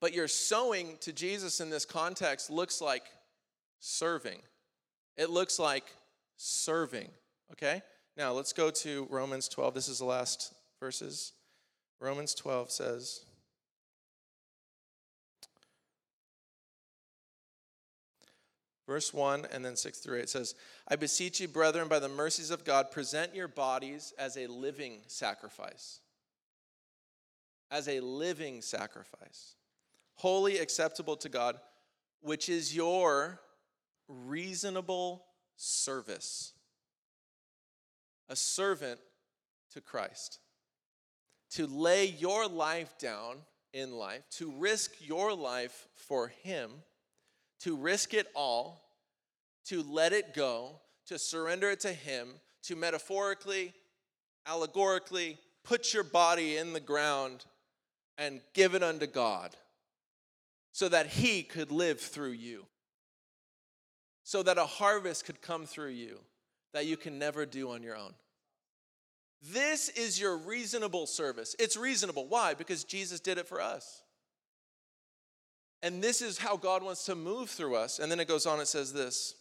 but 0.00 0.14
your 0.14 0.28
sowing 0.28 0.96
to 1.00 1.12
Jesus 1.12 1.60
in 1.60 1.70
this 1.70 1.84
context 1.84 2.50
looks 2.50 2.80
like 2.80 3.04
serving. 3.80 4.38
It 5.16 5.30
looks 5.30 5.58
like 5.58 5.84
serving, 6.36 7.08
okay? 7.52 7.82
Now 8.16 8.32
let's 8.32 8.52
go 8.52 8.70
to 8.70 9.06
Romans 9.10 9.48
12. 9.48 9.74
This 9.74 9.88
is 9.88 9.98
the 9.98 10.04
last 10.04 10.54
verses. 10.80 11.32
Romans 12.00 12.34
12 12.34 12.70
says, 12.70 13.24
Verse 18.88 19.12
1 19.12 19.46
and 19.52 19.62
then 19.62 19.76
6 19.76 19.98
through 19.98 20.20
8 20.20 20.30
says, 20.30 20.54
I 20.88 20.96
beseech 20.96 21.40
you, 21.40 21.46
brethren, 21.46 21.88
by 21.88 21.98
the 21.98 22.08
mercies 22.08 22.50
of 22.50 22.64
God, 22.64 22.90
present 22.90 23.34
your 23.34 23.46
bodies 23.46 24.14
as 24.18 24.38
a 24.38 24.46
living 24.46 25.00
sacrifice. 25.06 26.00
As 27.70 27.86
a 27.86 28.00
living 28.00 28.62
sacrifice, 28.62 29.56
holy, 30.14 30.56
acceptable 30.56 31.16
to 31.18 31.28
God, 31.28 31.60
which 32.22 32.48
is 32.48 32.74
your 32.74 33.38
reasonable 34.08 35.26
service. 35.56 36.54
A 38.30 38.36
servant 38.36 39.00
to 39.74 39.82
Christ. 39.82 40.38
To 41.50 41.66
lay 41.66 42.06
your 42.06 42.48
life 42.48 42.96
down 42.98 43.36
in 43.74 43.92
life, 43.92 44.22
to 44.38 44.50
risk 44.50 44.92
your 45.00 45.34
life 45.34 45.88
for 45.94 46.28
Him 46.28 46.70
to 47.60 47.76
risk 47.76 48.14
it 48.14 48.26
all, 48.34 48.82
to 49.66 49.82
let 49.82 50.12
it 50.12 50.34
go, 50.34 50.80
to 51.06 51.18
surrender 51.18 51.70
it 51.70 51.80
to 51.80 51.92
Him, 51.92 52.28
to 52.64 52.76
metaphorically, 52.76 53.72
allegorically 54.46 55.38
put 55.64 55.92
your 55.92 56.04
body 56.04 56.56
in 56.56 56.72
the 56.72 56.80
ground 56.80 57.44
and 58.16 58.40
give 58.54 58.74
it 58.74 58.82
unto 58.82 59.06
God 59.06 59.56
so 60.72 60.88
that 60.88 61.06
He 61.06 61.42
could 61.42 61.70
live 61.70 62.00
through 62.00 62.32
you, 62.32 62.66
so 64.24 64.42
that 64.42 64.58
a 64.58 64.64
harvest 64.64 65.24
could 65.24 65.42
come 65.42 65.66
through 65.66 65.90
you 65.90 66.18
that 66.72 66.86
you 66.86 66.96
can 66.96 67.18
never 67.18 67.46
do 67.46 67.70
on 67.70 67.82
your 67.82 67.96
own. 67.96 68.14
This 69.42 69.88
is 69.90 70.20
your 70.20 70.36
reasonable 70.36 71.06
service. 71.06 71.54
It's 71.58 71.76
reasonable. 71.76 72.26
Why? 72.26 72.54
Because 72.54 72.84
Jesus 72.84 73.20
did 73.20 73.38
it 73.38 73.46
for 73.46 73.60
us. 73.60 74.02
And 75.82 76.02
this 76.02 76.22
is 76.22 76.38
how 76.38 76.56
God 76.56 76.82
wants 76.82 77.04
to 77.06 77.14
move 77.14 77.50
through 77.50 77.76
us. 77.76 77.98
And 77.98 78.10
then 78.10 78.20
it 78.20 78.28
goes 78.28 78.46
on, 78.46 78.60
it 78.60 78.66
says 78.66 78.92
this, 78.92 79.34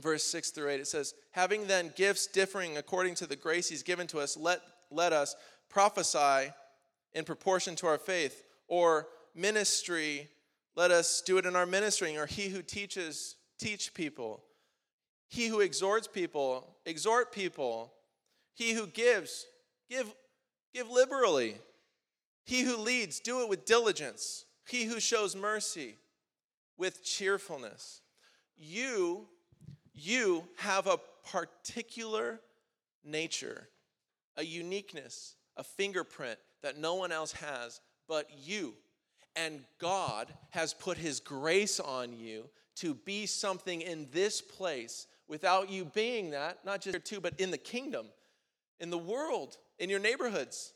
verse 0.00 0.24
6 0.24 0.50
through 0.50 0.70
8. 0.70 0.80
It 0.80 0.88
says, 0.88 1.14
Having 1.32 1.66
then 1.66 1.92
gifts 1.96 2.26
differing 2.26 2.76
according 2.76 3.14
to 3.16 3.26
the 3.26 3.36
grace 3.36 3.68
he's 3.68 3.82
given 3.82 4.06
to 4.08 4.18
us, 4.18 4.36
let, 4.36 4.60
let 4.90 5.12
us 5.12 5.36
prophesy 5.68 6.52
in 7.14 7.24
proportion 7.24 7.76
to 7.76 7.86
our 7.86 7.98
faith, 7.98 8.42
or 8.68 9.08
ministry, 9.34 10.28
let 10.74 10.90
us 10.90 11.22
do 11.22 11.38
it 11.38 11.46
in 11.46 11.56
our 11.56 11.66
ministering, 11.66 12.18
or 12.18 12.26
he 12.26 12.48
who 12.48 12.60
teaches, 12.60 13.36
teach 13.58 13.94
people. 13.94 14.42
He 15.28 15.46
who 15.46 15.60
exhorts 15.60 16.06
people, 16.06 16.76
exhort 16.84 17.32
people. 17.32 17.92
He 18.54 18.72
who 18.72 18.86
gives, 18.86 19.46
give, 19.90 20.12
give 20.74 20.90
liberally. 20.90 21.56
He 22.44 22.62
who 22.62 22.76
leads, 22.76 23.20
do 23.20 23.42
it 23.42 23.48
with 23.48 23.64
diligence. 23.64 24.44
He 24.66 24.84
who 24.84 25.00
shows 25.00 25.36
mercy 25.36 25.96
with 26.76 27.04
cheerfulness. 27.04 28.00
You, 28.56 29.26
you 29.94 30.44
have 30.56 30.86
a 30.86 30.98
particular 31.30 32.40
nature, 33.04 33.68
a 34.36 34.44
uniqueness, 34.44 35.36
a 35.56 35.62
fingerprint 35.62 36.38
that 36.62 36.78
no 36.78 36.94
one 36.94 37.12
else 37.12 37.32
has 37.32 37.80
but 38.08 38.28
you. 38.44 38.74
And 39.34 39.64
God 39.78 40.32
has 40.50 40.74
put 40.74 40.98
His 40.98 41.20
grace 41.20 41.78
on 41.78 42.12
you 42.12 42.48
to 42.76 42.94
be 42.94 43.26
something 43.26 43.82
in 43.82 44.08
this 44.12 44.40
place 44.40 45.06
without 45.28 45.70
you 45.70 45.84
being 45.84 46.30
that, 46.30 46.64
not 46.64 46.80
just 46.80 46.94
here 46.94 47.00
too, 47.00 47.20
but 47.20 47.38
in 47.38 47.50
the 47.50 47.58
kingdom, 47.58 48.06
in 48.80 48.90
the 48.90 48.98
world, 48.98 49.56
in 49.78 49.90
your 49.90 49.98
neighborhoods. 49.98 50.72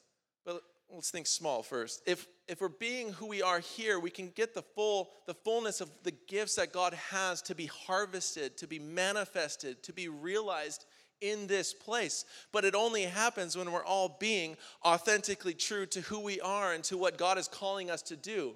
Let's 0.93 1.11
think 1.11 1.27
small 1.27 1.63
first. 1.63 2.03
If 2.07 2.27
if 2.49 2.61
we're 2.61 2.69
being 2.69 3.13
who 3.13 3.27
we 3.27 3.43
are 3.43 3.61
here, 3.61 4.01
we 4.01 4.11
can 4.11 4.31
get 4.31 4.55
the 4.55 4.63
full 4.63 5.11
the 5.27 5.35
fullness 5.35 5.81
of 5.81 5.91
the 6.03 6.13
gifts 6.27 6.57
that 6.57 6.73
God 6.73 6.95
has 6.95 7.43
to 7.43 7.55
be 7.55 7.67
harvested, 7.67 8.57
to 8.59 8.67
be 8.67 8.79
manifested, 8.79 9.83
to 9.85 9.93
be 9.93 10.09
realized 10.09 10.85
in 11.21 11.47
this 11.47 11.73
place. 11.73 12.25
But 12.51 12.65
it 12.65 12.75
only 12.75 13.03
happens 13.03 13.57
when 13.57 13.71
we're 13.71 13.85
all 13.85 14.17
being 14.19 14.57
authentically 14.85 15.55
true 15.55 15.87
to 15.87 16.01
who 16.01 16.21
we 16.21 16.41
are 16.41 16.73
and 16.73 16.83
to 16.85 16.97
what 16.97 17.19
God 17.19 17.39
is 17.39 17.47
calling 17.47 17.91
us 17.91 18.03
to 18.03 18.17
do. 18.17 18.55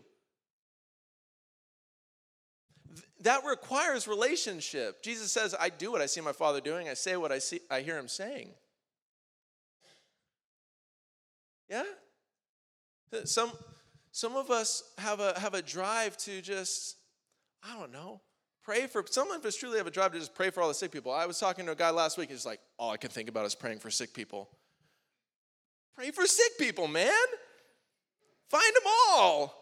That 3.20 3.45
requires 3.45 4.09
relationship. 4.09 5.03
Jesus 5.03 5.32
says, 5.32 5.55
I 5.59 5.68
do 5.68 5.93
what 5.93 6.01
I 6.01 6.07
see 6.07 6.20
my 6.20 6.32
Father 6.32 6.61
doing, 6.61 6.89
I 6.89 6.95
say 6.95 7.16
what 7.16 7.32
I 7.32 7.39
see 7.39 7.61
I 7.70 7.80
hear 7.80 7.99
him 7.99 8.09
saying. 8.09 8.51
Yeah? 11.70 11.85
Some 13.24 13.52
some 14.14 14.36
of 14.36 14.48
us 14.48 14.84
have 14.98 15.18
a, 15.18 15.36
have 15.40 15.54
a 15.54 15.60
drive 15.60 16.16
to 16.18 16.40
just, 16.40 16.98
I 17.64 17.76
don't 17.76 17.90
know, 17.90 18.20
pray 18.62 18.86
for, 18.86 19.04
some 19.10 19.32
of 19.32 19.44
us 19.44 19.56
truly 19.56 19.76
have 19.78 19.88
a 19.88 19.90
drive 19.90 20.12
to 20.12 20.20
just 20.20 20.36
pray 20.36 20.50
for 20.50 20.62
all 20.62 20.68
the 20.68 20.74
sick 20.74 20.92
people. 20.92 21.10
I 21.10 21.26
was 21.26 21.40
talking 21.40 21.66
to 21.66 21.72
a 21.72 21.74
guy 21.74 21.90
last 21.90 22.16
week, 22.16 22.30
he's 22.30 22.46
like, 22.46 22.60
all 22.78 22.92
I 22.92 22.96
can 22.96 23.10
think 23.10 23.28
about 23.28 23.44
is 23.44 23.56
praying 23.56 23.80
for 23.80 23.90
sick 23.90 24.14
people. 24.14 24.48
Pray 25.96 26.12
for 26.12 26.26
sick 26.26 26.52
people, 26.60 26.86
man. 26.86 27.10
Find 28.48 28.72
them 28.76 28.84
all. 28.86 29.52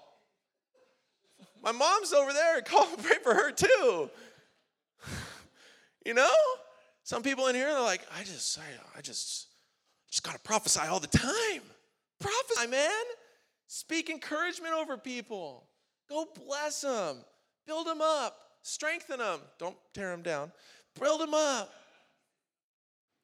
My 1.63 1.73
mom's 1.73 2.13
over 2.13 2.35
there. 2.35 2.61
Call, 2.67 2.85
pray 3.03 3.17
for 3.23 3.33
her 3.33 3.53
too. 3.53 4.11
you 6.05 6.13
know, 6.13 6.35
some 7.05 7.23
people 7.23 7.47
in 7.47 7.55
here 7.55 7.69
they're 7.69 7.81
like, 7.81 8.03
I 8.15 8.23
just, 8.23 8.59
I, 8.59 8.99
I 8.99 9.01
just, 9.01 9.47
just 10.11 10.23
gotta 10.23 10.41
prophesy 10.41 10.87
all 10.91 11.01
the 11.01 11.07
time. 11.07 11.63
Prophesy, 12.21 12.67
man. 12.67 12.91
Speak 13.75 14.11
encouragement 14.11 14.75
over 14.75 14.99
people. 14.99 15.65
Go 16.07 16.29
bless 16.47 16.83
them. 16.83 17.17
Build 17.67 17.87
them 17.87 18.03
up. 18.03 18.37
Strengthen 18.61 19.19
them. 19.19 19.41
Don't 19.59 19.77
tear 19.95 20.11
them 20.11 20.21
down. 20.21 20.53
Build 21.01 21.23
them 21.23 21.33
up. 21.33 21.73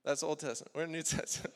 That's 0.06 0.22
Old 0.22 0.38
Testament. 0.38 0.72
We're 0.74 0.84
in 0.84 0.92
New 0.92 1.02
Testament. 1.02 1.52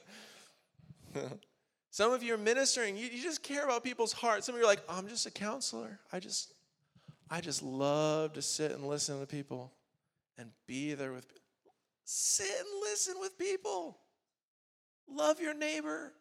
Some 1.91 2.13
of 2.13 2.23
you 2.23 2.35
are 2.35 2.39
ministering. 2.39 2.99
You, 2.99 3.07
you 3.07 3.23
just 3.23 3.43
care 3.43 3.65
about 3.65 3.83
people's 3.83 4.13
hearts. 4.13 4.45
Some 4.45 4.57
of 4.57 4.59
you 4.61 4.67
are 4.67 4.69
like, 4.69 4.83
I'm 4.91 5.09
just 5.09 5.25
a 5.25 5.31
counselor. 5.31 5.99
I 6.13 6.21
just, 6.21 6.53
I 7.31 7.41
just 7.41 7.63
love 7.63 8.35
to 8.35 8.43
sit 8.43 8.73
and 8.73 8.87
listen 8.87 9.19
to 9.21 9.27
people 9.27 9.73
and 10.37 10.51
be 10.67 10.93
there 10.93 11.15
with. 11.15 11.27
people. 11.29 11.73
Sit 12.05 12.47
and 12.47 12.83
listen 12.83 13.15
with 13.21 13.39
people. 13.39 13.97
Love 15.09 15.41
your 15.41 15.55
neighbor. 15.55 16.13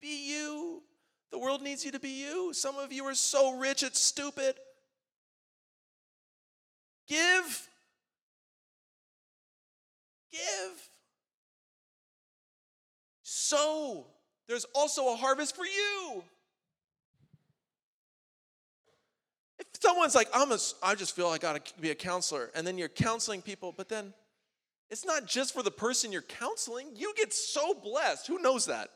Be 0.00 0.30
you. 0.30 0.84
The 1.30 1.38
world 1.38 1.62
needs 1.62 1.84
you 1.84 1.92
to 1.92 2.00
be 2.00 2.10
you. 2.10 2.52
Some 2.52 2.76
of 2.76 2.92
you 2.92 3.04
are 3.04 3.14
so 3.14 3.56
rich, 3.56 3.82
it's 3.82 4.00
stupid. 4.00 4.54
Give. 7.08 7.68
Give. 10.32 10.88
So, 13.22 14.06
there's 14.48 14.66
also 14.74 15.12
a 15.12 15.16
harvest 15.16 15.56
for 15.56 15.64
you. 15.64 16.22
If 19.58 19.66
someone's 19.80 20.14
like, 20.14 20.28
I'm 20.32 20.52
a, 20.52 20.58
I 20.82 20.94
just 20.94 21.14
feel 21.14 21.28
I 21.28 21.38
got 21.38 21.64
to 21.64 21.80
be 21.80 21.90
a 21.90 21.94
counselor, 21.94 22.50
and 22.54 22.66
then 22.66 22.78
you're 22.78 22.88
counseling 22.88 23.42
people, 23.42 23.72
but 23.76 23.88
then 23.88 24.14
it's 24.90 25.04
not 25.04 25.26
just 25.26 25.54
for 25.54 25.62
the 25.62 25.70
person 25.70 26.12
you're 26.12 26.22
counseling. 26.22 26.88
You 26.94 27.12
get 27.16 27.32
so 27.32 27.74
blessed. 27.74 28.26
Who 28.26 28.40
knows 28.40 28.66
that? 28.66 28.90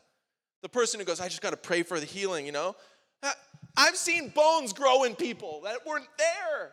The 0.62 0.68
person 0.68 0.98
who 1.00 1.06
goes, 1.06 1.20
I 1.20 1.28
just 1.28 1.40
got 1.40 1.50
to 1.50 1.56
pray 1.56 1.82
for 1.82 2.00
the 2.00 2.06
healing, 2.06 2.46
you 2.46 2.52
know? 2.52 2.74
Uh, 3.22 3.32
I've 3.76 3.96
seen 3.96 4.30
bones 4.30 4.72
grow 4.72 5.04
in 5.04 5.14
people 5.14 5.62
that 5.64 5.86
weren't 5.86 6.08
there. 6.18 6.70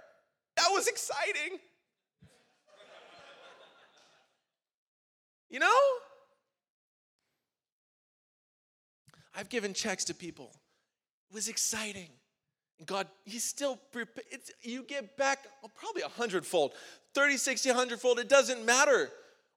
That 0.57 0.69
was 0.71 0.88
exciting. 0.88 1.59
You 5.49 5.59
know? 5.59 5.79
I've 9.36 9.49
given 9.49 9.73
checks 9.73 10.05
to 10.05 10.13
people. 10.13 10.51
It 11.29 11.36
was 11.36 11.47
exciting. 11.47 12.09
God, 12.86 13.07
He's 13.23 13.43
still, 13.43 13.79
you 14.61 14.83
get 14.83 15.17
back 15.17 15.47
oh, 15.63 15.69
probably 15.75 16.01
a 16.01 16.09
hundredfold, 16.09 16.73
30, 17.13 17.38
60, 17.38 17.69
100 17.69 17.99
fold. 17.99 18.19
It 18.19 18.29
doesn't 18.29 18.65
matter. 18.65 19.09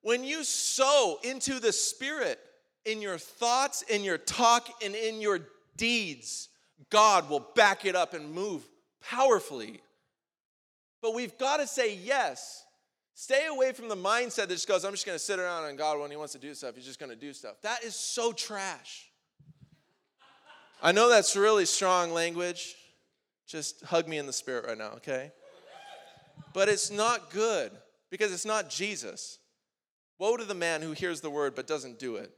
When 0.03 0.23
you 0.23 0.45
sow 0.45 1.19
into 1.25 1.59
the 1.59 1.73
Spirit, 1.73 2.39
in 2.85 3.03
your 3.03 3.19
thoughts, 3.19 3.83
in 3.83 4.05
your 4.05 4.19
talk, 4.19 4.69
and 4.83 4.95
in 4.95 5.21
your 5.21 5.41
deeds, 5.77 6.49
God 6.91 7.29
will 7.29 7.47
back 7.55 7.85
it 7.85 7.97
up 7.97 8.15
and 8.15 8.33
move 8.33 8.67
powerfully. 9.01 9.81
But 11.03 11.15
we've 11.15 11.37
got 11.39 11.59
to 11.59 11.67
say 11.67 11.95
yes. 11.95 12.65
Stay 13.15 13.47
away 13.47 13.73
from 13.73 13.89
the 13.89 13.97
mindset 13.97 14.47
that 14.47 14.51
just 14.51 14.69
goes, 14.69 14.85
I'm 14.85 14.93
just 14.93 15.05
going 15.05 15.19
to 15.19 15.25
sit 15.25 15.39
around 15.39 15.65
and 15.65 15.77
God, 15.77 15.99
when 15.99 16.11
He 16.11 16.17
wants 16.17 16.33
to 16.35 16.39
do 16.39 16.55
stuff, 16.55 16.77
He's 16.77 16.85
just 16.85 17.01
going 17.01 17.11
to 17.11 17.17
do 17.17 17.33
stuff. 17.33 17.57
That 17.63 17.83
is 17.83 17.97
so 17.97 18.33
trash. 18.33 19.11
I 20.81 20.93
know 20.93 21.09
that's 21.09 21.35
really 21.35 21.67
strong 21.67 22.13
language. 22.13 22.77
Just 23.47 23.83
hug 23.85 24.07
me 24.07 24.19
in 24.19 24.27
the 24.27 24.33
spirit 24.33 24.67
right 24.67 24.79
now, 24.79 24.91
okay? 24.97 25.33
But 26.53 26.69
it's 26.69 26.91
not 26.91 27.31
good 27.31 27.73
because 28.11 28.33
it's 28.33 28.45
not 28.45 28.71
Jesus. 28.71 29.39
Woe 30.19 30.37
to 30.37 30.45
the 30.45 30.55
man 30.55 30.83
who 30.83 30.93
hears 30.93 31.21
the 31.21 31.31
word 31.31 31.55
but 31.55 31.67
doesn't 31.67 31.99
do 31.99 32.17
it. 32.17 32.33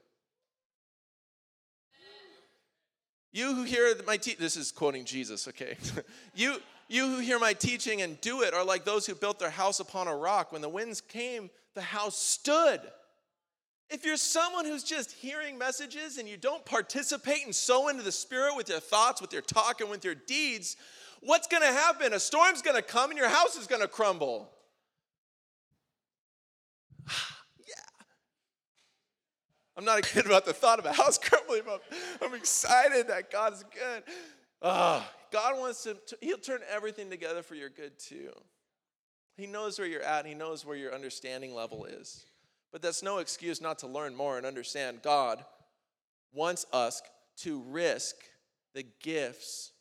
You 3.32 3.54
who 3.54 3.62
hear 3.62 3.94
my 4.06 4.16
te- 4.16 4.34
this 4.34 4.56
is 4.56 4.72
quoting 4.72 5.04
Jesus, 5.04 5.46
okay? 5.48 5.76
you 6.34 6.56
you 6.88 7.06
who 7.06 7.18
hear 7.18 7.38
my 7.38 7.52
teaching 7.52 8.02
and 8.02 8.20
do 8.20 8.42
it 8.42 8.52
are 8.52 8.64
like 8.64 8.84
those 8.84 9.06
who 9.06 9.14
built 9.14 9.38
their 9.38 9.50
house 9.50 9.78
upon 9.78 10.08
a 10.08 10.16
rock. 10.16 10.50
When 10.50 10.60
the 10.60 10.68
winds 10.68 11.00
came, 11.00 11.48
the 11.74 11.82
house 11.82 12.18
stood. 12.18 12.80
If 13.88 14.04
you're 14.04 14.16
someone 14.16 14.64
who's 14.64 14.82
just 14.82 15.12
hearing 15.12 15.56
messages 15.56 16.18
and 16.18 16.28
you 16.28 16.36
don't 16.36 16.64
participate 16.64 17.44
and 17.44 17.54
sow 17.54 17.88
into 17.88 18.02
the 18.02 18.10
spirit 18.10 18.56
with 18.56 18.68
your 18.68 18.80
thoughts, 18.80 19.20
with 19.20 19.32
your 19.32 19.42
talk, 19.42 19.80
and 19.80 19.88
with 19.88 20.04
your 20.04 20.16
deeds, 20.16 20.76
what's 21.20 21.46
going 21.46 21.62
to 21.62 21.68
happen? 21.68 22.12
A 22.12 22.18
storm's 22.18 22.60
going 22.60 22.76
to 22.76 22.82
come 22.82 23.10
and 23.10 23.18
your 23.18 23.28
house 23.28 23.56
is 23.56 23.68
going 23.68 23.82
to 23.82 23.88
crumble. 23.88 24.50
I'm 29.80 29.86
not 29.86 29.98
excited 29.98 30.26
about 30.30 30.44
the 30.44 30.52
thought 30.52 30.78
of 30.78 30.84
a 30.84 30.92
house 30.92 31.16
crumbling, 31.22 31.62
but 31.64 31.82
I'm 32.20 32.34
excited 32.34 33.08
that 33.08 33.30
God 33.30 33.54
is 33.54 33.64
good. 33.72 34.02
Oh, 34.60 35.02
God 35.32 35.58
wants 35.58 35.84
to, 35.84 35.96
He'll 36.20 36.36
turn 36.36 36.60
everything 36.70 37.08
together 37.08 37.42
for 37.42 37.54
your 37.54 37.70
good 37.70 37.98
too. 37.98 38.30
He 39.38 39.46
knows 39.46 39.78
where 39.78 39.88
you're 39.88 40.02
at, 40.02 40.26
He 40.26 40.34
knows 40.34 40.66
where 40.66 40.76
your 40.76 40.94
understanding 40.94 41.54
level 41.54 41.86
is. 41.86 42.26
But 42.72 42.82
that's 42.82 43.02
no 43.02 43.18
excuse 43.18 43.62
not 43.62 43.78
to 43.78 43.86
learn 43.86 44.14
more 44.14 44.36
and 44.36 44.44
understand 44.44 45.00
God 45.02 45.42
wants 46.30 46.66
us 46.74 47.00
to 47.38 47.62
risk 47.66 48.16
the 48.74 48.84
gifts 49.02 49.72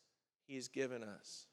He's 0.46 0.68
given 0.68 1.02
us. 1.02 1.44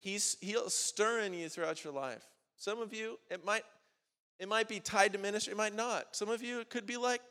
He's, 0.00 0.36
he'll 0.42 0.68
stir 0.68 1.20
in 1.20 1.32
you 1.32 1.48
throughout 1.48 1.82
your 1.82 1.94
life. 1.94 2.26
Some 2.58 2.82
of 2.82 2.92
you, 2.92 3.18
it 3.30 3.42
might, 3.42 3.64
it 4.38 4.48
might 4.48 4.68
be 4.68 4.80
tied 4.80 5.12
to 5.14 5.18
ministry, 5.18 5.52
it 5.52 5.56
might 5.56 5.74
not. 5.74 6.14
Some 6.14 6.28
of 6.28 6.42
you, 6.42 6.60
it 6.60 6.70
could 6.70 6.86
be 6.86 6.96
like 6.96 7.22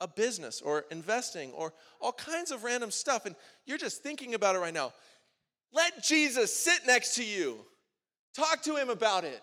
a 0.00 0.08
business 0.08 0.60
or 0.60 0.84
investing 0.90 1.52
or 1.52 1.72
all 2.00 2.12
kinds 2.12 2.50
of 2.50 2.64
random 2.64 2.90
stuff, 2.90 3.26
and 3.26 3.34
you're 3.66 3.78
just 3.78 4.02
thinking 4.02 4.34
about 4.34 4.56
it 4.56 4.58
right 4.58 4.74
now. 4.74 4.92
Let 5.72 6.02
Jesus 6.02 6.52
sit 6.52 6.80
next 6.86 7.14
to 7.14 7.24
you. 7.24 7.58
Talk 8.34 8.62
to 8.62 8.76
him 8.76 8.90
about 8.90 9.24
it. 9.24 9.42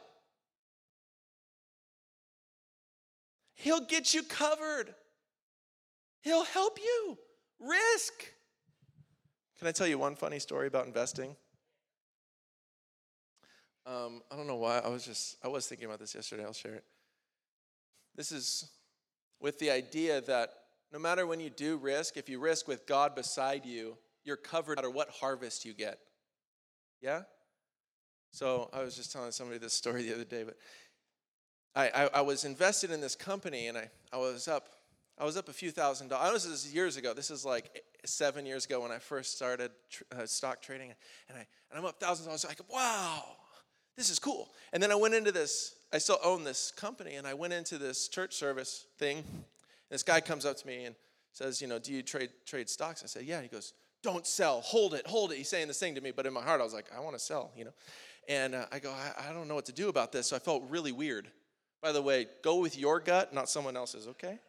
He'll 3.56 3.82
get 3.82 4.14
you 4.14 4.24
covered. 4.24 4.94
He'll 6.22 6.46
help 6.46 6.78
you. 6.80 7.18
Risk. 7.60 8.14
Can 9.58 9.68
I 9.68 9.72
tell 9.72 9.88
you 9.88 9.98
one 9.98 10.16
funny 10.16 10.40
story 10.40 10.68
about 10.68 10.86
investing? 10.86 11.36
Um, 13.86 14.22
I 14.32 14.36
don't 14.36 14.48
know 14.48 14.58
why. 14.58 14.80
I 14.80 14.90
was 14.90 15.06
just, 15.06 15.38
I 15.44 15.48
was 15.48 15.66
thinking 15.66 15.88
about 15.88 16.00
this 16.00 16.14
yesterday. 16.14 16.44
I'll 16.44 16.54
share 16.54 16.76
it. 16.76 16.84
This 18.18 18.32
is 18.32 18.70
with 19.40 19.60
the 19.60 19.70
idea 19.72 20.22
that 20.22 20.50
no 20.92 21.00
matter 21.00 21.28
when 21.28 21.40
you 21.40 21.50
do 21.50 21.78
risk, 21.78 22.18
if 22.18 22.28
you 22.28 22.40
risk 22.40 22.68
with 22.68 22.88
God 22.88 23.16
beside 23.16 23.66
you, 23.66 23.98
you're 24.24 24.36
covered 24.36 24.78
no 24.78 24.82
matter 24.82 24.90
what 24.90 25.10
harvest 25.10 25.64
you 25.64 25.74
get. 25.74 26.00
Yeah? 27.02 27.22
So 28.32 28.70
I 28.74 28.82
was 28.82 28.96
just 28.96 29.12
telling 29.12 29.32
somebody 29.32 29.60
this 29.60 29.74
story 29.74 30.04
the 30.04 30.14
other 30.14 30.26
day, 30.26 30.44
but 30.44 30.58
I, 31.76 32.04
I, 32.04 32.10
I 32.16 32.22
was 32.22 32.44
invested 32.44 32.92
in 32.92 33.02
this 33.02 33.16
company 33.16 33.68
and 33.68 33.78
I, 33.78 33.90
I 34.12 34.18
was 34.18 34.48
up 34.48 34.70
I 35.20 35.26
was 35.26 35.36
up 35.36 35.50
a 35.50 35.54
few 35.54 35.72
thousand 35.72 36.10
dollars. 36.10 36.44
This 36.44 36.66
is 36.66 36.74
years 36.74 36.96
ago. 36.96 37.14
This 37.14 37.32
is 37.32 37.44
like 37.44 37.84
seven 38.06 38.46
years 38.46 38.66
ago 38.66 38.82
when 38.82 38.92
I 38.92 39.00
first 39.00 39.36
started 39.36 39.72
tr- 39.90 40.04
uh, 40.16 40.26
stock 40.28 40.62
trading, 40.62 40.94
and 41.28 41.38
I 41.38 41.48
and 41.72 41.80
I'm 41.80 41.86
up 41.86 42.00
thousands 42.00 42.28
of 42.28 42.40
dollars. 42.40 42.46
Like, 42.46 42.72
wow, 42.72 43.24
this 43.98 44.10
is 44.10 44.20
cool. 44.20 44.50
And 44.72 44.82
then 44.82 44.92
I 44.92 44.96
went 44.96 45.16
into 45.16 45.32
this, 45.32 45.76
I 45.92 45.98
still 45.98 46.20
own 46.24 46.44
this 46.44 46.72
company, 46.72 47.16
and 47.16 47.26
I 47.26 47.34
went 47.34 47.54
into 47.54 47.78
this 47.78 48.08
church 48.08 48.36
service 48.36 48.86
thing. 49.00 49.24
this 49.90 50.04
guy 50.04 50.22
comes 50.22 50.46
up 50.46 50.56
to 50.58 50.68
me 50.68 50.86
and 50.86 50.96
says, 51.34 51.62
you 51.62 51.68
know, 51.68 51.80
do 51.80 51.92
you 51.92 52.04
trade 52.04 52.30
trade 52.46 52.70
stocks? 52.70 53.04
I 53.04 53.08
said, 53.08 53.24
yeah. 53.24 53.42
He 53.42 53.48
goes, 53.48 53.74
don't 54.04 54.28
sell, 54.28 54.62
hold 54.62 54.94
it, 54.94 55.06
hold 55.08 55.32
it. 55.32 55.38
He's 55.38 55.50
saying 55.50 55.68
this 55.68 55.80
thing 55.80 55.96
to 55.96 56.02
me, 56.02 56.12
but 56.12 56.26
in 56.26 56.34
my 56.34 56.42
heart, 56.42 56.62
I 56.62 56.64
was 56.64 56.74
like, 56.74 56.86
I 56.96 57.00
want 57.00 57.16
to 57.16 57.20
sell, 57.20 57.52
you 57.58 57.66
know. 57.66 57.74
And 58.30 58.56
uh, 58.56 58.66
I 58.72 58.80
go, 58.80 58.92
I, 58.92 59.30
I 59.30 59.34
don't 59.34 59.48
know 59.48 59.56
what 59.56 59.66
to 59.66 59.74
do 59.74 59.90
about 59.90 60.12
this. 60.12 60.28
So 60.28 60.36
I 60.36 60.40
felt 60.40 60.64
really 60.70 60.92
weird. 60.92 61.28
By 61.82 61.92
the 61.92 62.02
way, 62.02 62.28
go 62.44 62.60
with 62.60 62.78
your 62.78 63.00
gut, 63.00 63.34
not 63.34 63.50
someone 63.50 63.76
else's, 63.76 64.08
okay? 64.08 64.40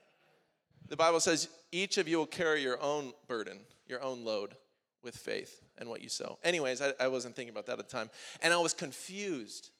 The 0.88 0.96
Bible 0.96 1.20
says 1.20 1.48
each 1.70 1.98
of 1.98 2.08
you 2.08 2.18
will 2.18 2.26
carry 2.26 2.62
your 2.62 2.80
own 2.82 3.12
burden, 3.28 3.60
your 3.86 4.02
own 4.02 4.24
load 4.24 4.56
with 5.02 5.16
faith 5.16 5.62
and 5.78 5.88
what 5.88 6.02
you 6.02 6.08
sow. 6.08 6.38
Anyways, 6.42 6.82
I, 6.82 6.92
I, 7.00 7.08
wasn't 7.08 7.36
thinking 7.36 7.52
about 7.52 7.66
that 7.66 7.78
at 7.78 7.88
the 7.88 7.96
time. 7.96 8.10
And 8.42 8.52
I 8.52 8.58
was 8.58 8.74
confused. 8.74 9.70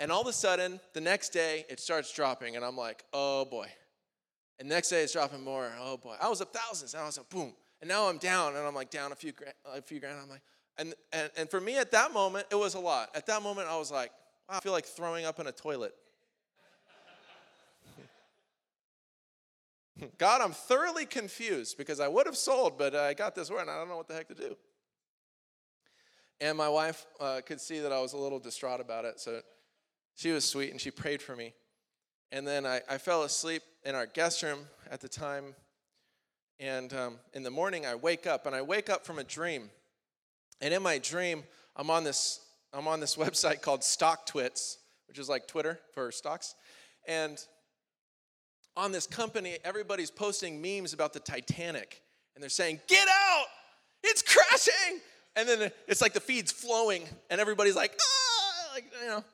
And 0.00 0.12
all 0.12 0.20
of 0.20 0.26
a 0.26 0.32
sudden, 0.32 0.80
the 0.92 1.00
next 1.00 1.30
day, 1.30 1.64
it 1.68 1.80
starts 1.80 2.12
dropping, 2.12 2.56
and 2.56 2.64
I'm 2.64 2.76
like, 2.76 3.04
oh 3.12 3.44
boy. 3.44 3.66
And 4.58 4.68
next 4.68 4.90
day, 4.90 5.02
it's 5.02 5.12
dropping 5.12 5.42
more. 5.42 5.70
Oh 5.80 5.96
boy. 5.96 6.14
I 6.20 6.28
was 6.28 6.40
up 6.40 6.52
thousands, 6.52 6.94
and 6.94 7.02
I 7.02 7.06
was 7.06 7.18
like, 7.18 7.28
boom. 7.28 7.54
And 7.80 7.88
now 7.88 8.08
I'm 8.08 8.18
down, 8.18 8.56
and 8.56 8.66
I'm 8.66 8.74
like 8.74 8.90
down 8.90 9.12
a 9.12 9.16
few 9.16 9.32
grand, 9.32 9.54
a 9.64 9.80
few 9.82 10.00
grand. 10.00 10.18
I'm 10.22 10.28
like, 10.28 10.42
and, 10.76 10.94
and, 11.12 11.30
and 11.36 11.50
for 11.50 11.60
me 11.60 11.76
at 11.78 11.90
that 11.92 12.12
moment, 12.12 12.46
it 12.50 12.54
was 12.54 12.74
a 12.74 12.80
lot. 12.80 13.10
At 13.14 13.26
that 13.26 13.42
moment, 13.42 13.68
I 13.68 13.76
was 13.76 13.90
like, 13.90 14.10
wow, 14.48 14.56
I 14.56 14.60
feel 14.60 14.72
like 14.72 14.86
throwing 14.86 15.24
up 15.24 15.40
in 15.40 15.46
a 15.48 15.52
toilet. 15.52 15.94
God, 20.18 20.40
I'm 20.40 20.52
thoroughly 20.52 21.06
confused 21.06 21.76
because 21.76 21.98
I 21.98 22.06
would 22.06 22.26
have 22.26 22.36
sold, 22.36 22.78
but 22.78 22.94
I 22.94 23.14
got 23.14 23.34
this 23.34 23.50
word 23.50 23.62
and 23.62 23.70
I 23.70 23.78
don't 23.78 23.88
know 23.88 23.96
what 23.96 24.06
the 24.06 24.14
heck 24.14 24.28
to 24.28 24.34
do. 24.34 24.56
And 26.40 26.56
my 26.56 26.68
wife 26.68 27.06
uh, 27.20 27.40
could 27.44 27.60
see 27.60 27.80
that 27.80 27.92
I 27.92 28.00
was 28.00 28.12
a 28.12 28.16
little 28.16 28.38
distraught 28.38 28.80
about 28.80 29.04
it, 29.04 29.18
so 29.18 29.40
she 30.14 30.30
was 30.30 30.44
sweet 30.44 30.70
and 30.70 30.80
she 30.80 30.90
prayed 30.90 31.20
for 31.20 31.34
me. 31.34 31.52
And 32.30 32.46
then 32.46 32.66
I, 32.66 32.80
I 32.88 32.98
fell 32.98 33.22
asleep 33.22 33.62
in 33.84 33.94
our 33.94 34.06
guest 34.06 34.42
room 34.42 34.60
at 34.90 35.00
the 35.00 35.08
time. 35.08 35.54
And 36.60 36.92
um, 36.92 37.16
in 37.34 37.42
the 37.42 37.50
morning, 37.50 37.86
I 37.86 37.94
wake 37.94 38.26
up, 38.26 38.46
and 38.46 38.54
I 38.54 38.62
wake 38.62 38.90
up 38.90 39.06
from 39.06 39.18
a 39.18 39.24
dream. 39.24 39.70
And 40.60 40.74
in 40.74 40.82
my 40.82 40.98
dream, 40.98 41.44
I'm 41.76 41.90
on 41.90 42.04
this 42.04 42.40
I'm 42.72 42.86
on 42.86 43.00
this 43.00 43.16
website 43.24 43.62
called 43.62 43.80
StockTwits, 43.80 44.76
which 45.06 45.18
is 45.18 45.28
like 45.28 45.46
Twitter 45.46 45.78
for 45.92 46.12
stocks. 46.12 46.54
And 47.06 47.38
on 48.76 48.92
this 48.92 49.06
company, 49.06 49.58
everybody's 49.64 50.10
posting 50.10 50.60
memes 50.60 50.92
about 50.92 51.12
the 51.12 51.20
Titanic. 51.20 52.02
And 52.34 52.42
they're 52.42 52.50
saying, 52.50 52.80
Get 52.86 53.08
out! 53.08 53.46
It's 54.04 54.22
crashing! 54.22 55.00
And 55.38 55.48
then 55.48 55.70
it's 55.86 56.00
like 56.00 56.12
the 56.12 56.20
feed's 56.20 56.52
flowing, 56.52 57.04
and 57.30 57.40
everybody's 57.40 57.76
like, 57.76 57.98
ah, 58.00 58.70
like, 58.74 58.84
you 59.02 59.08
know. 59.08 59.24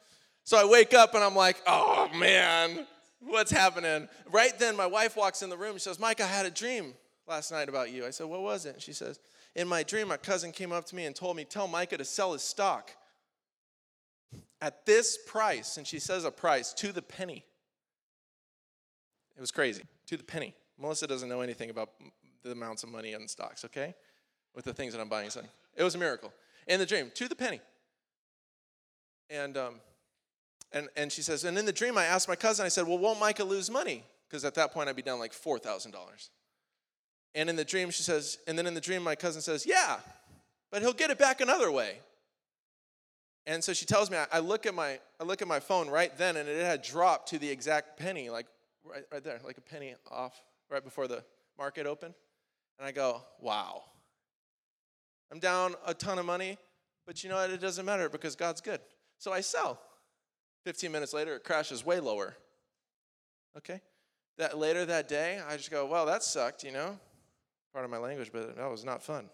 So 0.44 0.58
I 0.58 0.70
wake 0.70 0.92
up 0.92 1.14
and 1.14 1.24
I'm 1.24 1.34
like, 1.34 1.62
oh 1.66 2.10
man, 2.14 2.86
what's 3.20 3.50
happening? 3.50 4.08
Right 4.30 4.56
then, 4.58 4.76
my 4.76 4.86
wife 4.86 5.16
walks 5.16 5.42
in 5.42 5.48
the 5.48 5.56
room. 5.56 5.74
She 5.74 5.80
says, 5.80 5.98
Mike, 5.98 6.20
I 6.20 6.26
had 6.26 6.44
a 6.44 6.50
dream 6.50 6.92
last 7.26 7.50
night 7.50 7.70
about 7.70 7.90
you. 7.90 8.04
I 8.04 8.10
said, 8.10 8.26
what 8.26 8.42
was 8.42 8.66
it? 8.66 8.74
And 8.74 8.82
she 8.82 8.92
says, 8.92 9.18
in 9.56 9.66
my 9.66 9.82
dream, 9.82 10.08
my 10.08 10.18
cousin 10.18 10.52
came 10.52 10.72
up 10.72 10.84
to 10.86 10.94
me 10.94 11.06
and 11.06 11.16
told 11.16 11.36
me, 11.36 11.44
tell 11.44 11.66
Micah 11.66 11.96
to 11.96 12.04
sell 12.04 12.34
his 12.34 12.42
stock 12.42 12.90
at 14.60 14.84
this 14.84 15.18
price. 15.26 15.78
And 15.78 15.86
she 15.86 15.98
says 15.98 16.24
a 16.24 16.30
price 16.30 16.74
to 16.74 16.92
the 16.92 17.02
penny. 17.02 17.44
It 19.36 19.40
was 19.40 19.50
crazy, 19.50 19.84
to 20.08 20.16
the 20.16 20.24
penny. 20.24 20.54
Melissa 20.78 21.06
doesn't 21.06 21.28
know 21.28 21.40
anything 21.40 21.70
about 21.70 21.90
the 22.42 22.52
amounts 22.52 22.82
of 22.82 22.90
money 22.90 23.12
in 23.14 23.26
stocks, 23.28 23.64
okay? 23.64 23.94
With 24.54 24.64
the 24.64 24.74
things 24.74 24.92
that 24.92 25.00
I'm 25.00 25.08
buying. 25.08 25.30
So 25.30 25.40
it 25.76 25.82
was 25.82 25.94
a 25.94 25.98
miracle. 25.98 26.32
In 26.66 26.80
the 26.80 26.86
dream, 26.86 27.10
to 27.14 27.28
the 27.28 27.34
penny. 27.34 27.60
And, 29.30 29.56
um, 29.56 29.74
and, 30.72 30.88
and 30.96 31.12
she 31.12 31.22
says, 31.22 31.44
and 31.44 31.56
in 31.58 31.66
the 31.66 31.72
dream, 31.72 31.98
I 31.98 32.04
asked 32.04 32.28
my 32.28 32.36
cousin, 32.36 32.66
I 32.66 32.68
said, 32.68 32.86
well, 32.86 32.98
won't 32.98 33.20
Micah 33.20 33.44
lose 33.44 33.70
money? 33.70 34.04
Because 34.28 34.44
at 34.44 34.54
that 34.54 34.72
point, 34.72 34.88
I'd 34.88 34.96
be 34.96 35.02
down 35.02 35.18
like 35.18 35.32
$4,000. 35.32 35.94
And 37.34 37.50
in 37.50 37.56
the 37.56 37.64
dream, 37.64 37.90
she 37.90 38.02
says, 38.02 38.38
and 38.46 38.58
then 38.58 38.66
in 38.66 38.74
the 38.74 38.80
dream, 38.80 39.02
my 39.02 39.14
cousin 39.14 39.42
says, 39.42 39.66
yeah, 39.66 39.98
but 40.70 40.82
he'll 40.82 40.92
get 40.92 41.10
it 41.10 41.18
back 41.18 41.40
another 41.40 41.70
way. 41.70 41.98
And 43.46 43.62
so 43.62 43.72
she 43.72 43.84
tells 43.84 44.10
me, 44.10 44.16
I, 44.16 44.26
I 44.32 44.38
look 44.38 44.66
at 44.66 44.74
my, 44.74 44.98
I 45.20 45.24
look 45.24 45.42
at 45.42 45.48
my 45.48 45.60
phone 45.60 45.88
right 45.88 46.16
then, 46.16 46.36
and 46.36 46.48
it 46.48 46.64
had 46.64 46.82
dropped 46.82 47.28
to 47.30 47.38
the 47.38 47.48
exact 47.48 47.98
penny, 47.98 48.30
like 48.30 48.46
right, 48.84 49.04
right 49.12 49.22
there, 49.22 49.40
like 49.44 49.58
a 49.58 49.60
penny 49.60 49.94
off 50.10 50.42
right 50.70 50.82
before 50.82 51.06
the 51.06 51.22
market 51.58 51.86
opened. 51.86 52.14
And 52.78 52.88
I 52.88 52.92
go, 52.92 53.22
wow. 53.40 53.82
I'm 55.32 55.38
down 55.38 55.74
a 55.86 55.94
ton 55.94 56.18
of 56.18 56.26
money, 56.26 56.58
but 57.06 57.22
you 57.22 57.30
know 57.30 57.36
what? 57.36 57.50
It 57.50 57.60
doesn't 57.60 57.84
matter 57.84 58.08
because 58.08 58.36
God's 58.36 58.60
good. 58.60 58.80
So 59.18 59.32
I 59.32 59.40
sell. 59.40 59.80
15 60.64 60.90
minutes 60.90 61.12
later, 61.12 61.36
it 61.36 61.44
crashes 61.44 61.84
way 61.84 62.00
lower. 62.00 62.36
Okay? 63.56 63.80
That 64.38 64.58
later 64.58 64.84
that 64.86 65.08
day, 65.08 65.40
I 65.46 65.56
just 65.56 65.70
go, 65.70 65.86
well, 65.86 66.06
that 66.06 66.22
sucked, 66.22 66.64
you 66.64 66.72
know? 66.72 66.98
Part 67.72 67.84
of 67.84 67.90
my 67.90 67.98
language, 67.98 68.30
but 68.32 68.56
that 68.56 68.70
was 68.70 68.84
not 68.84 69.02
fun. 69.02 69.28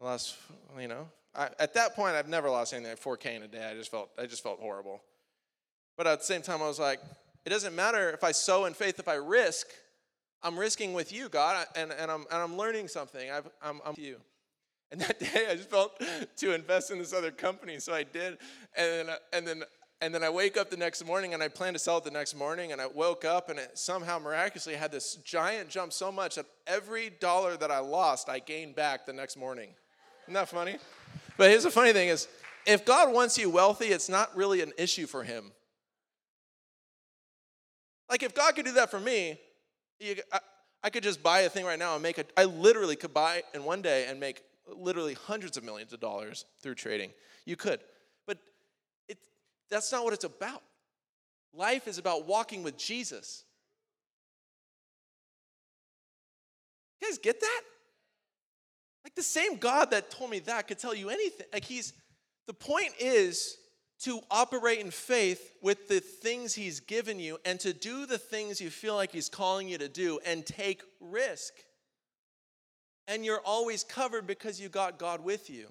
I 0.00 0.04
lost, 0.04 0.36
you 0.78 0.88
know. 0.88 1.08
I, 1.34 1.48
at 1.58 1.74
that 1.74 1.94
point, 1.94 2.16
I've 2.16 2.28
never 2.28 2.50
lost 2.50 2.72
anything 2.72 2.90
like 2.90 3.00
4K 3.00 3.36
in 3.36 3.42
a 3.42 3.48
day. 3.48 3.68
I 3.70 3.74
just 3.74 3.90
felt, 3.90 4.10
I 4.18 4.26
just 4.26 4.42
felt 4.42 4.60
horrible. 4.60 5.02
But 5.96 6.06
at 6.06 6.20
the 6.20 6.24
same 6.24 6.42
time, 6.42 6.62
I 6.62 6.66
was 6.66 6.78
like, 6.78 7.00
it 7.44 7.50
doesn't 7.50 7.74
matter 7.74 8.10
if 8.10 8.24
I 8.24 8.32
sow 8.32 8.64
in 8.66 8.74
faith, 8.74 8.98
if 8.98 9.08
I 9.08 9.14
risk, 9.14 9.66
I'm 10.42 10.58
risking 10.58 10.92
with 10.92 11.12
you, 11.12 11.28
God, 11.28 11.66
and, 11.76 11.92
and, 11.92 12.10
I'm, 12.10 12.24
and 12.30 12.42
I'm 12.42 12.56
learning 12.56 12.88
something. 12.88 13.30
I've, 13.30 13.48
I'm, 13.62 13.80
I'm 13.84 13.92
with 13.92 13.98
you. 13.98 14.16
And 14.92 15.00
that 15.02 15.20
day, 15.20 15.46
I 15.48 15.54
just 15.54 15.70
felt 15.70 16.02
to 16.36 16.54
invest 16.54 16.90
in 16.90 16.98
this 16.98 17.12
other 17.12 17.30
company, 17.30 17.78
so 17.78 17.94
I 17.94 18.02
did. 18.02 18.38
And 18.76 19.08
then, 19.08 19.16
and 19.32 19.46
then, 19.46 19.62
and 20.00 20.14
then 20.14 20.24
I 20.24 20.30
wake 20.30 20.56
up 20.56 20.68
the 20.70 20.76
next 20.76 21.04
morning, 21.06 21.32
and 21.32 21.42
I 21.42 21.48
plan 21.48 21.74
to 21.74 21.78
sell 21.78 21.98
it 21.98 22.04
the 22.04 22.10
next 22.10 22.34
morning. 22.34 22.72
And 22.72 22.80
I 22.80 22.86
woke 22.86 23.24
up, 23.24 23.50
and 23.50 23.58
it 23.58 23.78
somehow 23.78 24.18
miraculously 24.18 24.74
had 24.74 24.90
this 24.90 25.16
giant 25.16 25.68
jump 25.68 25.92
so 25.92 26.10
much 26.10 26.34
that 26.34 26.46
every 26.66 27.10
dollar 27.10 27.56
that 27.56 27.70
I 27.70 27.78
lost, 27.78 28.28
I 28.28 28.40
gained 28.40 28.74
back 28.74 29.06
the 29.06 29.12
next 29.12 29.36
morning. 29.36 29.70
Isn't 30.24 30.34
that 30.34 30.48
funny? 30.48 30.76
But 31.36 31.50
here's 31.50 31.64
the 31.64 31.70
funny 31.70 31.92
thing: 31.92 32.08
is 32.08 32.26
if 32.66 32.84
God 32.84 33.12
wants 33.12 33.38
you 33.38 33.48
wealthy, 33.48 33.86
it's 33.86 34.08
not 34.08 34.36
really 34.36 34.60
an 34.60 34.72
issue 34.76 35.06
for 35.06 35.22
Him. 35.22 35.52
Like 38.08 38.24
if 38.24 38.34
God 38.34 38.56
could 38.56 38.64
do 38.64 38.72
that 38.72 38.90
for 38.90 38.98
me, 38.98 39.38
you, 40.00 40.16
I, 40.32 40.40
I 40.82 40.90
could 40.90 41.04
just 41.04 41.22
buy 41.22 41.40
a 41.40 41.48
thing 41.48 41.64
right 41.64 41.78
now 41.78 41.94
and 41.94 42.02
make 42.02 42.18
it. 42.18 42.32
I 42.36 42.44
literally 42.44 42.96
could 42.96 43.14
buy 43.14 43.44
in 43.54 43.64
one 43.64 43.82
day 43.82 44.06
and 44.08 44.18
make 44.18 44.42
literally 44.76 45.14
hundreds 45.14 45.56
of 45.56 45.64
millions 45.64 45.92
of 45.92 46.00
dollars 46.00 46.44
through 46.62 46.74
trading. 46.74 47.10
You 47.44 47.56
could. 47.56 47.80
But 48.26 48.38
it, 49.08 49.18
that's 49.70 49.90
not 49.92 50.04
what 50.04 50.12
it's 50.12 50.24
about. 50.24 50.62
Life 51.54 51.88
is 51.88 51.98
about 51.98 52.26
walking 52.26 52.62
with 52.62 52.76
Jesus. 52.76 53.44
You 57.00 57.08
guys 57.08 57.18
get 57.18 57.40
that? 57.40 57.62
Like 59.04 59.14
the 59.14 59.22
same 59.22 59.56
God 59.56 59.90
that 59.90 60.10
told 60.10 60.30
me 60.30 60.40
that 60.40 60.68
could 60.68 60.78
tell 60.78 60.94
you 60.94 61.08
anything. 61.08 61.46
Like 61.52 61.64
he's, 61.64 61.92
the 62.46 62.54
point 62.54 62.92
is 63.00 63.56
to 64.00 64.20
operate 64.30 64.78
in 64.78 64.90
faith 64.90 65.52
with 65.62 65.88
the 65.88 66.00
things 66.00 66.54
he's 66.54 66.80
given 66.80 67.18
you 67.18 67.38
and 67.44 67.58
to 67.60 67.72
do 67.72 68.06
the 68.06 68.18
things 68.18 68.60
you 68.60 68.70
feel 68.70 68.94
like 68.94 69.12
he's 69.12 69.28
calling 69.28 69.68
you 69.68 69.78
to 69.78 69.88
do 69.88 70.20
and 70.24 70.46
take 70.46 70.82
risk 71.00 71.52
and 73.10 73.24
you're 73.24 73.40
always 73.44 73.82
covered 73.82 74.24
because 74.24 74.60
you 74.60 74.68
got 74.68 74.96
God 74.96 75.24
with 75.24 75.50
you. 75.50 75.66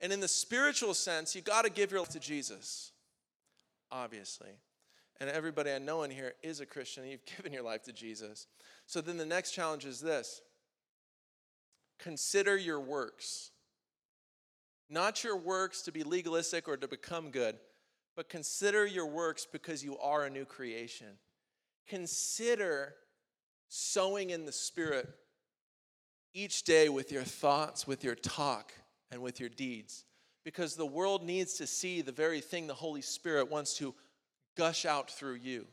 And 0.00 0.12
in 0.12 0.18
the 0.18 0.28
spiritual 0.28 0.92
sense, 0.92 1.34
you 1.36 1.40
got 1.40 1.64
to 1.64 1.70
give 1.70 1.92
your 1.92 2.00
life 2.00 2.08
to 2.10 2.20
Jesus, 2.20 2.90
obviously. 3.92 4.50
And 5.20 5.30
everybody 5.30 5.70
I 5.70 5.78
know 5.78 6.02
in 6.02 6.10
here 6.10 6.34
is 6.42 6.58
a 6.58 6.66
Christian, 6.66 7.06
you've 7.06 7.24
given 7.36 7.52
your 7.52 7.62
life 7.62 7.84
to 7.84 7.92
Jesus. 7.92 8.48
So 8.86 9.00
then 9.00 9.16
the 9.16 9.24
next 9.24 9.52
challenge 9.52 9.84
is 9.84 10.00
this 10.00 10.42
consider 12.00 12.56
your 12.56 12.80
works. 12.80 13.52
Not 14.90 15.22
your 15.22 15.36
works 15.36 15.82
to 15.82 15.92
be 15.92 16.02
legalistic 16.02 16.66
or 16.66 16.76
to 16.76 16.88
become 16.88 17.30
good, 17.30 17.56
but 18.16 18.28
consider 18.28 18.84
your 18.84 19.06
works 19.06 19.46
because 19.50 19.84
you 19.84 19.96
are 19.98 20.24
a 20.24 20.30
new 20.30 20.44
creation. 20.44 21.18
Consider 21.86 22.94
sowing 23.68 24.30
in 24.30 24.44
the 24.44 24.52
Spirit 24.52 25.08
each 26.34 26.62
day 26.64 26.88
with 26.88 27.10
your 27.12 27.22
thoughts, 27.22 27.86
with 27.86 28.04
your 28.04 28.14
talk, 28.14 28.72
and 29.10 29.22
with 29.22 29.40
your 29.40 29.48
deeds. 29.48 30.04
Because 30.44 30.76
the 30.76 30.86
world 30.86 31.22
needs 31.22 31.54
to 31.54 31.66
see 31.66 32.00
the 32.00 32.12
very 32.12 32.40
thing 32.40 32.66
the 32.66 32.74
Holy 32.74 33.02
Spirit 33.02 33.50
wants 33.50 33.76
to 33.78 33.94
gush 34.56 34.84
out 34.84 35.10
through 35.10 35.34
you. 35.34 35.66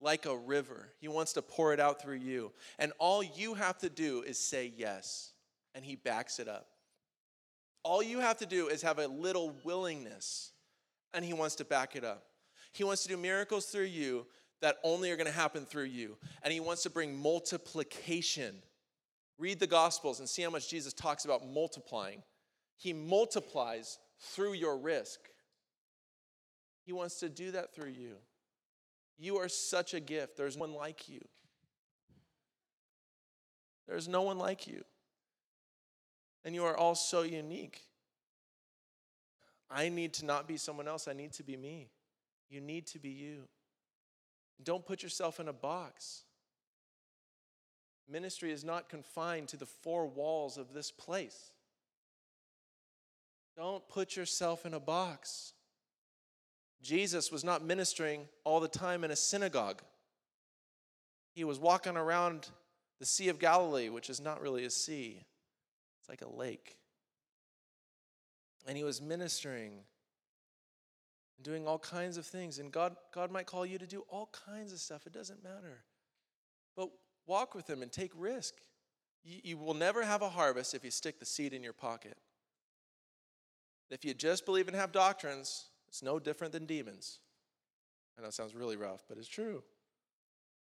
Like 0.00 0.26
a 0.26 0.36
river. 0.36 0.90
He 1.00 1.08
wants 1.08 1.32
to 1.34 1.42
pour 1.42 1.72
it 1.72 1.80
out 1.80 2.00
through 2.00 2.16
you. 2.16 2.52
And 2.78 2.92
all 2.98 3.22
you 3.22 3.54
have 3.54 3.78
to 3.78 3.88
do 3.88 4.22
is 4.22 4.38
say 4.38 4.72
yes, 4.76 5.32
and 5.74 5.84
He 5.84 5.96
backs 5.96 6.38
it 6.38 6.48
up. 6.48 6.68
All 7.82 8.02
you 8.02 8.20
have 8.20 8.38
to 8.38 8.46
do 8.46 8.68
is 8.68 8.82
have 8.82 8.98
a 8.98 9.06
little 9.06 9.54
willingness, 9.64 10.52
and 11.14 11.24
He 11.24 11.32
wants 11.32 11.54
to 11.56 11.64
back 11.64 11.96
it 11.96 12.04
up. 12.04 12.24
He 12.72 12.84
wants 12.84 13.02
to 13.02 13.08
do 13.08 13.16
miracles 13.16 13.66
through 13.66 13.84
you 13.84 14.26
that 14.60 14.76
only 14.82 15.10
are 15.10 15.16
going 15.16 15.26
to 15.26 15.32
happen 15.32 15.64
through 15.64 15.84
you. 15.84 16.16
And 16.42 16.52
He 16.52 16.60
wants 16.60 16.82
to 16.82 16.90
bring 16.90 17.16
multiplication 17.16 18.62
Read 19.38 19.60
the 19.60 19.66
Gospels 19.66 20.20
and 20.20 20.28
see 20.28 20.42
how 20.42 20.50
much 20.50 20.68
Jesus 20.68 20.92
talks 20.92 21.24
about 21.24 21.46
multiplying. 21.46 22.22
He 22.76 22.92
multiplies 22.92 23.98
through 24.20 24.54
your 24.54 24.78
risk. 24.78 25.20
He 26.84 26.92
wants 26.92 27.20
to 27.20 27.28
do 27.28 27.50
that 27.52 27.74
through 27.74 27.90
you. 27.90 28.16
You 29.18 29.38
are 29.38 29.48
such 29.48 29.94
a 29.94 30.00
gift. 30.00 30.36
There's 30.36 30.56
no 30.56 30.62
one 30.62 30.74
like 30.74 31.08
you. 31.08 31.20
There's 33.88 34.08
no 34.08 34.22
one 34.22 34.38
like 34.38 34.66
you. 34.66 34.84
And 36.44 36.54
you 36.54 36.64
are 36.64 36.76
all 36.76 36.94
so 36.94 37.22
unique. 37.22 37.80
I 39.70 39.88
need 39.88 40.14
to 40.14 40.24
not 40.24 40.46
be 40.46 40.56
someone 40.56 40.86
else. 40.86 41.08
I 41.08 41.12
need 41.12 41.32
to 41.34 41.42
be 41.42 41.56
me. 41.56 41.88
You 42.48 42.60
need 42.60 42.86
to 42.88 42.98
be 42.98 43.10
you. 43.10 43.48
Don't 44.62 44.86
put 44.86 45.02
yourself 45.02 45.40
in 45.40 45.48
a 45.48 45.52
box. 45.52 46.22
Ministry 48.08 48.52
is 48.52 48.64
not 48.64 48.88
confined 48.88 49.48
to 49.48 49.56
the 49.56 49.66
four 49.66 50.06
walls 50.06 50.58
of 50.58 50.72
this 50.72 50.90
place. 50.90 51.50
Don't 53.56 53.86
put 53.88 54.16
yourself 54.16 54.66
in 54.66 54.74
a 54.74 54.80
box. 54.80 55.54
Jesus 56.82 57.32
was 57.32 57.42
not 57.42 57.64
ministering 57.64 58.28
all 58.44 58.60
the 58.60 58.68
time 58.68 59.02
in 59.02 59.10
a 59.10 59.16
synagogue. 59.16 59.82
He 61.34 61.42
was 61.42 61.58
walking 61.58 61.96
around 61.96 62.48
the 62.98 63.06
Sea 63.06 63.28
of 63.28 63.38
Galilee, 63.38 63.88
which 63.88 64.08
is 64.08 64.20
not 64.20 64.40
really 64.40 64.64
a 64.64 64.70
sea, 64.70 65.22
it's 66.00 66.08
like 66.08 66.22
a 66.22 66.28
lake. 66.28 66.76
And 68.66 68.76
he 68.76 68.84
was 68.84 69.00
ministering 69.00 69.72
and 71.36 71.44
doing 71.44 71.66
all 71.66 71.78
kinds 71.78 72.16
of 72.16 72.26
things. 72.26 72.58
And 72.58 72.72
God, 72.72 72.96
God 73.14 73.30
might 73.30 73.46
call 73.46 73.66
you 73.66 73.78
to 73.78 73.86
do 73.86 74.04
all 74.08 74.30
kinds 74.46 74.72
of 74.72 74.78
stuff, 74.78 75.06
it 75.06 75.12
doesn't 75.12 75.42
matter. 75.42 75.84
But 76.76 76.90
Walk 77.26 77.54
with 77.54 77.68
Him 77.68 77.82
and 77.82 77.90
take 77.90 78.12
risk. 78.16 78.54
You, 79.24 79.40
you 79.42 79.58
will 79.58 79.74
never 79.74 80.02
have 80.02 80.22
a 80.22 80.28
harvest 80.28 80.74
if 80.74 80.84
you 80.84 80.90
stick 80.90 81.18
the 81.18 81.26
seed 81.26 81.52
in 81.52 81.62
your 81.62 81.72
pocket. 81.72 82.16
If 83.90 84.04
you 84.04 84.14
just 84.14 84.44
believe 84.44 84.68
and 84.68 84.76
have 84.76 84.92
doctrines, 84.92 85.66
it's 85.88 86.02
no 86.02 86.18
different 86.18 86.52
than 86.52 86.66
demons. 86.66 87.20
I 88.18 88.22
know 88.22 88.28
it 88.28 88.34
sounds 88.34 88.54
really 88.54 88.76
rough, 88.76 89.04
but 89.08 89.18
it's 89.18 89.28
true. 89.28 89.62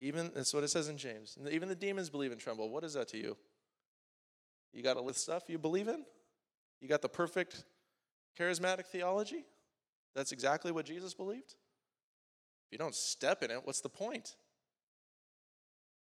Even 0.02 0.32
that's 0.36 0.54
what 0.54 0.64
it 0.64 0.70
says 0.70 0.90
in 0.90 0.98
James. 0.98 1.38
Even 1.50 1.70
the 1.70 1.76
demons 1.76 2.10
believe 2.10 2.32
and 2.32 2.40
tremble. 2.40 2.70
What 2.70 2.84
is 2.84 2.94
that 2.94 3.08
to 3.10 3.18
you? 3.18 3.38
You 4.74 4.84
got 4.84 4.98
a 4.98 5.02
list 5.02 5.22
stuff 5.24 5.44
you 5.48 5.58
believe 5.58 5.88
in? 5.88 6.04
You 6.82 6.88
got 6.88 7.02
the 7.02 7.10
perfect 7.10 7.64
charismatic 8.40 8.86
theology? 8.86 9.46
That's 10.16 10.32
exactly 10.32 10.72
what 10.72 10.86
Jesus 10.86 11.14
believed? 11.14 11.56
If 12.66 12.72
you 12.72 12.78
don't 12.78 12.96
step 12.96 13.44
in 13.44 13.50
it, 13.50 13.62
what's 13.64 13.82
the 13.82 13.90
point? 13.90 14.36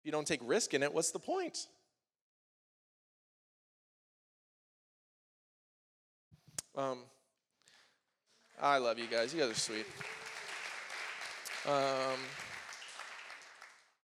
You 0.05 0.11
don't 0.11 0.27
take 0.27 0.39
risk 0.43 0.73
in 0.75 0.83
it, 0.83 0.93
what's 0.93 1.09
the 1.09 1.19
point? 1.19 1.67
Um, 6.77 6.99
I 8.61 8.77
love 8.77 8.99
you 8.99 9.07
guys. 9.07 9.33
You 9.33 9.41
guys 9.41 9.51
are 9.51 9.55
sweet. 9.55 9.85
Um, 11.67 12.19